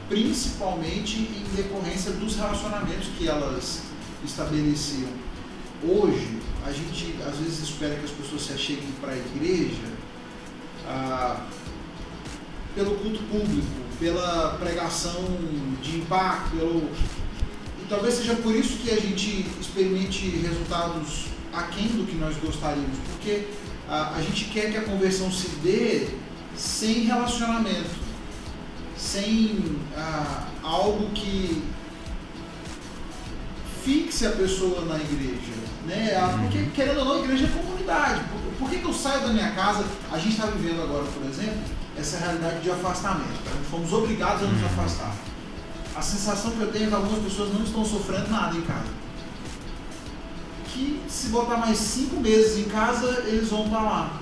principalmente 0.09 1.17
em 1.17 1.55
decorrência 1.55 2.11
dos 2.13 2.35
relacionamentos 2.35 3.09
que 3.17 3.27
elas 3.27 3.81
estabeleciam. 4.23 5.09
Hoje, 5.83 6.39
a 6.65 6.71
gente 6.71 7.15
às 7.25 7.37
vezes 7.37 7.69
espera 7.69 7.95
que 7.95 8.05
as 8.05 8.11
pessoas 8.11 8.41
se 8.41 8.53
acheguem 8.53 8.91
para 8.99 9.13
a 9.13 9.17
igreja 9.17 9.87
ah, 10.87 11.45
pelo 12.73 12.95
culto 12.95 13.19
público, 13.23 13.67
pela 13.99 14.57
pregação 14.59 15.25
de 15.81 15.97
impacto, 15.97 16.55
pelo... 16.55 16.89
e 17.81 17.87
talvez 17.89 18.15
seja 18.15 18.35
por 18.35 18.55
isso 18.55 18.77
que 18.77 18.91
a 18.91 18.99
gente 18.99 19.45
experimente 19.59 20.29
resultados 20.29 21.25
aquém 21.53 21.87
do 21.87 22.05
que 22.05 22.15
nós 22.15 22.35
gostaríamos, 22.37 22.97
porque 23.11 23.47
a, 23.89 24.15
a 24.15 24.21
gente 24.21 24.45
quer 24.45 24.71
que 24.71 24.77
a 24.77 24.83
conversão 24.83 25.31
se 25.31 25.49
dê 25.63 26.07
sem 26.55 27.05
relacionamento, 27.05 28.06
sem 29.07 29.77
ah, 29.95 30.47
algo 30.61 31.09
que 31.11 31.63
fixe 33.83 34.27
a 34.27 34.31
pessoa 34.31 34.83
na 34.83 34.95
igreja. 34.95 35.53
Né? 35.85 36.13
Ah, 36.17 36.37
porque, 36.41 36.65
querendo 36.75 36.99
ou 36.99 37.05
não, 37.05 37.13
a 37.13 37.19
igreja 37.19 37.45
é 37.45 37.49
comunidade. 37.49 38.21
Por, 38.25 38.53
por 38.59 38.69
que, 38.69 38.79
que 38.79 38.85
eu 38.85 38.93
saio 38.93 39.21
da 39.21 39.29
minha 39.29 39.51
casa? 39.51 39.85
A 40.11 40.17
gente 40.17 40.31
está 40.31 40.47
vivendo 40.47 40.81
agora, 40.81 41.05
por 41.05 41.25
exemplo, 41.25 41.57
essa 41.97 42.17
realidade 42.17 42.59
de 42.59 42.69
afastamento. 42.69 43.43
Tá? 43.45 43.51
Fomos 43.71 43.93
obrigados 43.93 44.43
a 44.43 44.45
nos 44.45 44.59
uhum. 44.59 44.65
afastar. 44.65 45.15
A 45.95 46.01
sensação 46.01 46.51
que 46.51 46.59
eu 46.59 46.71
tenho 46.71 46.85
é 46.85 46.87
que 46.89 46.95
algumas 46.95 47.23
pessoas 47.23 47.53
não 47.53 47.63
estão 47.63 47.85
sofrendo 47.85 48.29
nada 48.29 48.57
em 48.57 48.61
casa. 48.61 48.97
Que 50.65 51.01
se 51.07 51.29
botar 51.29 51.57
mais 51.57 51.77
cinco 51.77 52.19
meses 52.19 52.59
em 52.59 52.69
casa, 52.69 53.23
eles 53.25 53.49
vão 53.49 53.65
estar 53.65 53.81
lá. 53.81 54.19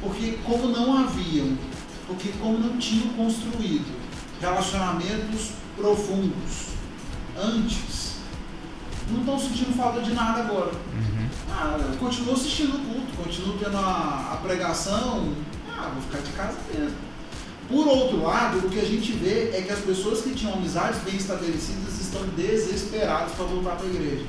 Porque 0.00 0.38
como 0.44 0.68
não 0.68 0.98
haviam, 0.98 1.58
porque 2.06 2.30
como 2.40 2.58
não 2.58 2.78
tinham 2.78 3.08
construído 3.14 4.03
relacionamentos 4.44 5.52
profundos 5.76 6.74
antes, 7.36 8.16
não 9.10 9.20
estão 9.20 9.38
sentindo 9.38 9.76
falta 9.76 10.00
de 10.00 10.12
nada 10.12 10.42
agora. 10.42 10.72
Uhum. 10.72 11.28
Ah, 11.50 11.78
continuo 11.98 12.34
assistindo 12.34 12.76
o 12.76 12.78
culto, 12.78 13.16
continuo 13.22 13.58
tendo 13.58 13.76
a, 13.76 14.32
a 14.32 14.36
pregação, 14.42 15.32
ah, 15.68 15.90
vou 15.92 16.02
ficar 16.02 16.18
de 16.18 16.32
casa 16.32 16.58
mesmo. 16.72 16.96
Por 17.68 17.88
outro 17.88 18.22
lado, 18.22 18.58
o 18.58 18.68
que 18.68 18.78
a 18.78 18.84
gente 18.84 19.12
vê 19.12 19.50
é 19.54 19.62
que 19.62 19.72
as 19.72 19.80
pessoas 19.80 20.20
que 20.20 20.34
tinham 20.34 20.52
amizades 20.52 21.00
bem 21.00 21.16
estabelecidas 21.16 21.98
estão 21.98 22.22
desesperadas 22.36 23.32
para 23.32 23.46
voltar 23.46 23.76
para 23.76 23.86
a 23.86 23.90
igreja 23.90 24.24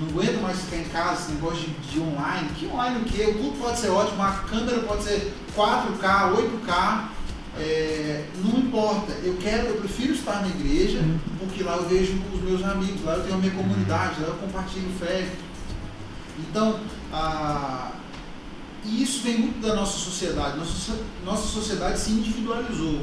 não 0.00 0.08
aguento 0.08 0.40
mais 0.40 0.58
ficar 0.60 0.76
em 0.76 0.84
casa, 0.84 1.22
esse 1.22 1.32
negócio 1.32 1.60
de, 1.60 1.90
de 1.90 2.00
online. 2.00 2.48
Que 2.56 2.66
online 2.66 3.00
o 3.00 3.04
quê? 3.04 3.24
O 3.24 3.34
culto 3.34 3.58
pode 3.58 3.78
ser 3.78 3.90
ótimo, 3.90 4.22
a 4.22 4.30
câmera 4.48 4.80
pode 4.80 5.04
ser 5.04 5.32
4K, 5.54 6.34
8K, 6.36 7.04
é, 7.58 8.24
não 8.44 8.58
importa. 8.60 9.12
Eu 9.22 9.36
quero, 9.38 9.66
eu 9.68 9.76
prefiro 9.76 10.12
estar 10.12 10.42
na 10.42 10.48
igreja, 10.48 11.00
porque 11.38 11.62
lá 11.62 11.76
eu 11.76 11.88
vejo 11.88 12.20
os 12.32 12.40
meus 12.42 12.62
amigos, 12.64 13.04
lá 13.04 13.14
eu 13.14 13.22
tenho 13.22 13.34
a 13.34 13.38
minha 13.38 13.52
comunidade, 13.52 14.20
lá 14.20 14.28
eu 14.28 14.34
compartilho 14.34 14.90
fé. 14.98 15.28
Então, 16.38 16.80
a, 17.12 17.92
e 18.84 19.02
isso 19.02 19.22
vem 19.22 19.38
muito 19.38 19.60
da 19.60 19.74
nossa 19.74 19.98
sociedade. 19.98 20.58
Nossa, 20.58 20.98
nossa 21.24 21.46
sociedade 21.46 21.98
se 21.98 22.12
individualizou. 22.12 23.00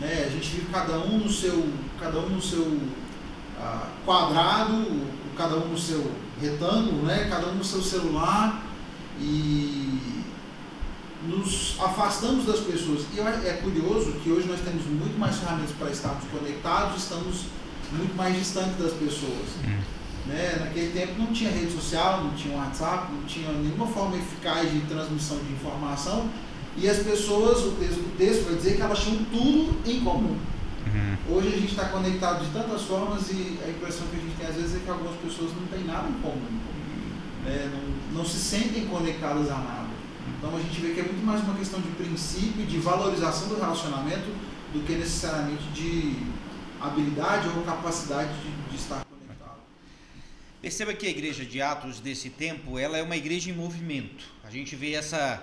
Né? 0.00 0.24
A 0.26 0.30
gente 0.30 0.48
vive 0.50 0.66
cada 0.72 0.98
um 0.98 1.18
no 1.18 1.30
seu, 1.30 1.68
cada 2.00 2.18
um 2.20 2.30
no 2.30 2.42
seu 2.42 2.78
ah, 3.60 3.88
quadrado, 4.04 4.86
cada 5.36 5.56
um 5.56 5.68
no 5.68 5.78
seu 5.78 6.10
retângulo, 6.40 7.02
né? 7.04 7.26
cada 7.28 7.48
um 7.48 7.54
no 7.56 7.64
seu 7.64 7.82
celular 7.82 8.64
e 9.20 10.13
nos 11.28 11.76
afastamos 11.80 12.46
das 12.46 12.60
pessoas. 12.60 13.04
E 13.14 13.20
é 13.20 13.60
curioso 13.62 14.12
que 14.22 14.30
hoje 14.30 14.46
nós 14.46 14.60
temos 14.60 14.84
muito 14.86 15.18
mais 15.18 15.36
ferramentas 15.36 15.74
para 15.78 15.90
estarmos 15.90 16.24
conectados, 16.30 17.02
estamos 17.02 17.44
muito 17.92 18.14
mais 18.16 18.36
distantes 18.36 18.76
das 18.78 18.92
pessoas. 18.92 19.48
Hum. 19.66 19.80
Né? 20.26 20.56
Naquele 20.58 20.92
tempo 20.92 21.18
não 21.18 21.26
tinha 21.32 21.50
rede 21.50 21.72
social, 21.72 22.24
não 22.24 22.34
tinha 22.34 22.56
WhatsApp, 22.56 23.12
não 23.12 23.22
tinha 23.24 23.50
nenhuma 23.52 23.86
forma 23.86 24.16
eficaz 24.16 24.70
de 24.70 24.80
transmissão 24.80 25.38
de 25.38 25.52
informação 25.52 26.28
e 26.76 26.88
as 26.88 26.98
pessoas, 26.98 27.64
o 27.64 27.72
texto, 27.72 28.00
o 28.00 28.16
texto 28.16 28.44
vai 28.44 28.56
dizer 28.56 28.76
que 28.76 28.82
elas 28.82 28.98
tinham 28.98 29.22
tudo 29.24 29.76
em 29.86 30.00
comum. 30.00 30.36
Uhum. 30.86 31.36
Hoje 31.36 31.48
a 31.48 31.56
gente 31.58 31.70
está 31.70 31.86
conectado 31.86 32.44
de 32.44 32.50
tantas 32.52 32.82
formas 32.82 33.30
e 33.30 33.58
a 33.64 33.70
impressão 33.70 34.06
que 34.08 34.16
a 34.16 34.20
gente 34.20 34.36
tem 34.36 34.46
às 34.46 34.54
vezes 34.56 34.76
é 34.76 34.78
que 34.80 34.90
algumas 34.90 35.16
pessoas 35.16 35.50
não 35.54 35.66
têm 35.66 35.84
nada 35.84 36.08
em 36.08 36.20
comum, 36.20 36.60
né? 37.44 37.70
não, 37.72 38.18
não 38.18 38.24
se 38.24 38.38
sentem 38.38 38.86
conectadas 38.86 39.50
a 39.50 39.54
nada. 39.54 39.83
Então 40.46 40.58
a 40.58 40.60
gente 40.60 40.78
vê 40.78 40.92
que 40.92 41.00
é 41.00 41.02
muito 41.02 41.24
mais 41.24 41.42
uma 41.42 41.56
questão 41.56 41.80
de 41.80 41.88
princípio, 41.92 42.66
de 42.66 42.76
valorização 42.76 43.48
do 43.48 43.54
relacionamento, 43.54 44.26
do 44.74 44.84
que 44.84 44.92
necessariamente 44.92 45.62
de 45.68 46.18
habilidade 46.78 47.48
ou 47.48 47.62
capacidade 47.62 48.30
de, 48.42 48.50
de 48.70 48.76
estar 48.76 49.06
conectado. 49.06 49.56
Perceba 50.60 50.92
que 50.92 51.06
a 51.06 51.08
igreja 51.08 51.46
de 51.46 51.62
Atos 51.62 51.98
desse 51.98 52.28
tempo, 52.28 52.78
ela 52.78 52.98
é 52.98 53.02
uma 53.02 53.16
igreja 53.16 53.50
em 53.50 53.54
movimento. 53.54 54.26
A 54.44 54.50
gente 54.50 54.76
vê 54.76 54.92
essa 54.92 55.42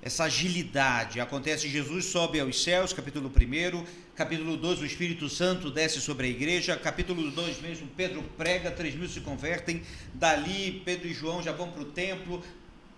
essa 0.00 0.24
agilidade. 0.24 1.20
Acontece 1.20 1.68
Jesus 1.68 2.06
sobe 2.06 2.38
aos 2.38 2.62
céus, 2.62 2.92
capítulo 2.92 3.28
1, 3.28 3.84
capítulo 4.14 4.56
2, 4.56 4.82
o 4.82 4.86
Espírito 4.86 5.28
Santo 5.28 5.70
desce 5.70 6.00
sobre 6.00 6.28
a 6.28 6.30
igreja, 6.30 6.76
capítulo 6.76 7.30
2 7.30 7.60
mesmo, 7.60 7.88
Pedro 7.96 8.22
prega, 8.36 8.70
3 8.70 8.94
mil 8.94 9.08
se 9.08 9.20
convertem, 9.20 9.82
dali 10.14 10.82
Pedro 10.84 11.08
e 11.08 11.12
João 11.12 11.42
já 11.42 11.52
vão 11.52 11.70
para 11.70 11.82
o 11.82 11.86
templo, 11.86 12.42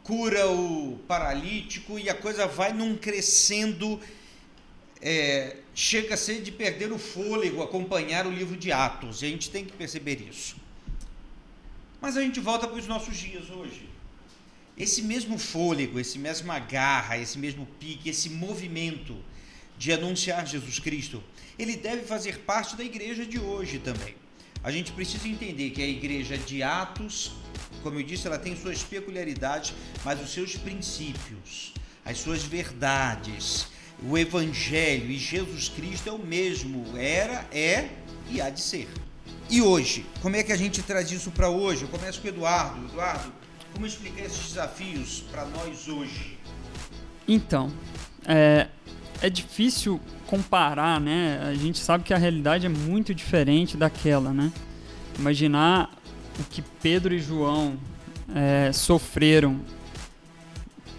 cura 0.03 0.49
o 0.51 0.99
paralítico 1.07 1.99
e 1.99 2.09
a 2.09 2.15
coisa 2.15 2.47
vai 2.47 2.73
num 2.73 2.97
crescendo, 2.97 4.01
é, 5.01 5.57
chega 5.75 6.15
a 6.15 6.17
ser 6.17 6.43
de 6.43 6.51
perder 6.51 6.93
o 6.93 6.99
fôlego, 6.99 7.63
acompanhar 7.63 8.27
o 8.27 8.31
livro 8.31 8.57
de 8.57 8.73
Atos, 8.73 9.23
e 9.23 9.27
a 9.27 9.29
gente 9.29 9.51
tem 9.51 9.65
que 9.65 9.73
perceber 9.73 10.21
isso. 10.21 10.57
Mas 12.01 12.17
a 12.17 12.23
gente 12.23 12.41
volta 12.41 12.67
para 12.67 12.79
os 12.79 12.87
nossos 12.87 13.17
dias 13.17 13.51
hoje. 13.51 13.89
Esse 14.77 15.03
mesmo 15.03 15.39
fôlego, 15.39 16.01
esse 16.01 16.19
mesma 16.19 16.59
garra, 16.59 17.19
esse 17.19 17.39
mesmo 17.39 17.67
pique, 17.79 18.09
esse 18.09 18.31
movimento 18.31 19.17
de 19.77 19.93
anunciar 19.93 20.47
Jesus 20.47 20.79
Cristo, 20.79 21.23
ele 21.59 21.77
deve 21.77 22.03
fazer 22.05 22.39
parte 22.41 22.77
da 22.77 22.83
igreja 22.83 23.27
de 23.27 23.39
hoje 23.39 23.79
também. 23.79 24.15
A 24.63 24.71
gente 24.71 24.93
precisa 24.93 25.29
entender 25.29 25.71
que 25.71 25.83
a 25.83 25.87
igreja 25.87 26.37
de 26.37 26.63
Atos, 26.63 27.33
como 27.83 27.99
eu 27.99 28.03
disse, 28.03 28.27
ela 28.27 28.39
tem 28.39 28.57
suas 28.57 28.83
peculiaridades, 28.83 29.73
mas 30.05 30.21
os 30.21 30.33
seus 30.33 30.57
princípios, 30.57 31.73
as 32.05 32.19
suas 32.19 32.43
verdades, 32.43 33.67
o 34.03 34.17
Evangelho 34.17 35.11
e 35.11 35.19
Jesus 35.19 35.69
Cristo 35.69 36.09
é 36.09 36.13
o 36.13 36.19
mesmo, 36.19 36.97
era, 36.97 37.47
é 37.53 37.91
e 38.31 38.41
há 38.41 38.51
de 38.51 38.61
ser. 38.61 38.89
E 39.49 39.61
hoje, 39.61 40.07
como 40.23 40.37
é 40.37 40.43
que 40.43 40.53
a 40.53 40.57
gente 40.57 40.83
traz 40.83 41.11
isso 41.11 41.31
para 41.31 41.49
hoje? 41.51 41.83
Eu 41.83 41.89
começo 41.89 42.21
com 42.21 42.29
o 42.29 42.31
Eduardo. 42.31 42.87
Eduardo, 42.87 43.33
como 43.73 43.85
explicar 43.85 44.25
esses 44.25 44.49
desafios 44.49 45.25
para 45.31 45.45
nós 45.47 45.89
hoje? 45.89 46.39
Então, 47.27 47.71
é, 48.25 48.69
é 49.21 49.29
difícil 49.29 50.01
comparar, 50.27 51.01
né? 51.01 51.41
A 51.43 51.55
gente 51.55 51.79
sabe 51.79 52.05
que 52.05 52.15
a 52.15 52.17
realidade 52.17 52.67
é 52.67 52.69
muito 52.69 53.13
diferente 53.15 53.77
daquela, 53.77 54.33
né? 54.33 54.53
Imaginar 55.19 55.91
o 56.41 56.45
que 56.45 56.63
Pedro 56.83 57.15
e 57.15 57.19
João 57.19 57.77
é, 58.35 58.73
sofreram 58.73 59.61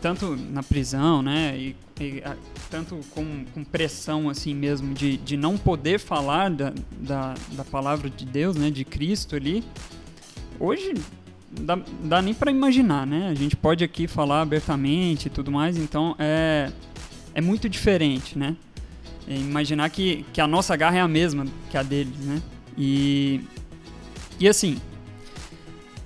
tanto 0.01 0.36
na 0.36 0.63
prisão, 0.63 1.21
né, 1.21 1.56
e, 1.56 1.75
e 1.99 2.23
a, 2.25 2.36
tanto 2.71 2.99
com, 3.12 3.45
com, 3.54 3.63
pressão 3.63 4.30
assim 4.30 4.56
mesmo 4.56 4.95
de, 4.95 5.17
de 5.17 5.38
não 5.38 5.58
poder 5.58 5.99
falar 5.99 6.49
da, 6.49 6.73
da, 6.99 7.36
da 7.51 7.63
palavra 7.63 8.10
de 8.10 8.25
Deus, 8.25 8.56
né, 8.56 8.71
de 8.71 8.84
Cristo 8.84 9.36
ali, 9.36 9.63
hoje 10.60 10.95
dá, 11.51 11.77
dá 12.04 12.21
nem 12.21 12.34
para 12.34 12.49
imaginar, 12.49 13.06
né? 13.06 13.30
A 13.30 13.34
gente 13.36 13.56
pode 13.56 13.84
aqui 13.84 14.08
falar 14.08 14.41
abertamente 14.41 15.27
e 15.27 15.30
tudo 15.30 15.51
mais, 15.51 15.77
então 15.77 16.15
é, 16.17 16.71
é 17.36 17.41
muito 17.41 17.69
diferente, 17.69 18.38
né? 18.38 18.56
É 19.27 19.36
imaginar 19.36 19.89
que, 19.89 20.25
que 20.34 20.41
a 20.41 20.47
nossa 20.47 20.75
garra 20.75 20.97
é 20.97 21.01
a 21.01 21.08
mesma 21.08 21.45
que 21.69 21.77
a 21.77 21.84
deles, 21.84 22.17
né? 22.19 22.41
E, 22.77 23.41
e 24.39 24.47
assim, 24.47 24.77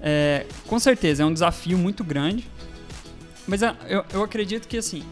é, 0.07 0.45
com 0.67 0.77
certeza 0.77 1.23
é 1.23 1.25
um 1.25 1.33
desafio 1.33 1.79
muito 1.79 2.03
grande, 2.03 2.47
mas 3.47 3.63
eu, 3.63 4.05
eu 4.13 4.23
acredito 4.23 4.67
que 4.67 4.77
assim, 4.77 5.03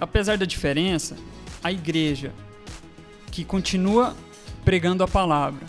apesar 0.00 0.38
da 0.38 0.46
diferença, 0.46 1.16
a 1.64 1.72
igreja 1.72 2.32
que 3.32 3.44
continua 3.44 4.14
pregando 4.64 5.02
a 5.02 5.08
palavra, 5.08 5.66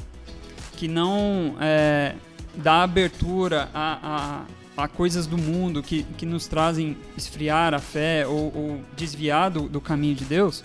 que 0.77 0.87
não 0.87 1.55
é, 1.59 2.13
dá 2.55 2.83
abertura 2.83 3.67
a, 3.73 4.45
a, 4.77 4.83
a, 4.83 4.87
coisas 4.87 5.25
do 5.25 5.37
mundo 5.37 5.81
que, 5.81 6.03
que 6.15 6.25
nos 6.25 6.45
trazem 6.45 6.95
esfriar 7.17 7.73
a 7.73 7.79
fé 7.79 8.27
ou, 8.27 8.55
ou 8.55 8.81
desviar 8.95 9.49
do, 9.49 9.67
do 9.67 9.81
caminho 9.81 10.13
de 10.13 10.25
Deus, 10.25 10.63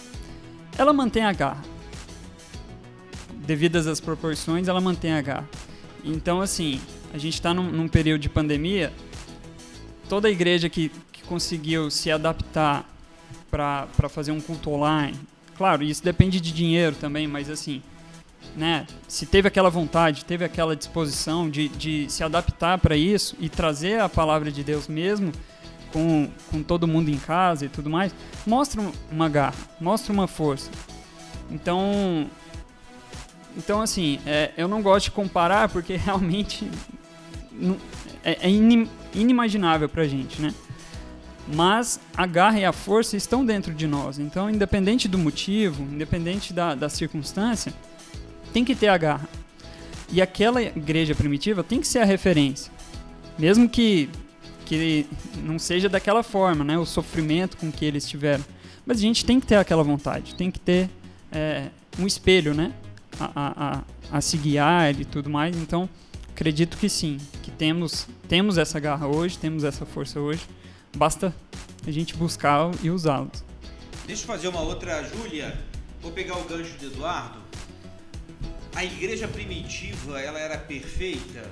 ela 0.77 0.93
mantém 0.93 1.25
a 1.25 1.33
garra. 1.33 1.65
Devidas 3.33 3.87
às 3.87 4.01
proporções, 4.01 4.69
ela 4.69 4.83
mantém 4.83 5.15
a 5.15 5.23
garra. 5.23 5.49
Então, 6.05 6.41
assim, 6.43 6.81
a 7.12 7.18
gente 7.18 7.35
está 7.35 7.55
num, 7.55 7.71
num, 7.71 7.88
período 7.88 8.21
de 8.21 8.29
pandemia, 8.29 8.92
toda 10.09 10.31
igreja 10.31 10.68
que, 10.68 10.90
que 11.12 11.23
conseguiu 11.23 11.90
se 11.90 12.11
adaptar 12.11 12.88
para 13.51 14.09
fazer 14.09 14.33
um 14.33 14.40
culto 14.40 14.71
online, 14.71 15.18
claro, 15.57 15.83
isso 15.83 16.03
depende 16.03 16.40
de 16.40 16.53
dinheiro 16.53 16.94
também, 16.97 17.27
mas 17.27 17.49
assim, 17.51 17.83
né, 18.57 18.87
se 19.07 19.27
teve 19.27 19.49
aquela 19.49 19.71
vontade, 19.71 20.25
teve 20.25 20.44
aquela 20.44 20.77
disposição 20.77 21.49
de, 21.49 21.68
de 21.68 22.07
se 22.11 22.23
adaptar 22.23 22.79
para 22.79 22.97
isso 22.97 23.37
e 23.38 23.49
trazer 23.49 24.01
a 24.01 24.09
palavra 24.09 24.51
de 24.51 24.62
Deus 24.62 24.88
mesmo 24.88 25.33
com, 25.92 26.29
com 26.51 26.62
todo 26.62 26.87
mundo 26.87 27.11
em 27.11 27.18
casa 27.18 27.64
e 27.64 27.68
tudo 27.68 27.88
mais, 27.88 28.14
mostra 28.47 28.83
uma 29.11 29.29
garra, 29.29 29.57
mostra 29.81 30.12
uma 30.12 30.27
força. 30.27 30.71
Então, 31.51 32.29
então 33.57 33.81
assim, 33.81 34.21
é, 34.27 34.53
eu 34.57 34.68
não 34.68 34.83
gosto 34.83 35.07
de 35.07 35.11
comparar 35.12 35.68
porque 35.68 35.97
realmente 35.97 36.71
é, 38.25 38.47
é 38.47 38.51
inim, 38.51 38.88
inimaginável 39.14 39.88
para 39.88 40.03
a 40.03 40.09
gente, 40.09 40.40
né? 40.40 40.55
Mas 41.55 41.99
a 42.14 42.27
garra 42.27 42.61
e 42.61 42.64
a 42.64 42.73
força 42.73 43.16
estão 43.16 43.44
dentro 43.44 43.73
de 43.73 43.87
nós. 43.87 44.18
Então, 44.18 44.51
independente 44.51 45.09
do 45.09 45.16
motivo, 45.16 45.83
independente 45.83 46.53
da, 46.53 46.75
da 46.75 46.88
circunstância, 46.88 47.73
tem 48.53 48.64
que 48.64 48.75
ter 48.75 48.88
a 48.88 48.99
garra. 48.99 49.29
E 50.11 50.21
aquela 50.21 50.62
igreja 50.62 51.14
primitiva 51.14 51.62
tem 51.62 51.81
que 51.81 51.88
ser 51.88 52.01
a 52.01 52.05
referência. 52.05 52.73
Mesmo 53.38 53.68
que, 53.68 54.11
que 54.66 55.07
não 55.42 55.59
seja 55.59 55.88
daquela 55.88 56.23
forma, 56.23 56.64
né? 56.64 56.79
O 56.79 56.85
sofrimento 56.85 57.57
com 57.57 57.73
que 57.73 57.85
eles 57.85 58.07
tiveram. 58.07 58.44
Mas 58.85 58.99
a 58.99 59.01
gente 59.01 59.25
tem 59.25 59.38
que 59.40 59.47
ter 59.47 59.57
aquela 59.57 59.83
vontade, 59.83 60.35
tem 60.35 60.51
que 60.51 60.59
ter 60.59 60.90
é, 61.33 61.68
um 61.99 62.07
espelho, 62.07 62.53
né? 62.53 62.73
A, 63.18 63.31
a, 63.35 63.75
a, 64.12 64.18
a 64.18 64.21
se 64.21 64.37
guiar 64.37 64.99
e 64.99 65.05
tudo 65.05 65.31
mais. 65.31 65.57
Então, 65.57 65.88
acredito 66.38 66.77
que 66.79 66.88
sim, 66.88 67.18
que 67.42 67.51
temos, 67.51 68.07
temos 68.29 68.59
essa 68.59 68.79
garra 68.79 69.09
hoje, 69.09 69.37
temos 69.37 69.64
essa 69.64 69.85
força 69.85 70.20
hoje. 70.20 70.46
Basta 70.96 71.35
a 71.85 71.90
gente 71.90 72.16
buscar 72.16 72.70
e 72.83 72.90
usá-los. 72.90 73.44
Deixa 74.07 74.22
eu 74.22 74.27
fazer 74.27 74.48
uma 74.48 74.61
outra, 74.61 75.03
Júlia. 75.03 75.59
Vou 76.01 76.12
pegar 76.12 76.38
o 76.38 76.44
gancho 76.44 76.79
do 76.79 76.87
Eduardo 76.87 77.48
a 78.79 78.85
igreja 78.85 79.27
primitiva 79.27 80.20
ela 80.20 80.38
era 80.38 80.57
perfeita? 80.57 81.51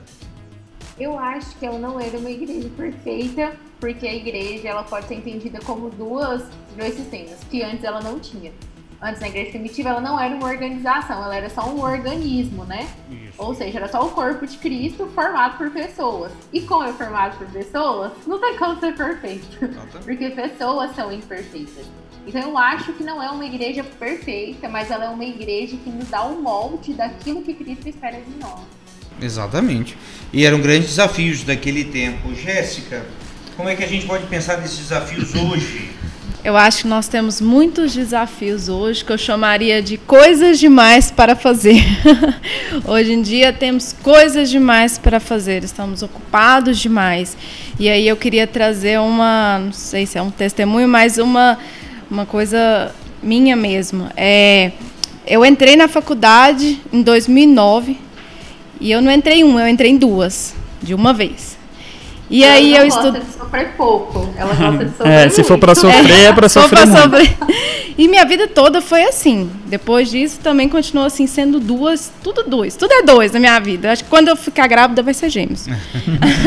Eu 0.97 1.19
acho 1.19 1.59
que 1.59 1.67
ela 1.67 1.77
não 1.77 1.99
era 1.99 2.17
uma 2.17 2.31
igreja 2.31 2.69
perfeita, 2.77 3.57
porque 3.81 4.07
a 4.07 4.15
igreja 4.15 4.69
ela 4.69 4.85
pode 4.85 5.09
ser 5.09 5.15
entendida 5.17 5.59
como 5.63 5.91
duas, 5.91 6.45
dois 6.77 6.95
sistemas, 6.95 7.43
que 7.51 7.65
antes 7.65 7.83
ela 7.83 8.01
não 8.01 8.21
tinha. 8.21 8.53
Antes, 9.01 9.21
na 9.21 9.29
igreja 9.29 9.51
primitiva, 9.51 9.91
ela 9.91 10.01
não 10.01 10.19
era 10.19 10.35
uma 10.35 10.47
organização, 10.47 11.23
ela 11.23 11.37
era 11.37 11.51
só 11.51 11.69
um 11.69 11.83
organismo, 11.83 12.65
né? 12.65 12.89
Isso. 13.11 13.35
Ou 13.37 13.55
seja, 13.55 13.79
era 13.79 13.89
só 13.89 14.07
o 14.07 14.11
corpo 14.11 14.47
de 14.47 14.57
Cristo 14.57 15.07
formado 15.15 15.59
por 15.59 15.71
pessoas. 15.71 16.33
E 16.53 16.63
como 16.63 16.85
é 16.85 16.93
formado 16.93 17.37
por 17.37 17.47
pessoas, 17.49 18.13
não 18.27 18.41
tem 18.41 18.57
como 18.57 18.81
ser 18.81 18.95
perfeito. 18.95 19.47
Porque 20.03 20.31
pessoas 20.31 20.95
são 20.95 21.13
imperfeitas. 21.13 21.87
Então 22.27 22.41
eu 22.41 22.59
acho 22.59 22.93
que 22.95 23.05
não 23.05 23.23
é 23.23 23.31
uma 23.31 23.45
igreja 23.45 23.85
perfeita, 23.85 24.69
mas 24.69 24.91
ela 24.91 25.05
é 25.05 25.09
uma 25.09 25.25
igreja 25.25 25.77
que 25.77 25.91
nos 25.91 26.09
dá 26.09 26.25
o 26.25 26.39
um 26.39 26.43
molde 26.43 26.93
daquilo 26.93 27.43
que 27.43 27.55
Cristo 27.55 27.89
espera 27.89 28.21
de 28.21 28.39
nós. 28.41 28.61
Exatamente. 29.21 29.97
E 30.33 30.45
eram 30.45 30.61
grandes 30.61 30.89
desafios 30.89 31.45
daquele 31.45 31.85
tempo. 31.85 32.35
Jéssica, 32.35 33.07
como 33.57 33.69
é 33.69 33.77
que 33.77 33.85
a 33.85 33.87
gente 33.87 34.07
pode 34.07 34.27
pensar 34.27 34.59
nesses 34.59 34.79
desafios 34.79 35.35
hoje? 35.35 35.96
Eu 36.47 36.57
acho 36.57 36.83
que 36.83 36.89
nós 36.89 37.09
temos 37.09 37.41
muitos 37.41 37.93
desafios 37.93 38.69
hoje 38.69 39.05
que 39.05 39.11
eu 39.11 39.19
chamaria 39.19 39.83
de 39.83 39.97
coisas 39.99 40.61
demais 40.61 41.11
para 41.11 41.35
fazer. 41.35 41.83
hoje 42.87 43.15
em 43.15 43.21
dia 43.21 43.53
temos 43.53 43.93
coisas 43.93 44.49
demais 44.49 44.97
para 44.97 45.19
fazer, 45.19 45.65
estamos 45.65 46.05
ocupados 46.05 46.79
demais. 46.79 47.37
E 47.81 47.89
aí 47.89 48.07
eu 48.07 48.17
queria 48.17 48.47
trazer 48.47 49.01
uma, 49.01 49.59
não 49.59 49.73
sei 49.73 50.07
se 50.07 50.19
é 50.19 50.23
um 50.23 50.31
testemunho, 50.31 50.87
mas 50.87 51.19
uma 51.19 51.59
uma 52.09 52.25
coisa 52.25 52.95
minha 53.21 53.57
mesmo. 53.57 54.09
É, 54.17 54.71
eu 55.27 55.45
entrei 55.45 55.75
na 55.75 55.89
faculdade 55.89 56.81
em 56.93 57.03
2009 57.03 57.99
e 58.81 58.93
eu 58.93 59.03
não 59.03 59.11
entrei 59.11 59.41
em 59.41 59.43
uma, 59.43 59.63
eu 59.63 59.69
entrei 59.69 59.91
em 59.91 59.97
duas, 59.97 60.55
de 60.81 60.95
uma 60.95 61.13
vez. 61.13 61.56
E 62.29 62.43
ela 62.43 62.55
aí 62.55 62.77
eu 62.77 62.87
estudo. 62.87 63.21
de 63.21 63.33
sofrer 63.33 63.75
pouco. 63.77 64.29
Ela 64.37 64.55
gosta 64.55 64.85
de 64.85 64.91
sofrer. 64.97 65.13
É, 65.13 65.29
se 65.31 65.45
for 65.45 65.59
para 65.59 65.75
sofrer, 65.75 66.11
é, 66.11 66.25
é 66.25 66.33
para 66.33 66.49
sofrer. 66.49 66.87
Sofrer. 66.87 67.37
E 67.97 68.09
minha 68.09 68.25
vida 68.25 68.47
toda 68.49 68.83
foi 68.83 69.05
assim. 69.05 69.51
Depois 69.67 70.11
disso 70.11 70.41
também 70.43 70.69
continuou 70.69 71.07
assim, 71.07 71.27
sendo 71.27 71.61
duas, 71.61 72.13
tudo 72.23 72.43
dois. 72.43 72.77
Tudo 72.77 72.93
é 72.93 73.03
dois 73.03 73.33
na 73.33 73.39
minha 73.39 73.59
vida. 73.61 73.93
Acho 73.93 74.05
que 74.05 74.11
quando 74.11 74.29
eu 74.29 74.37
ficar 74.37 74.67
grávida 74.67 75.03
vai 75.03 75.15
ser 75.15 75.31
gêmeos. 75.31 75.67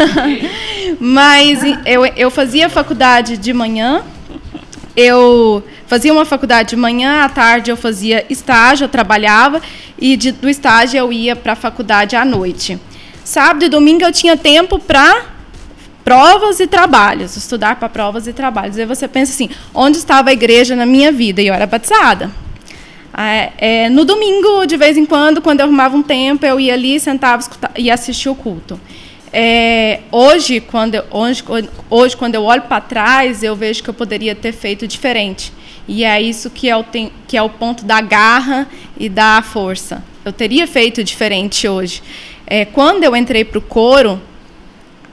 Mas 0.99 1.61
eu, 1.85 2.05
eu 2.05 2.29
fazia 2.29 2.69
faculdade 2.69 3.37
de 3.37 3.53
manhã 3.53 4.03
eu 5.01 5.63
fazia 5.87 6.11
uma 6.11 6.25
faculdade 6.25 6.71
de 6.71 6.75
manhã, 6.75 7.23
à 7.23 7.29
tarde 7.29 7.71
eu 7.71 7.77
fazia 7.77 8.25
estágio, 8.29 8.83
eu 8.83 8.89
trabalhava, 8.89 9.61
e 9.97 10.17
de, 10.17 10.33
do 10.33 10.49
estágio 10.49 10.97
eu 10.97 11.13
ia 11.13 11.37
para 11.37 11.53
a 11.53 11.55
faculdade 11.55 12.17
à 12.17 12.25
noite. 12.25 12.77
Sábado 13.23 13.63
e 13.63 13.69
domingo 13.69 14.03
eu 14.03 14.11
tinha 14.11 14.35
tempo 14.35 14.77
para 14.77 15.38
provas 16.03 16.59
e 16.59 16.67
trabalhos, 16.67 17.35
estudar 17.35 17.77
para 17.77 17.89
provas 17.89 18.27
e 18.27 18.33
trabalhos. 18.33 18.77
Aí 18.77 18.85
você 18.85 19.07
pensa 19.07 19.31
assim, 19.31 19.49
onde 19.73 19.97
estava 19.97 20.29
a 20.29 20.33
igreja 20.33 20.75
na 20.75 20.85
minha 20.85 21.11
vida? 21.11 21.41
E 21.41 21.47
eu 21.47 21.53
era 21.53 21.65
batizada. 21.65 22.31
É, 23.17 23.51
é, 23.57 23.89
no 23.89 24.05
domingo, 24.05 24.65
de 24.65 24.77
vez 24.77 24.97
em 24.97 25.05
quando, 25.05 25.41
quando 25.41 25.59
eu 25.59 25.65
arrumava 25.65 25.97
um 25.97 26.03
tempo, 26.03 26.45
eu 26.45 26.59
ia 26.59 26.73
ali, 26.73 26.99
sentava 26.99 27.43
e 27.77 27.91
assistia 27.91 28.31
o 28.31 28.35
culto. 28.35 28.79
É, 29.31 29.99
hoje, 30.11 30.59
quando 30.59 30.95
eu, 30.95 31.03
hoje, 31.11 31.43
hoje, 31.89 32.17
quando 32.17 32.35
eu 32.35 32.43
olho 32.43 32.63
para 32.63 32.81
trás, 32.81 33.43
eu 33.43 33.55
vejo 33.55 33.83
que 33.83 33.89
eu 33.89 33.93
poderia 33.93 34.33
ter 34.33 34.51
feito 34.51 34.87
diferente. 34.87 35.53
E 35.87 36.03
é 36.03 36.21
isso 36.21 36.49
que 36.49 36.69
é 36.69 36.77
o, 36.77 36.83
tem, 36.83 37.11
que 37.27 37.35
é 37.35 37.41
o 37.41 37.49
ponto 37.49 37.83
da 37.83 37.99
garra 37.99 38.67
e 38.97 39.09
da 39.09 39.41
força. 39.41 40.03
Eu 40.23 40.31
teria 40.31 40.67
feito 40.67 41.03
diferente 41.03 41.67
hoje. 41.67 42.01
É, 42.45 42.65
quando 42.65 43.03
eu 43.03 43.15
entrei 43.15 43.43
para 43.43 43.59
o 43.59 43.61
coro, 43.61 44.21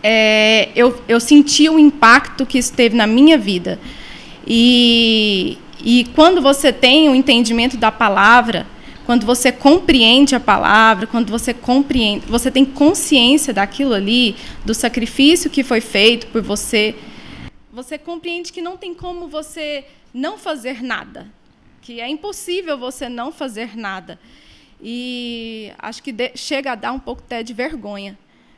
é, 0.09 0.69
eu, 0.77 1.03
eu 1.09 1.19
senti 1.19 1.69
o 1.69 1.81
impacto 1.81 2.47
que 2.47 2.59
isso 2.59 2.73
teve 2.73 2.95
na 2.95 3.09
minha 3.09 3.37
vida. 3.37 3.77
E, 4.47 5.59
e 5.85 6.05
quando 6.15 6.41
você 6.41 6.73
tem 6.73 7.09
o 7.09 7.15
entendimento 7.15 7.77
da 7.77 7.91
palavra, 7.91 8.69
quando 9.05 9.27
você 9.27 9.51
compreende 9.51 10.37
a 10.37 10.39
palavra, 10.39 11.09
quando 11.09 11.29
você 11.29 11.53
compreende, 11.53 12.25
você 12.27 12.53
tem 12.53 12.65
consciência 12.65 13.53
daquilo 13.53 13.95
ali, 13.95 14.37
do 14.65 14.73
sacrifício 14.75 15.51
que 15.51 15.65
foi 15.65 15.81
feito 15.81 16.29
por 16.29 16.41
você, 16.41 16.95
você 17.73 17.99
compreende 17.99 18.53
que 18.53 18.63
não 18.63 18.77
tem 18.77 18.95
como 18.95 19.27
você 19.27 19.87
não 20.15 20.39
fazer 20.39 20.85
nada, 20.85 21.27
que 21.83 22.01
é 22.01 22.09
impossível 22.09 22.79
você 22.79 23.09
não 23.09 23.33
fazer 23.33 23.77
nada. 23.77 24.21
E 24.81 25.73
acho 25.81 26.01
que 26.01 26.13
de, 26.13 26.31
chega 26.37 26.73
a 26.73 26.75
dar 26.77 26.93
um 26.93 27.01
pouco 27.01 27.23
até 27.27 27.43
de 27.43 27.53
vergonha. 27.53 28.17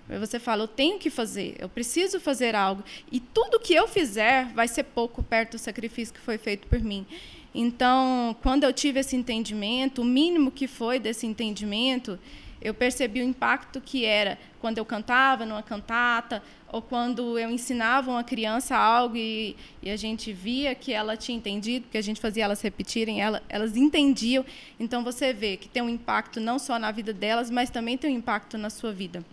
Você 0.08 0.38
fala, 0.38 0.62
eu 0.62 0.68
tenho 0.68 0.98
que 0.98 1.10
fazer, 1.10 1.56
eu 1.58 1.68
preciso 1.68 2.18
fazer 2.18 2.54
algo. 2.54 2.82
E 3.12 3.20
tudo 3.20 3.60
que 3.60 3.74
eu 3.74 3.86
fizer 3.86 4.46
vai 4.54 4.66
ser 4.66 4.84
pouco 4.84 5.22
perto 5.22 5.52
do 5.52 5.58
sacrifício 5.58 6.14
que 6.14 6.20
foi 6.20 6.38
feito 6.38 6.66
por 6.66 6.80
mim. 6.80 7.06
Então, 7.54 8.36
quando 8.42 8.64
eu 8.64 8.72
tive 8.72 9.00
esse 9.00 9.16
entendimento, 9.16 10.02
o 10.02 10.04
mínimo 10.04 10.50
que 10.50 10.66
foi 10.66 10.98
desse 10.98 11.26
entendimento, 11.26 12.18
eu 12.60 12.74
percebi 12.74 13.20
o 13.20 13.24
impacto 13.24 13.80
que 13.80 14.04
era 14.04 14.38
quando 14.60 14.78
eu 14.78 14.84
cantava 14.84 15.46
numa 15.46 15.62
cantata, 15.62 16.42
ou 16.70 16.82
quando 16.82 17.38
eu 17.38 17.50
ensinava 17.50 18.10
uma 18.10 18.24
criança 18.24 18.76
algo 18.76 19.16
e, 19.16 19.56
e, 19.82 19.90
a 19.90 19.96
gente 19.96 20.32
via 20.32 20.74
que 20.74 20.92
ela 20.92 21.16
tinha 21.16 21.36
entendido, 21.36 21.84
porque 21.84 21.96
a 21.96 22.02
gente 22.02 22.20
fazia 22.20 22.44
elas 22.44 22.60
repetirem, 22.60 23.20
ela, 23.20 23.42
elas 23.48 23.76
entendiam. 23.76 24.44
Então 24.78 25.02
você 25.02 25.32
vê 25.32 25.56
que 25.56 25.68
tem 25.68 25.82
um 25.82 25.88
impacto 25.88 26.40
não 26.40 26.58
só 26.58 26.78
na 26.78 26.90
vida 26.90 27.12
delas, 27.12 27.50
mas 27.50 27.70
também 27.70 27.96
tem 27.96 28.10
um 28.12 28.18
impacto 28.18 28.58
na 28.58 28.70
sua 28.70 28.92
vida. 28.92 29.24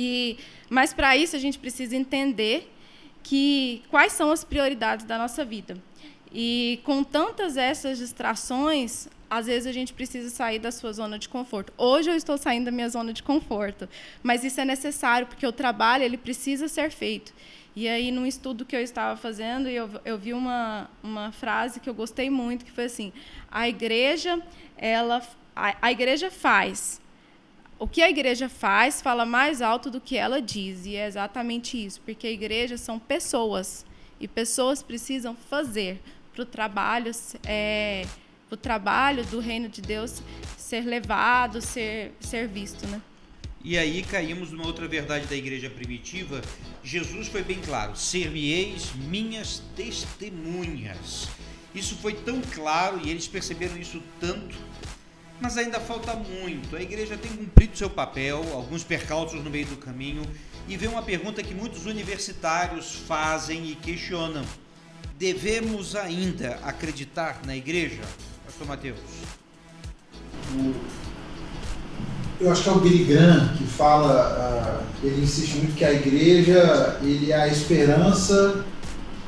E, 0.00 0.38
mas 0.70 0.94
para 0.94 1.16
isso 1.16 1.34
a 1.34 1.40
gente 1.40 1.58
precisa 1.58 1.96
entender 1.96 2.72
que 3.24 3.82
quais 3.90 4.12
são 4.12 4.30
as 4.30 4.44
prioridades 4.44 5.04
da 5.04 5.18
nossa 5.18 5.44
vida. 5.44 5.76
E 6.32 6.80
com 6.84 7.02
tantas 7.02 7.56
essas 7.56 7.98
distrações, 7.98 9.08
às 9.28 9.46
vezes 9.46 9.66
a 9.66 9.72
gente 9.72 9.92
precisa 9.92 10.30
sair 10.30 10.60
da 10.60 10.70
sua 10.70 10.92
zona 10.92 11.18
de 11.18 11.28
conforto. 11.28 11.72
Hoje 11.76 12.10
eu 12.10 12.14
estou 12.14 12.38
saindo 12.38 12.66
da 12.66 12.70
minha 12.70 12.88
zona 12.88 13.12
de 13.12 13.24
conforto, 13.24 13.88
mas 14.22 14.44
isso 14.44 14.60
é 14.60 14.64
necessário 14.64 15.26
porque 15.26 15.44
o 15.44 15.50
trabalho 15.50 16.04
ele 16.04 16.16
precisa 16.16 16.68
ser 16.68 16.92
feito. 16.92 17.34
E 17.74 17.88
aí, 17.88 18.10
num 18.12 18.26
estudo 18.26 18.64
que 18.64 18.76
eu 18.76 18.80
estava 18.80 19.16
fazendo, 19.16 19.68
eu, 19.68 19.90
eu 20.04 20.16
vi 20.16 20.32
uma, 20.32 20.88
uma 21.02 21.32
frase 21.32 21.80
que 21.80 21.88
eu 21.88 21.94
gostei 21.94 22.30
muito, 22.30 22.64
que 22.64 22.72
foi 22.72 22.84
assim: 22.84 23.12
a 23.50 23.68
igreja, 23.68 24.40
ela, 24.76 25.22
a, 25.54 25.76
a 25.82 25.92
igreja 25.92 26.30
faz. 26.30 27.00
O 27.78 27.86
que 27.86 28.02
a 28.02 28.10
igreja 28.10 28.48
faz 28.48 29.00
fala 29.00 29.24
mais 29.24 29.62
alto 29.62 29.88
do 29.90 30.00
que 30.00 30.16
ela 30.16 30.42
diz, 30.42 30.84
e 30.84 30.96
é 30.96 31.06
exatamente 31.06 31.82
isso, 31.82 32.00
porque 32.00 32.26
a 32.26 32.30
igreja 32.30 32.76
são 32.76 32.98
pessoas, 32.98 33.86
e 34.20 34.26
pessoas 34.26 34.82
precisam 34.82 35.36
fazer 35.48 36.00
para 36.34 36.42
o 36.42 36.46
trabalho 36.46 37.12
é, 37.46 38.04
trabalho 38.60 39.24
do 39.26 39.40
reino 39.40 39.68
de 39.68 39.80
Deus 39.80 40.22
ser 40.56 40.80
levado, 40.82 41.60
ser, 41.60 42.12
ser 42.20 42.48
visto, 42.48 42.86
né? 42.86 43.00
E 43.64 43.76
aí 43.76 44.02
caímos 44.02 44.50
numa 44.50 44.66
outra 44.66 44.86
verdade 44.86 45.26
da 45.26 45.36
igreja 45.36 45.68
primitiva. 45.68 46.40
Jesus 46.82 47.28
foi 47.28 47.42
bem 47.42 47.60
claro: 47.60 47.96
ser-me-eis 47.96 48.92
minhas 48.94 49.62
testemunhas. 49.76 51.28
Isso 51.74 51.96
foi 51.96 52.14
tão 52.14 52.40
claro 52.40 53.00
e 53.04 53.10
eles 53.10 53.28
perceberam 53.28 53.76
isso 53.76 54.02
tanto, 54.20 54.56
mas 55.40 55.56
ainda 55.56 55.78
falta 55.78 56.14
muito. 56.14 56.76
A 56.76 56.82
igreja 56.82 57.16
tem 57.16 57.30
cumprido 57.30 57.76
seu 57.76 57.88
papel, 57.88 58.44
alguns 58.52 58.82
percalços 58.82 59.42
no 59.42 59.50
meio 59.50 59.66
do 59.66 59.76
caminho, 59.76 60.22
e 60.68 60.76
vem 60.76 60.88
uma 60.88 61.02
pergunta 61.02 61.42
que 61.42 61.54
muitos 61.54 61.86
universitários 61.86 62.94
fazem 63.06 63.70
e 63.70 63.74
questionam: 63.74 64.44
devemos 65.18 65.94
ainda 65.94 66.58
acreditar 66.62 67.40
na 67.44 67.56
igreja? 67.56 68.02
Pastor 68.44 68.66
Mateus. 68.66 68.98
Eu 72.40 72.52
acho 72.52 72.62
que 72.62 72.68
é 72.68 72.72
o 72.72 72.80
Billy 72.80 73.04
Graham 73.04 73.56
que 73.56 73.64
fala, 73.64 74.84
uh, 75.02 75.06
ele 75.06 75.22
insiste 75.22 75.56
muito 75.56 75.74
que 75.74 75.84
a 75.84 75.92
igreja 75.92 76.98
ele 77.02 77.32
é 77.32 77.36
a 77.36 77.48
esperança 77.48 78.64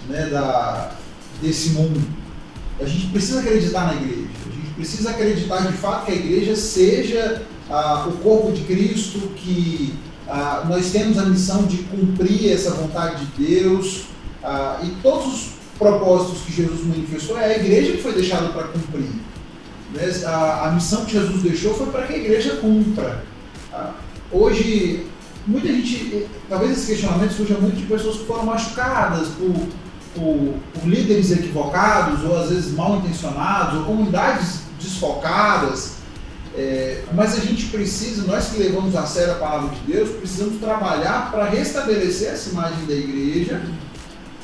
né, 0.08 0.26
da, 0.26 0.92
desse 1.42 1.70
mundo. 1.70 2.00
A 2.80 2.84
gente 2.84 3.08
precisa 3.08 3.40
acreditar 3.40 3.86
na 3.86 4.00
igreja. 4.00 4.39
Precisa 4.80 5.10
acreditar 5.10 5.70
de 5.70 5.76
fato 5.76 6.06
que 6.06 6.12
a 6.12 6.14
igreja 6.14 6.56
seja 6.56 7.42
uh, 7.68 8.08
o 8.08 8.12
corpo 8.12 8.50
de 8.50 8.62
Cristo, 8.62 9.18
que 9.36 9.92
uh, 10.26 10.66
nós 10.66 10.90
temos 10.90 11.18
a 11.18 11.26
missão 11.26 11.66
de 11.66 11.82
cumprir 11.82 12.50
essa 12.50 12.70
vontade 12.70 13.26
de 13.26 13.44
Deus 13.44 14.04
e 14.82 14.88
todos 15.02 15.26
os 15.26 15.48
propósitos 15.78 16.40
que 16.46 16.52
Jesus 16.52 16.82
manifestou, 16.86 17.38
é 17.38 17.56
a 17.56 17.58
igreja 17.58 17.92
que 17.92 18.02
foi 18.02 18.14
deixada 18.14 18.48
para 18.48 18.68
cumprir. 18.68 19.10
Né? 19.92 20.10
A, 20.24 20.68
a, 20.68 20.72
missão 20.72 21.04
que 21.04 21.12
Jesus 21.12 21.42
deixou 21.42 21.74
foi 21.74 21.88
para 21.88 22.06
que 22.06 22.14
a 22.14 22.16
igreja 22.16 22.56
cumpra. 22.56 23.22
Ah, 23.70 23.92
hoje, 24.32 25.06
muita 25.46 25.68
gente, 25.68 26.26
talvez 26.48 26.72
esse 26.72 26.86
questionamento 26.86 27.34
surja 27.34 27.58
muito 27.58 27.76
de 27.76 27.84
pessoas 27.84 28.16
que 28.16 28.24
foram 28.24 28.46
machucadas 28.46 29.28
por, 29.28 29.54
por, 30.14 30.54
por 30.72 30.88
líderes 30.88 31.32
equivocados, 31.32 32.24
ou 32.24 32.38
às 32.38 32.48
vezes 32.48 32.72
mal 32.72 32.96
intencionados, 32.96 33.80
ou 33.80 33.84
comunidades 33.84 34.69
desfocadas. 34.80 36.00
É, 36.56 37.04
mas 37.14 37.34
a 37.34 37.40
gente 37.40 37.66
precisa, 37.66 38.26
nós 38.26 38.48
que 38.48 38.58
levamos 38.58 38.96
a 38.96 39.06
sério 39.06 39.34
a 39.34 39.36
palavra 39.36 39.68
de 39.68 39.92
Deus, 39.92 40.10
precisamos 40.10 40.58
trabalhar 40.60 41.30
para 41.30 41.44
restabelecer 41.44 42.32
essa 42.32 42.50
imagem 42.50 42.86
da 42.86 42.94
igreja 42.94 43.62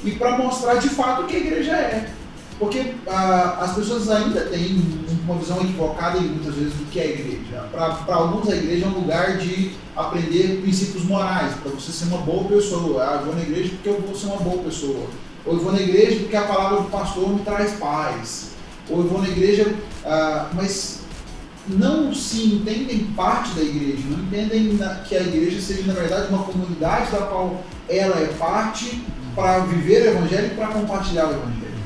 e 0.05 0.13
para 0.13 0.39
mostrar 0.39 0.77
de 0.77 0.89
fato 0.89 1.23
o 1.23 1.27
que 1.27 1.37
a 1.37 1.41
igreja 1.41 1.73
é. 1.73 2.11
Porque 2.59 2.95
ah, 3.07 3.59
as 3.61 3.75
pessoas 3.75 4.09
ainda 4.09 4.41
têm 4.43 4.83
uma 5.25 5.37
visão 5.37 5.61
equivocada 5.61 6.19
muitas 6.21 6.55
vezes 6.55 6.73
do 6.73 6.91
que 6.91 6.99
é 6.99 7.03
a 7.03 7.07
igreja. 7.07 7.69
Para 7.71 8.15
alguns, 8.15 8.49
a 8.49 8.57
igreja 8.57 8.87
é 8.87 8.89
um 8.89 9.01
lugar 9.01 9.37
de 9.37 9.73
aprender 9.95 10.63
princípios 10.63 11.05
morais, 11.05 11.53
para 11.63 11.73
você 11.73 11.93
ser 11.93 12.07
uma 12.07 12.19
boa 12.19 12.45
pessoa. 12.45 13.03
Ah, 13.03 13.17
eu 13.17 13.27
vou 13.27 13.35
na 13.35 13.43
igreja 13.43 13.71
porque 13.71 13.89
eu 13.89 14.01
vou 14.01 14.15
ser 14.15 14.27
uma 14.27 14.39
boa 14.39 14.63
pessoa. 14.63 15.07
Ou 15.45 15.55
eu 15.55 15.61
vou 15.61 15.73
na 15.73 15.81
igreja 15.81 16.21
porque 16.21 16.37
a 16.37 16.43
palavra 16.43 16.81
do 16.81 16.91
pastor 16.91 17.29
me 17.29 17.41
traz 17.41 17.73
paz. 17.75 18.56
Ou 18.89 18.99
eu 18.99 19.09
vou 19.09 19.23
na 19.23 19.29
igreja, 19.29 19.75
ah, 20.05 20.51
mas 20.53 21.01
não 21.69 22.15
se 22.15 22.45
entendem 22.47 23.07
parte 23.17 23.55
da 23.55 23.63
igreja, 23.63 24.03
não 24.09 24.21
entendem 24.21 24.79
que 25.09 25.17
a 25.17 25.21
igreja 25.21 25.61
seja, 25.61 25.83
na 25.87 25.95
verdade, 25.95 26.29
uma 26.29 26.45
comunidade 26.45 27.11
da 27.11 27.19
qual 27.19 27.65
ela 27.89 28.21
é 28.21 28.27
parte 28.39 29.03
para 29.35 29.61
viver 29.61 30.03
o 30.03 30.11
evangelho 30.11 30.47
e 30.53 30.55
para 30.55 30.69
compartilhar 30.69 31.27
o 31.27 31.33
evangelho. 31.33 31.77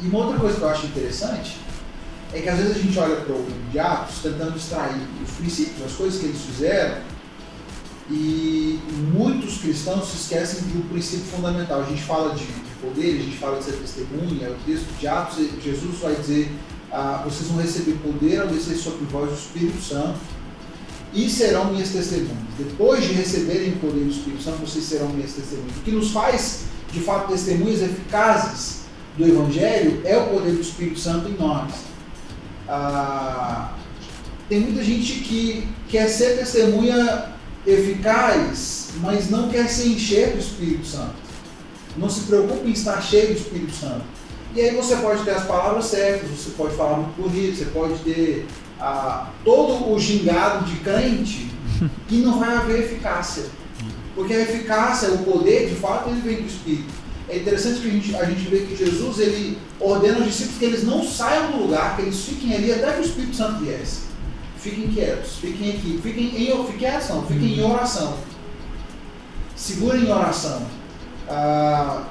E 0.00 0.06
uma 0.06 0.18
outra 0.18 0.38
coisa 0.38 0.56
que 0.56 0.62
eu 0.62 0.68
acho 0.68 0.86
interessante 0.86 1.58
é 2.32 2.40
que 2.40 2.48
às 2.48 2.58
vezes 2.58 2.76
a 2.76 2.80
gente 2.80 2.98
olha 2.98 3.16
para 3.16 3.34
o 3.34 3.38
livro 3.38 3.70
de 3.70 3.78
Atos 3.78 4.18
tentando 4.22 4.56
extrair 4.56 5.00
os 5.22 5.30
princípios, 5.36 5.86
as 5.86 5.92
coisas 5.92 6.18
que 6.18 6.26
eles 6.26 6.40
fizeram, 6.40 6.96
e 8.10 8.80
muitos 9.12 9.58
cristãos 9.58 10.08
se 10.08 10.16
esquecem 10.16 10.62
do 10.68 10.88
princípio 10.90 11.24
fundamental. 11.26 11.80
A 11.80 11.84
gente 11.84 12.02
fala 12.02 12.34
de 12.34 12.46
poder, 12.84 13.18
a 13.18 13.22
gente 13.22 13.36
fala 13.36 13.58
de 13.58 13.64
ser 13.64 13.72
testemunha, 13.72 14.50
o 14.50 14.56
texto 14.66 14.86
de 14.98 15.06
Atos, 15.06 15.38
Jesus 15.62 15.98
vai 16.00 16.14
dizer: 16.14 16.50
ah, 16.92 17.22
vocês 17.24 17.48
vão 17.48 17.60
receber 17.60 17.96
poder 18.02 18.40
ao 18.40 18.46
descer 18.46 18.76
sobre 18.76 19.04
vós 19.06 19.30
o 19.30 19.34
Espírito 19.34 19.82
Santo 19.82 20.18
e 21.12 21.28
serão 21.28 21.72
minhas 21.72 21.90
testemunhas. 21.90 22.36
Depois 22.58 23.04
de 23.04 23.12
receberem 23.14 23.72
o 23.72 23.76
poder 23.76 24.04
do 24.04 24.10
Espírito 24.10 24.42
Santo, 24.42 24.58
vocês 24.58 24.84
serão 24.84 25.08
minhas 25.08 25.32
testemunhas. 25.32 25.76
O 25.76 25.80
que 25.80 25.90
nos 25.90 26.10
faz, 26.10 26.64
de 26.92 27.00
fato, 27.00 27.32
testemunhas 27.32 27.82
eficazes 27.82 28.84
do 29.16 29.26
Evangelho 29.26 30.00
é 30.04 30.16
o 30.16 30.28
poder 30.28 30.52
do 30.52 30.60
Espírito 30.60 30.98
Santo 30.98 31.28
em 31.28 31.36
nós. 31.36 31.72
Ah, 32.68 33.74
tem 34.48 34.60
muita 34.60 34.82
gente 34.82 35.20
que 35.20 35.68
quer 35.88 36.08
ser 36.08 36.38
testemunha 36.38 37.32
eficaz, 37.66 38.90
mas 39.00 39.30
não 39.30 39.48
quer 39.48 39.68
se 39.68 39.88
encher 39.88 40.32
do 40.32 40.38
Espírito 40.38 40.86
Santo. 40.86 41.23
Não 41.96 42.08
se 42.08 42.22
preocupa 42.22 42.66
em 42.66 42.72
estar 42.72 43.00
cheio 43.00 43.28
do 43.28 43.34
Espírito 43.34 43.72
Santo. 43.72 44.04
E 44.54 44.60
aí 44.60 44.74
você 44.74 44.96
pode 44.96 45.24
ter 45.24 45.32
as 45.32 45.44
palavras 45.44 45.86
certas, 45.86 46.30
você 46.30 46.50
pode 46.50 46.76
falar 46.76 46.98
muito 46.98 47.20
bonito, 47.20 47.56
você 47.56 47.64
pode 47.66 47.98
ter 48.00 48.46
ah, 48.80 49.30
todo 49.44 49.92
o 49.92 49.98
gingado 49.98 50.64
de 50.64 50.76
crente 50.76 51.50
e 52.08 52.16
não 52.18 52.38
vai 52.38 52.56
haver 52.56 52.84
eficácia. 52.84 53.44
Porque 54.14 54.32
a 54.32 54.42
eficácia, 54.42 55.10
o 55.10 55.18
poder, 55.18 55.68
de 55.68 55.74
fato, 55.74 56.08
ele 56.08 56.20
vem 56.20 56.36
do 56.36 56.46
Espírito. 56.46 57.04
É 57.28 57.38
interessante 57.38 57.80
que 57.80 57.88
a 57.88 57.90
gente, 57.90 58.16
a 58.16 58.24
gente 58.26 58.48
vê 58.48 58.60
que 58.60 58.76
Jesus 58.76 59.18
ele 59.18 59.58
ordena 59.80 60.18
aos 60.18 60.26
discípulos 60.26 60.58
que 60.58 60.64
eles 60.64 60.84
não 60.84 61.02
saiam 61.02 61.50
do 61.50 61.62
lugar, 61.64 61.96
que 61.96 62.02
eles 62.02 62.24
fiquem 62.24 62.54
ali 62.54 62.72
até 62.72 62.92
que 62.92 63.00
o 63.00 63.04
Espírito 63.04 63.34
Santo 63.34 63.64
viesse. 63.64 64.02
Fiquem 64.58 64.88
quietos, 64.88 65.36
fiquem 65.40 65.70
aqui, 65.70 66.00
fiquem 66.02 66.26
em, 66.26 66.66
fiquem 66.66 66.88
em 66.88 66.94
ação, 66.94 67.26
fiquem 67.26 67.58
em 67.58 67.62
oração. 67.62 68.16
Segurem 69.56 70.04
em 70.04 70.12
oração. 70.12 70.62
Ah, 71.28 72.04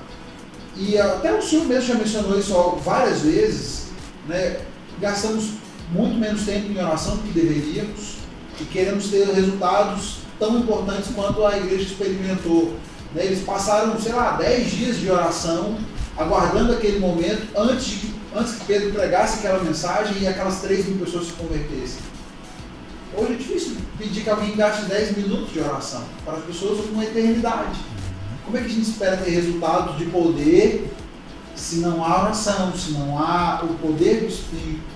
e 0.75 0.97
até 0.97 1.33
o 1.33 1.41
senhor 1.41 1.65
mesmo 1.65 1.87
já 1.87 1.95
mencionou 1.95 2.39
isso 2.39 2.53
várias 2.83 3.21
vezes. 3.21 3.87
Né? 4.27 4.59
Gastamos 4.99 5.51
muito 5.91 6.15
menos 6.15 6.43
tempo 6.43 6.71
em 6.71 6.77
oração 6.77 7.17
do 7.17 7.23
que 7.23 7.39
deveríamos 7.39 8.17
e 8.59 8.65
queremos 8.65 9.07
ter 9.07 9.25
resultados 9.27 10.17
tão 10.39 10.59
importantes 10.59 11.11
quanto 11.13 11.45
a 11.45 11.57
igreja 11.57 11.83
experimentou. 11.83 12.73
Né? 13.13 13.25
Eles 13.25 13.43
passaram, 13.43 13.99
sei 13.99 14.13
lá, 14.13 14.31
10 14.37 14.71
dias 14.71 14.97
de 14.97 15.09
oração, 15.09 15.77
aguardando 16.17 16.73
aquele 16.73 16.99
momento 16.99 17.47
antes, 17.55 17.85
de, 17.85 18.13
antes 18.35 18.55
que 18.55 18.65
Pedro 18.65 18.91
pregasse 18.91 19.39
aquela 19.39 19.63
mensagem 19.63 20.21
e 20.21 20.27
aquelas 20.27 20.61
3 20.61 20.87
mil 20.87 21.05
pessoas 21.05 21.27
se 21.27 21.33
convertessem. 21.33 22.01
Hoje 23.15 23.33
é 23.33 23.35
difícil 23.35 23.77
pedir 23.97 24.23
que 24.23 24.29
alguém 24.29 24.55
gaste 24.55 24.85
10 24.85 25.17
minutos 25.17 25.53
de 25.53 25.59
oração. 25.59 26.03
Para 26.25 26.37
as 26.37 26.43
pessoas, 26.45 26.85
uma 26.89 27.03
eternidade. 27.03 27.79
Como 28.45 28.57
é 28.57 28.61
que 28.61 28.67
a 28.67 28.69
gente 28.69 28.89
espera 28.89 29.17
ter 29.17 29.31
resultados 29.31 29.97
de 29.97 30.05
poder 30.05 30.91
se 31.55 31.77
não 31.77 32.03
há 32.03 32.23
oração, 32.23 32.75
se 32.75 32.91
não 32.91 33.17
há 33.17 33.63
o 33.63 33.75
poder 33.75 34.21
do 34.21 34.27
Espírito? 34.27 34.93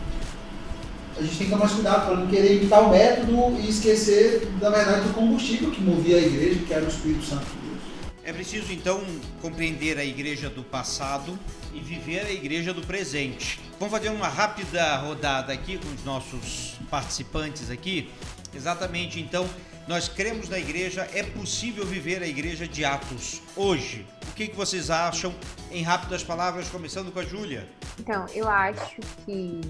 a 1.17 1.21
gente 1.23 1.37
tem 1.37 1.47
que 1.47 1.53
tomar 1.53 1.69
cuidado 1.69 2.05
para 2.05 2.15
não 2.15 2.27
querer 2.27 2.57
imitar 2.57 2.83
o 2.83 2.91
método 2.91 3.59
e 3.59 3.69
esquecer, 3.69 4.45
da 4.59 4.69
verdade, 4.69 5.07
do 5.07 5.13
combustível 5.13 5.71
que 5.71 5.81
movia 5.81 6.17
a 6.17 6.21
igreja, 6.21 6.59
que 6.65 6.73
era 6.73 6.85
o 6.85 6.87
Espírito 6.87 7.25
Santo 7.25 7.45
de 7.45 7.67
Deus. 7.67 7.81
É 8.23 8.31
preciso, 8.31 8.71
então, 8.71 9.03
compreender 9.41 9.97
a 9.97 10.05
igreja 10.05 10.47
do 10.47 10.63
passado 10.63 11.37
e 11.73 11.79
viver 11.79 12.19
a 12.19 12.31
igreja 12.31 12.71
do 12.71 12.81
presente. 12.81 13.59
Vamos 13.79 13.91
fazer 13.91 14.09
uma 14.09 14.27
rápida 14.27 14.95
rodada 14.97 15.51
aqui 15.51 15.79
com 15.79 15.91
os 15.91 16.03
nossos 16.03 16.75
participantes 16.89 17.71
aqui. 17.71 18.09
Exatamente, 18.55 19.19
então, 19.19 19.47
nós 19.87 20.09
cremos 20.09 20.49
na 20.49 20.59
igreja, 20.59 21.07
é 21.13 21.23
possível 21.23 21.85
viver 21.85 22.21
a 22.21 22.27
igreja 22.27 22.67
de 22.67 22.83
Atos 22.83 23.41
hoje. 23.55 24.05
O 24.29 24.33
que, 24.33 24.49
que 24.49 24.55
vocês 24.55 24.89
acham? 24.89 25.33
Em 25.71 25.81
rápidas 25.81 26.23
palavras, 26.23 26.67
começando 26.67 27.11
com 27.11 27.19
a 27.19 27.23
Júlia. 27.23 27.67
Então, 27.97 28.25
eu 28.35 28.47
acho 28.49 28.99
que 29.25 29.61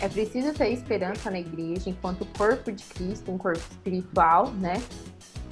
é 0.00 0.08
preciso 0.08 0.54
ter 0.54 0.72
esperança 0.72 1.30
na 1.30 1.38
igreja 1.38 1.90
enquanto 1.90 2.24
corpo 2.36 2.72
de 2.72 2.82
Cristo, 2.84 3.30
um 3.30 3.36
corpo 3.36 3.62
espiritual, 3.70 4.50
né? 4.52 4.82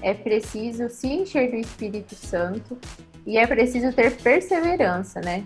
É 0.00 0.14
preciso 0.14 0.88
se 0.88 1.06
encher 1.06 1.50
do 1.50 1.56
Espírito 1.56 2.14
Santo 2.14 2.78
e 3.26 3.36
é 3.36 3.46
preciso 3.46 3.92
ter 3.92 4.16
perseverança, 4.16 5.20
né? 5.20 5.44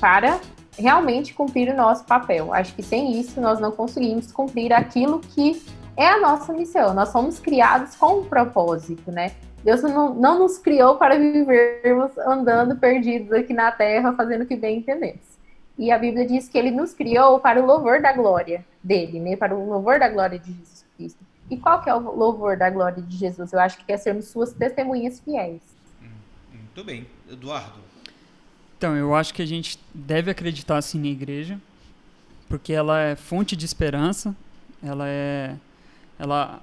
Para 0.00 0.40
realmente 0.78 1.34
cumprir 1.34 1.68
o 1.68 1.76
nosso 1.76 2.04
papel. 2.04 2.54
Acho 2.54 2.74
que 2.74 2.82
sem 2.82 3.20
isso 3.20 3.40
nós 3.40 3.60
não 3.60 3.70
conseguimos 3.70 4.32
cumprir 4.32 4.72
aquilo 4.72 5.20
que 5.20 5.62
é 5.96 6.06
a 6.06 6.20
nossa 6.20 6.52
missão. 6.52 6.94
Nós 6.94 7.10
somos 7.10 7.38
criados 7.38 7.94
com 7.96 8.20
um 8.20 8.24
propósito, 8.24 9.10
né? 9.10 9.32
Deus 9.64 9.82
não, 9.82 10.14
não 10.14 10.38
nos 10.38 10.58
criou 10.58 10.96
para 10.96 11.18
vivermos 11.18 12.16
andando 12.18 12.76
perdidos 12.76 13.32
aqui 13.32 13.52
na 13.52 13.70
terra, 13.70 14.12
fazendo 14.14 14.42
o 14.42 14.46
que 14.46 14.56
bem 14.56 14.78
entendemos. 14.78 15.20
E 15.78 15.90
a 15.90 15.98
Bíblia 15.98 16.26
diz 16.26 16.48
que 16.48 16.58
ele 16.58 16.70
nos 16.70 16.92
criou 16.92 17.38
para 17.38 17.62
o 17.62 17.66
louvor 17.66 18.00
da 18.00 18.12
glória 18.12 18.64
dele, 18.82 19.20
né? 19.20 19.36
Para 19.36 19.54
o 19.54 19.68
louvor 19.68 19.98
da 19.98 20.08
glória 20.08 20.38
de 20.38 20.52
Jesus 20.52 20.84
Cristo. 20.96 21.24
E 21.50 21.56
qual 21.56 21.82
que 21.82 21.88
é 21.88 21.94
o 21.94 21.98
louvor 21.98 22.56
da 22.56 22.70
glória 22.70 23.02
de 23.02 23.16
Jesus? 23.16 23.52
Eu 23.52 23.60
acho 23.60 23.84
que 23.84 23.92
é 23.92 23.96
sermos 23.96 24.26
suas 24.26 24.52
testemunhas 24.52 25.20
fiéis. 25.20 25.60
Muito 26.50 26.84
bem. 26.84 27.06
Eduardo. 27.30 27.78
Então, 28.76 28.96
eu 28.96 29.14
acho 29.14 29.32
que 29.32 29.42
a 29.42 29.46
gente 29.46 29.78
deve 29.94 30.30
acreditar 30.30 30.76
assim 30.76 30.98
na 30.98 31.06
igreja, 31.06 31.60
porque 32.48 32.72
ela 32.72 33.00
é 33.00 33.14
fonte 33.14 33.54
de 33.54 33.64
esperança, 33.64 34.34
ela 34.82 35.06
é 35.06 35.54
ela 36.22 36.62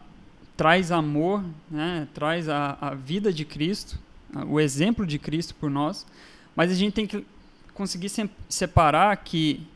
traz 0.55 0.89
amor, 0.89 1.43
né? 1.70 2.07
traz 2.14 2.47
a, 2.47 2.78
a 2.80 2.93
vida 2.93 3.34
de 3.34 3.43
Cristo, 3.43 3.99
o 4.47 4.57
exemplo 4.57 5.05
de 5.05 5.20
Cristo 5.20 5.53
por 5.53 5.70
nós, 5.70 6.07
mas 6.55 6.72
a 6.72 6.74
gente 6.74 6.93
tem 6.93 7.05
que 7.05 7.26
conseguir 7.74 8.07
se 8.07 8.30
separar 8.47 9.18
que 9.18 9.68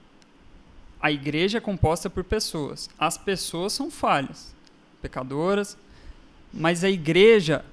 a 1.01 1.11
igreja 1.11 1.57
é 1.57 1.61
composta 1.61 2.09
por 2.09 2.23
pessoas. 2.23 2.89
As 2.97 3.17
pessoas 3.17 3.73
são 3.73 3.91
falhas, 3.91 4.55
pecadoras, 5.01 5.77
mas 6.53 6.85
a 6.85 6.89
igreja 6.89 7.65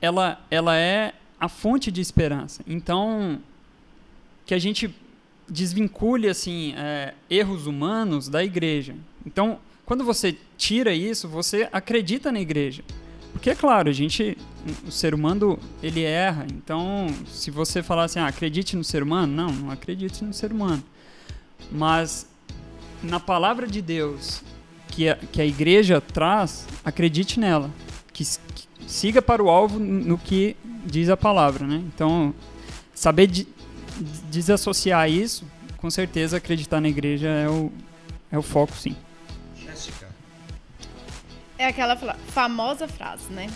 ela, 0.00 0.40
ela 0.50 0.78
é 0.78 1.12
a 1.38 1.46
fonte 1.46 1.92
de 1.92 2.00
esperança. 2.00 2.62
Então, 2.66 3.38
que 4.46 4.54
a 4.54 4.58
gente 4.58 4.94
desvincule 5.46 6.26
assim 6.26 6.72
é, 6.74 7.12
erros 7.28 7.66
humanos 7.66 8.30
da 8.30 8.42
igreja. 8.42 8.96
Então, 9.26 9.58
quando 9.90 10.04
você 10.04 10.36
tira 10.56 10.94
isso, 10.94 11.26
você 11.26 11.68
acredita 11.72 12.30
na 12.30 12.40
igreja. 12.40 12.84
Porque 13.32 13.50
é 13.50 13.56
claro, 13.56 13.88
a 13.88 13.92
gente, 13.92 14.38
o 14.86 14.90
ser 14.92 15.12
humano, 15.12 15.58
ele 15.82 16.04
erra. 16.04 16.46
Então, 16.48 17.08
se 17.26 17.50
você 17.50 17.82
falar 17.82 18.04
assim, 18.04 18.20
ah, 18.20 18.28
acredite 18.28 18.76
no 18.76 18.84
ser 18.84 19.02
humano, 19.02 19.32
não, 19.32 19.48
não 19.52 19.68
acredite 19.68 20.22
no 20.22 20.32
ser 20.32 20.52
humano. 20.52 20.80
Mas 21.72 22.24
na 23.02 23.18
palavra 23.18 23.66
de 23.66 23.82
Deus 23.82 24.42
que 24.92 25.08
a, 25.08 25.16
que 25.16 25.42
a 25.42 25.44
igreja 25.44 26.00
traz, 26.00 26.68
acredite 26.84 27.40
nela. 27.40 27.68
Que, 28.12 28.22
que 28.22 28.68
siga 28.86 29.20
para 29.20 29.42
o 29.42 29.50
alvo 29.50 29.80
no 29.80 30.16
que 30.16 30.54
diz 30.86 31.08
a 31.08 31.16
palavra, 31.16 31.66
né? 31.66 31.82
Então, 31.92 32.32
saber 32.94 33.26
de, 33.26 33.44
desassociar 34.30 35.10
isso, 35.10 35.44
com 35.78 35.90
certeza 35.90 36.36
acreditar 36.36 36.80
na 36.80 36.88
igreja 36.88 37.26
é 37.26 37.48
o, 37.48 37.72
é 38.30 38.38
o 38.38 38.42
foco, 38.42 38.76
sim. 38.76 38.94
É 41.60 41.66
aquela 41.66 41.94
famosa 42.28 42.88
frase, 42.88 43.30
né? 43.30 43.46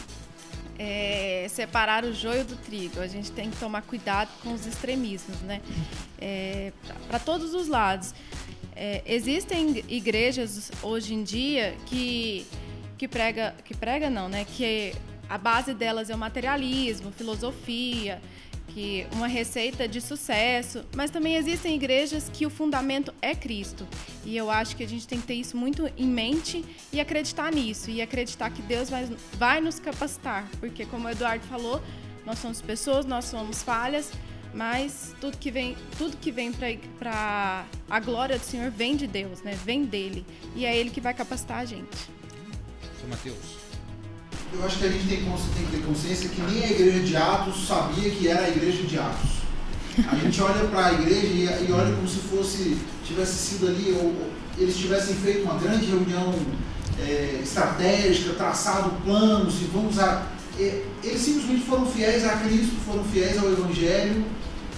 É, 0.79 1.47
separar 1.49 2.05
o 2.05 2.13
joio 2.13 2.45
do 2.45 2.55
trigo. 2.55 3.01
A 3.01 3.07
gente 3.07 3.33
tem 3.33 3.49
que 3.51 3.57
tomar 3.57 3.81
cuidado 3.81 4.29
com 4.43 4.53
os 4.53 4.67
extremismos, 4.67 5.41
né? 5.41 5.63
É, 6.21 6.71
Para 7.09 7.19
todos 7.19 7.55
os 7.55 7.67
lados. 7.67 8.13
É, 8.77 9.01
existem 9.07 9.83
igrejas 9.89 10.71
hoje 10.83 11.15
em 11.15 11.23
dia 11.23 11.75
que 11.87 12.47
que 12.99 13.09
prega 13.09 13.55
que 13.65 13.75
prega 13.75 14.11
não, 14.11 14.29
né? 14.29 14.45
Que 14.55 14.95
a 15.27 15.39
base 15.39 15.73
delas 15.73 16.11
é 16.11 16.15
o 16.15 16.19
materialismo, 16.19 17.11
filosofia, 17.11 18.21
que 18.75 19.07
uma 19.13 19.29
receita 19.29 19.87
de 19.87 20.01
sucesso, 20.01 20.85
mas 20.97 21.09
também 21.09 21.37
existem 21.37 21.77
igrejas 21.77 22.29
que 22.29 22.45
o 22.45 22.51
fundamento 22.51 23.15
é 23.23 23.33
Cristo. 23.33 23.87
E 24.25 24.37
eu 24.37 24.51
acho 24.51 24.75
que 24.75 24.83
a 24.83 24.89
gente 24.89 25.07
tem 25.07 25.21
que 25.21 25.27
ter 25.29 25.35
isso 25.35 25.57
muito 25.57 25.89
em 25.97 26.09
mente 26.09 26.65
e 26.93 27.01
acreditar 27.01 27.53
nisso 27.53 27.89
e 27.89 28.03
acreditar 28.03 28.51
que 28.51 28.61
Deus 28.63 28.91
vai, 28.91 29.09
vai 29.35 29.61
nos 29.61 29.79
capacitar, 29.79 30.49
porque 30.59 30.85
como 30.85 31.07
o 31.07 31.11
Eduardo 31.11 31.47
falou, 31.47 31.81
nós 32.27 32.41
somos 32.41 32.61
pessoas, 32.61 33.07
nós 33.07 33.27
somos 33.27 33.63
falhas, 33.63 34.11
mas 34.53 35.15
tudo 35.21 35.37
que 35.39 35.53
vem, 35.53 35.77
tudo 35.97 36.17
que 36.17 36.33
vem 36.33 36.51
para 36.99 37.65
a 37.89 38.01
glória 38.01 38.37
do 38.37 38.45
Senhor 38.45 38.73
vem 38.73 38.97
de 38.97 39.07
Deus, 39.07 39.41
né? 39.43 39.57
Vem 39.65 39.85
dele, 39.85 40.27
e 40.57 40.67
é 40.67 40.77
ele 40.77 40.91
que 40.91 41.01
vai 41.01 41.15
capacitar 41.15 41.59
a 41.59 41.65
gente. 41.65 41.97
Sou 43.01 43.09
Mateus 43.09 43.64
eu 44.57 44.65
acho 44.65 44.79
que 44.79 44.85
a 44.87 44.89
gente 44.89 45.07
tem, 45.07 45.19
tem, 45.19 45.67
que 45.67 45.71
ter 45.71 45.87
consciência 45.87 46.29
que 46.29 46.41
nem 46.43 46.65
a 46.65 46.71
igreja 46.71 47.01
de 47.01 47.17
Atos 47.17 47.67
sabia 47.67 48.11
que 48.11 48.29
era 48.29 48.45
a 48.45 48.49
igreja 48.49 48.83
de 48.83 48.99
Atos. 48.99 49.31
A 50.11 50.17
gente 50.17 50.43
olha 50.43 50.69
para 50.69 50.87
a 50.87 50.93
igreja 50.95 51.27
e, 51.27 51.69
e, 51.69 51.73
olha 51.73 51.95
como 51.95 52.09
se 52.09 52.19
fosse, 52.19 52.79
tivesse 53.05 53.35
sido 53.35 53.69
ali, 53.69 53.93
ou, 53.93 54.07
ou 54.07 54.31
eles 54.59 54.77
tivessem 54.77 55.15
feito 55.17 55.43
uma 55.43 55.59
grande 55.59 55.87
reunião 55.87 56.35
é, 57.01 57.41
estratégica, 57.43 58.35
traçado 58.35 58.91
planos 59.05 59.55
e 59.61 59.65
vamos 59.73 59.99
a. 59.99 60.27
É, 60.59 60.85
eles 61.03 61.21
simplesmente 61.21 61.65
foram 61.65 61.87
fiéis 61.87 62.25
a 62.25 62.37
Cristo, 62.37 62.77
foram 62.87 63.05
fiéis 63.05 63.39
ao 63.39 63.51
Evangelho 63.51 64.25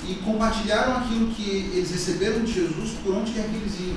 e 0.09 0.15
compartilharam 0.17 0.99
aquilo 0.99 1.29
que 1.29 1.71
eles 1.75 1.91
receberam 1.91 2.45
de 2.45 2.53
Jesus 2.53 2.93
por 3.05 3.15
onde 3.15 3.33
quer 3.33 3.45
que 3.45 3.57
eles 3.57 3.73
iam. 3.81 3.97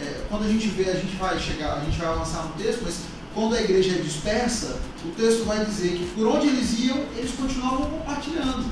É, 0.00 0.24
quando 0.28 0.44
a 0.44 0.48
gente 0.48 0.68
vê, 0.68 0.90
a 0.90 0.94
gente 0.94 1.16
vai 1.16 1.38
chegar, 1.38 1.74
a 1.74 1.84
gente 1.84 1.98
vai 1.98 2.08
avançar 2.08 2.44
no 2.44 2.62
texto, 2.62 2.80
mas 2.84 3.13
quando 3.34 3.54
a 3.54 3.60
igreja 3.60 3.96
é 3.96 4.02
dispersa, 4.02 4.80
o 5.04 5.10
texto 5.10 5.44
vai 5.44 5.64
dizer 5.64 5.98
que 5.98 6.06
por 6.14 6.26
onde 6.28 6.46
eles 6.46 6.78
iam, 6.78 7.04
eles 7.16 7.32
continuavam 7.32 7.90
compartilhando. 7.90 8.64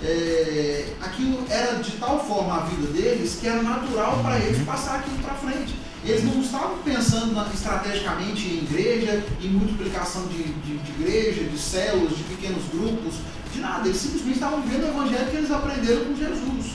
É, 0.00 0.92
aquilo 1.00 1.44
era 1.50 1.74
de 1.82 1.90
tal 1.96 2.24
forma 2.24 2.56
a 2.56 2.60
vida 2.60 2.92
deles 2.92 3.38
que 3.40 3.48
era 3.48 3.60
natural 3.60 4.20
para 4.22 4.38
eles 4.38 4.64
passar 4.64 5.00
aquilo 5.00 5.18
para 5.18 5.34
frente. 5.34 5.74
Eles 6.04 6.22
não 6.24 6.40
estavam 6.40 6.78
pensando 6.78 7.34
na, 7.34 7.48
estrategicamente 7.52 8.46
em 8.46 8.58
igreja, 8.58 9.24
em 9.42 9.48
multiplicação 9.48 10.28
de, 10.28 10.44
de, 10.44 10.78
de 10.78 10.90
igreja, 10.92 11.42
de 11.42 11.58
células, 11.58 12.16
de 12.16 12.22
pequenos 12.22 12.62
grupos, 12.72 13.14
de 13.52 13.60
nada. 13.60 13.88
Eles 13.88 14.00
simplesmente 14.00 14.34
estavam 14.34 14.62
vivendo 14.62 14.84
o 14.84 14.88
evangelho 14.88 15.30
que 15.30 15.36
eles 15.36 15.50
aprenderam 15.50 16.04
com 16.04 16.14
Jesus. 16.14 16.66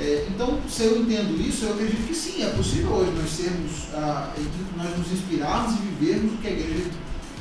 É, 0.00 0.26
então, 0.30 0.60
se 0.68 0.84
eu 0.84 1.00
entendo 1.00 1.40
isso, 1.40 1.64
eu 1.64 1.72
acredito 1.72 2.06
que 2.06 2.14
sim, 2.14 2.44
é 2.44 2.50
possível 2.50 2.92
hoje 2.92 3.10
nós 3.10 3.30
sermos, 3.30 3.72
ah, 3.94 4.32
nós 4.76 4.96
nos 4.96 5.10
inspirarmos 5.10 5.74
e 5.74 5.82
vivermos 5.82 6.34
o 6.34 6.36
que 6.36 6.46
a 6.46 6.50
igreja 6.52 6.84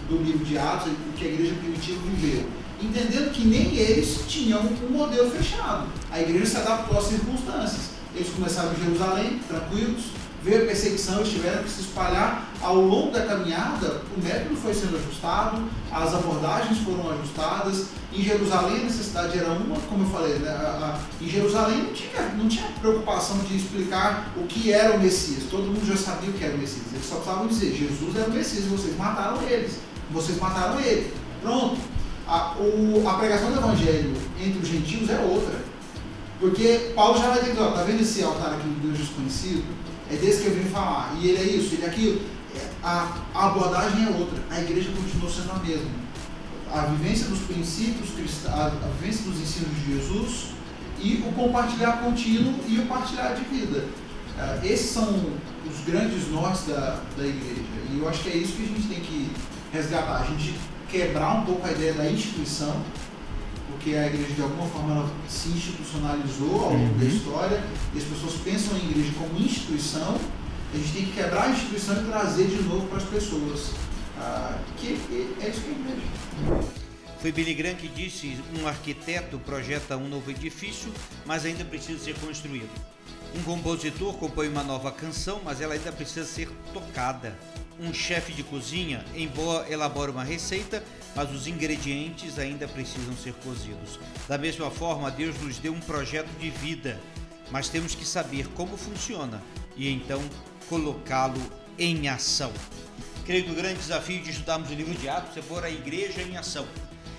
do 0.10 0.18
livro 0.24 0.43
de 0.43 0.58
Atos, 0.58 0.91
o 0.91 1.14
que 1.16 1.28
a 1.28 1.32
igreja 1.32 1.53
primitiva 1.55 1.99
viveu. 2.03 2.45
Entendendo 2.82 3.32
que 3.32 3.45
nem 3.45 3.76
eles 3.76 4.22
tinham 4.28 4.62
um 4.62 4.91
modelo 4.91 5.30
fechado. 5.30 5.88
A 6.10 6.20
igreja 6.20 6.45
se 6.45 6.58
adaptou 6.58 6.97
às 6.97 7.05
circunstâncias. 7.05 7.89
Eles 8.16 8.30
começaram 8.30 8.72
em 8.74 8.84
Jerusalém, 8.84 9.39
tranquilos, 9.47 10.05
veio 10.43 10.63
a 10.63 10.65
perseguição, 10.65 11.19
eles 11.19 11.29
tiveram 11.29 11.63
que 11.63 11.69
se 11.69 11.81
espalhar. 11.81 12.47
Ao 12.61 12.75
longo 12.75 13.11
da 13.11 13.25
caminhada, 13.25 14.01
o 14.15 14.23
método 14.23 14.55
foi 14.55 14.73
sendo 14.73 14.97
ajustado, 14.97 15.63
as 15.91 16.13
abordagens 16.13 16.79
foram 16.79 17.11
ajustadas. 17.11 17.88
Em 18.11 18.21
Jerusalém, 18.21 18.81
a 18.81 18.83
necessidade 18.85 19.38
era 19.38 19.49
uma, 19.49 19.75
como 19.81 20.03
eu 20.03 20.09
falei, 20.09 20.39
né? 20.39 20.99
em 21.21 21.29
Jerusalém 21.29 21.83
não 21.83 21.93
tinha, 21.93 22.21
não 22.35 22.47
tinha 22.47 22.67
preocupação 22.79 23.38
de 23.39 23.57
explicar 23.57 24.31
o 24.35 24.43
que 24.47 24.71
era 24.71 24.95
o 24.95 24.99
Messias. 24.99 25.43
Todo 25.49 25.63
mundo 25.63 25.85
já 25.85 25.95
sabia 25.95 26.29
o 26.29 26.33
que 26.33 26.43
era 26.43 26.55
o 26.55 26.57
Messias. 26.57 26.85
Eles 26.93 27.05
só 27.05 27.15
precisavam 27.15 27.47
dizer: 27.47 27.75
Jesus 27.75 28.15
era 28.15 28.29
o 28.29 28.33
Messias 28.33 28.65
vocês 28.65 28.97
mataram 28.97 29.41
eles. 29.43 29.73
Vocês 30.09 30.39
mataram 30.39 30.79
ele. 30.79 31.13
Pronto. 31.41 31.77
A, 32.27 32.55
o, 32.57 33.07
a 33.07 33.13
pregação 33.13 33.51
do 33.51 33.59
Evangelho 33.59 34.13
entre 34.39 34.59
os 34.59 34.67
gentios 34.67 35.09
é 35.09 35.19
outra. 35.19 35.55
Porque 36.39 36.91
Paulo 36.95 37.17
já 37.19 37.29
vai 37.29 37.43
dizer: 37.43 37.59
ó, 37.61 37.71
tá 37.71 37.83
vendo 37.83 38.01
esse 38.01 38.23
altar 38.23 38.53
aqui 38.53 38.67
do 38.67 38.81
Deus 38.81 38.97
desconhecido? 38.97 39.63
É 40.12 40.16
desse 40.16 40.41
que 40.41 40.47
eu 40.47 40.55
vim 40.55 40.70
falar. 40.70 41.16
E 41.20 41.30
ele 41.30 41.38
é 41.38 41.55
isso, 41.55 41.76
ele 41.76 41.86
é 41.86 41.88
aquilo. 41.88 42.22
É, 42.55 42.68
a, 42.84 43.18
a 43.34 43.47
abordagem 43.47 44.05
é 44.05 44.10
outra. 44.10 44.39
A 44.49 44.62
igreja 44.62 44.89
continua 44.91 45.30
sendo 45.30 45.51
a 45.51 45.60
mesma. 45.60 46.08
A 46.74 46.82
vivência 46.82 47.28
dos 47.28 47.39
princípios, 47.39 48.10
a, 48.47 48.68
a 48.68 48.89
vivência 48.99 49.24
dos 49.24 49.39
ensinos 49.39 49.70
de 49.76 49.93
Jesus 49.93 50.58
e 50.99 51.24
o 51.28 51.32
compartilhar 51.34 51.99
contínuo 52.03 52.53
e 52.68 52.80
o 52.80 52.86
partilhar 52.88 53.36
de 53.36 53.43
vida. 53.43 53.86
Uh, 54.38 54.66
esses 54.66 54.89
são 54.89 55.08
os 55.66 55.86
grandes 55.86 56.30
nortes 56.30 56.68
da, 56.68 56.99
da 57.18 57.26
igreja. 57.26 57.62
E 57.91 57.99
eu 57.99 58.08
acho 58.08 58.24
que 58.24 58.30
é 58.30 58.38
isso 58.38 58.53
que 58.53 58.64
a 58.64 58.68
gente 58.68 58.88
tem 58.88 58.99
que 59.01 59.32
resgatar. 59.72 60.22
A 60.22 60.26
gente 60.26 60.55
quebrar 60.89 61.39
um 61.39 61.45
pouco 61.45 61.66
a 61.68 61.72
ideia 61.72 61.93
da 61.93 62.10
instituição 62.10 62.82
porque 63.70 63.95
a 63.95 64.07
igreja 64.07 64.34
de 64.34 64.41
alguma 64.41 64.68
forma 64.70 64.93
ela 64.95 65.11
se 65.28 65.49
institucionalizou 65.49 66.63
ao 66.65 66.74
longo 66.74 66.93
da 66.95 67.05
Uhum. 67.05 67.09
história 67.11 67.63
e 67.93 67.97
as 67.97 68.03
pessoas 68.03 68.34
pensam 68.43 68.78
em 68.78 68.89
igreja 68.91 69.11
como 69.18 69.38
instituição. 69.39 70.20
A 70.74 70.78
gente 70.78 70.91
tem 70.93 71.05
que 71.05 71.11
quebrar 71.13 71.43
a 71.43 71.49
instituição 71.49 72.01
e 72.01 72.05
trazer 72.05 72.47
de 72.47 72.61
novo 72.63 72.88
para 72.88 72.97
as 72.97 73.03
pessoas. 73.05 73.72
Ah, 74.20 74.57
que 74.78 74.88
é 74.88 74.91
isso 74.93 75.03
que 75.07 75.15
é 75.39 75.45
a 75.45 75.47
igreja. 75.47 76.68
Foi 77.22 77.32
Billy 77.32 77.53
Graham 77.53 77.76
que 77.76 77.88
disse: 77.88 78.38
um 78.59 78.68
arquiteto 78.68 79.39
projeta 79.39 79.97
um 79.97 80.07
novo 80.07 80.30
edifício, 80.30 80.91
mas 81.26 81.45
ainda 81.45 81.63
precisa 81.65 82.03
ser 82.03 82.15
construído. 82.20 82.70
Um 83.36 83.43
compositor 83.43 84.13
compõe 84.15 84.47
uma 84.47 84.63
nova 84.63 84.91
canção, 84.91 85.41
mas 85.43 85.61
ela 85.61 85.73
ainda 85.73 85.91
precisa 85.91 86.25
ser 86.25 86.49
tocada. 86.73 87.38
Um 87.80 87.93
chefe 87.93 88.34
de 88.34 88.41
cozinha 88.41 89.05
embora 89.15 89.71
elabora 89.71 90.11
uma 90.11 90.23
receita, 90.23 90.84
mas 91.15 91.32
os 91.32 91.47
ingredientes 91.47 92.39
ainda 92.39 92.67
precisam 92.67 93.15
ser 93.15 93.34
cozidos. 93.36 93.99
Da 94.28 94.38
mesma 94.38 94.71
forma, 94.71 95.11
Deus 95.11 95.39
nos 95.41 95.57
deu 95.57 95.73
um 95.73 95.80
projeto 95.80 96.30
de 96.39 96.49
vida, 96.49 96.99
mas 97.51 97.69
temos 97.69 97.93
que 97.93 98.05
saber 98.05 98.47
como 98.49 98.75
funciona 98.75 99.41
e 99.75 99.89
então 99.89 100.21
colocá-lo 100.67 101.41
em 101.78 102.09
ação. 102.09 102.51
Creio 103.25 103.43
que 103.43 103.51
o 103.51 103.55
grande 103.55 103.80
desafio 103.80 104.21
de 104.23 104.32
estudarmos 104.32 104.69
o 104.69 104.73
livro 104.73 104.95
de 104.95 105.07
Atos 105.07 105.38
é 105.38 105.41
pôr 105.41 105.63
a 105.63 105.69
igreja 105.69 106.21
em 106.21 106.38
ação. 106.38 106.65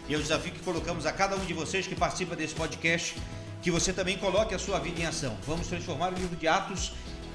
E 0.09 0.15
é 0.15 0.17
o 0.17 0.23
desafio 0.23 0.53
que 0.53 0.61
colocamos 0.61 1.05
a 1.05 1.13
cada 1.13 1.37
um 1.37 1.45
de 1.45 1.53
vocês 1.53 1.87
que 1.87 1.95
participa 1.95 2.35
desse 2.35 2.55
podcast, 2.55 3.15
que 3.63 3.71
você 3.71 3.93
também 3.93 4.17
coloque 4.19 4.55
a 4.55 4.59
sua 4.59 4.79
vida 4.79 5.01
em 5.01 5.07
ação. 5.07 5.37
Vamos 5.47 5.67
transformar 5.67 6.13
o 6.13 6.17
livro 6.17 6.37
de 6.37 6.47
Atos 6.47 6.93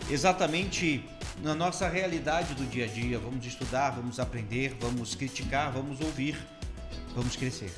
exatamente 0.09 1.03
na 1.41 1.55
nossa 1.55 1.87
realidade 1.87 2.53
do 2.53 2.65
dia 2.65 2.85
a 2.85 2.87
dia. 2.87 3.19
Vamos 3.19 3.45
estudar, 3.45 3.91
vamos 3.91 4.19
aprender, 4.19 4.75
vamos 4.79 5.15
criticar, 5.15 5.71
vamos 5.71 5.99
ouvir, 6.01 6.37
vamos 7.15 7.35
crescer. 7.35 7.73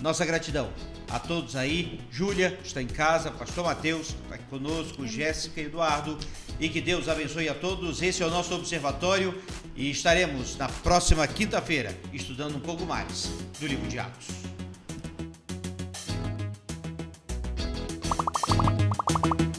Nossa 0.00 0.24
gratidão 0.24 0.70
a 1.10 1.18
todos 1.18 1.56
aí. 1.56 2.00
Júlia 2.10 2.58
está 2.64 2.80
em 2.80 2.86
casa, 2.86 3.30
Pastor 3.30 3.64
Mateus 3.64 4.08
está 4.22 4.36
aqui 4.36 4.44
conosco, 4.44 5.06
Jéssica 5.06 5.60
e 5.60 5.66
Eduardo. 5.66 6.18
E 6.58 6.68
que 6.68 6.80
Deus 6.80 7.08
abençoe 7.08 7.48
a 7.48 7.54
todos. 7.54 8.02
Esse 8.02 8.22
é 8.22 8.26
o 8.26 8.30
nosso 8.30 8.54
observatório 8.54 9.40
e 9.74 9.90
estaremos 9.90 10.56
na 10.56 10.68
próxima 10.68 11.26
quinta-feira 11.26 11.96
estudando 12.12 12.56
um 12.56 12.60
pouco 12.60 12.84
mais 12.84 13.30
do 13.58 13.66
livro 13.66 13.88
de 13.88 13.98
Atos. 13.98 14.39
you 19.08 19.49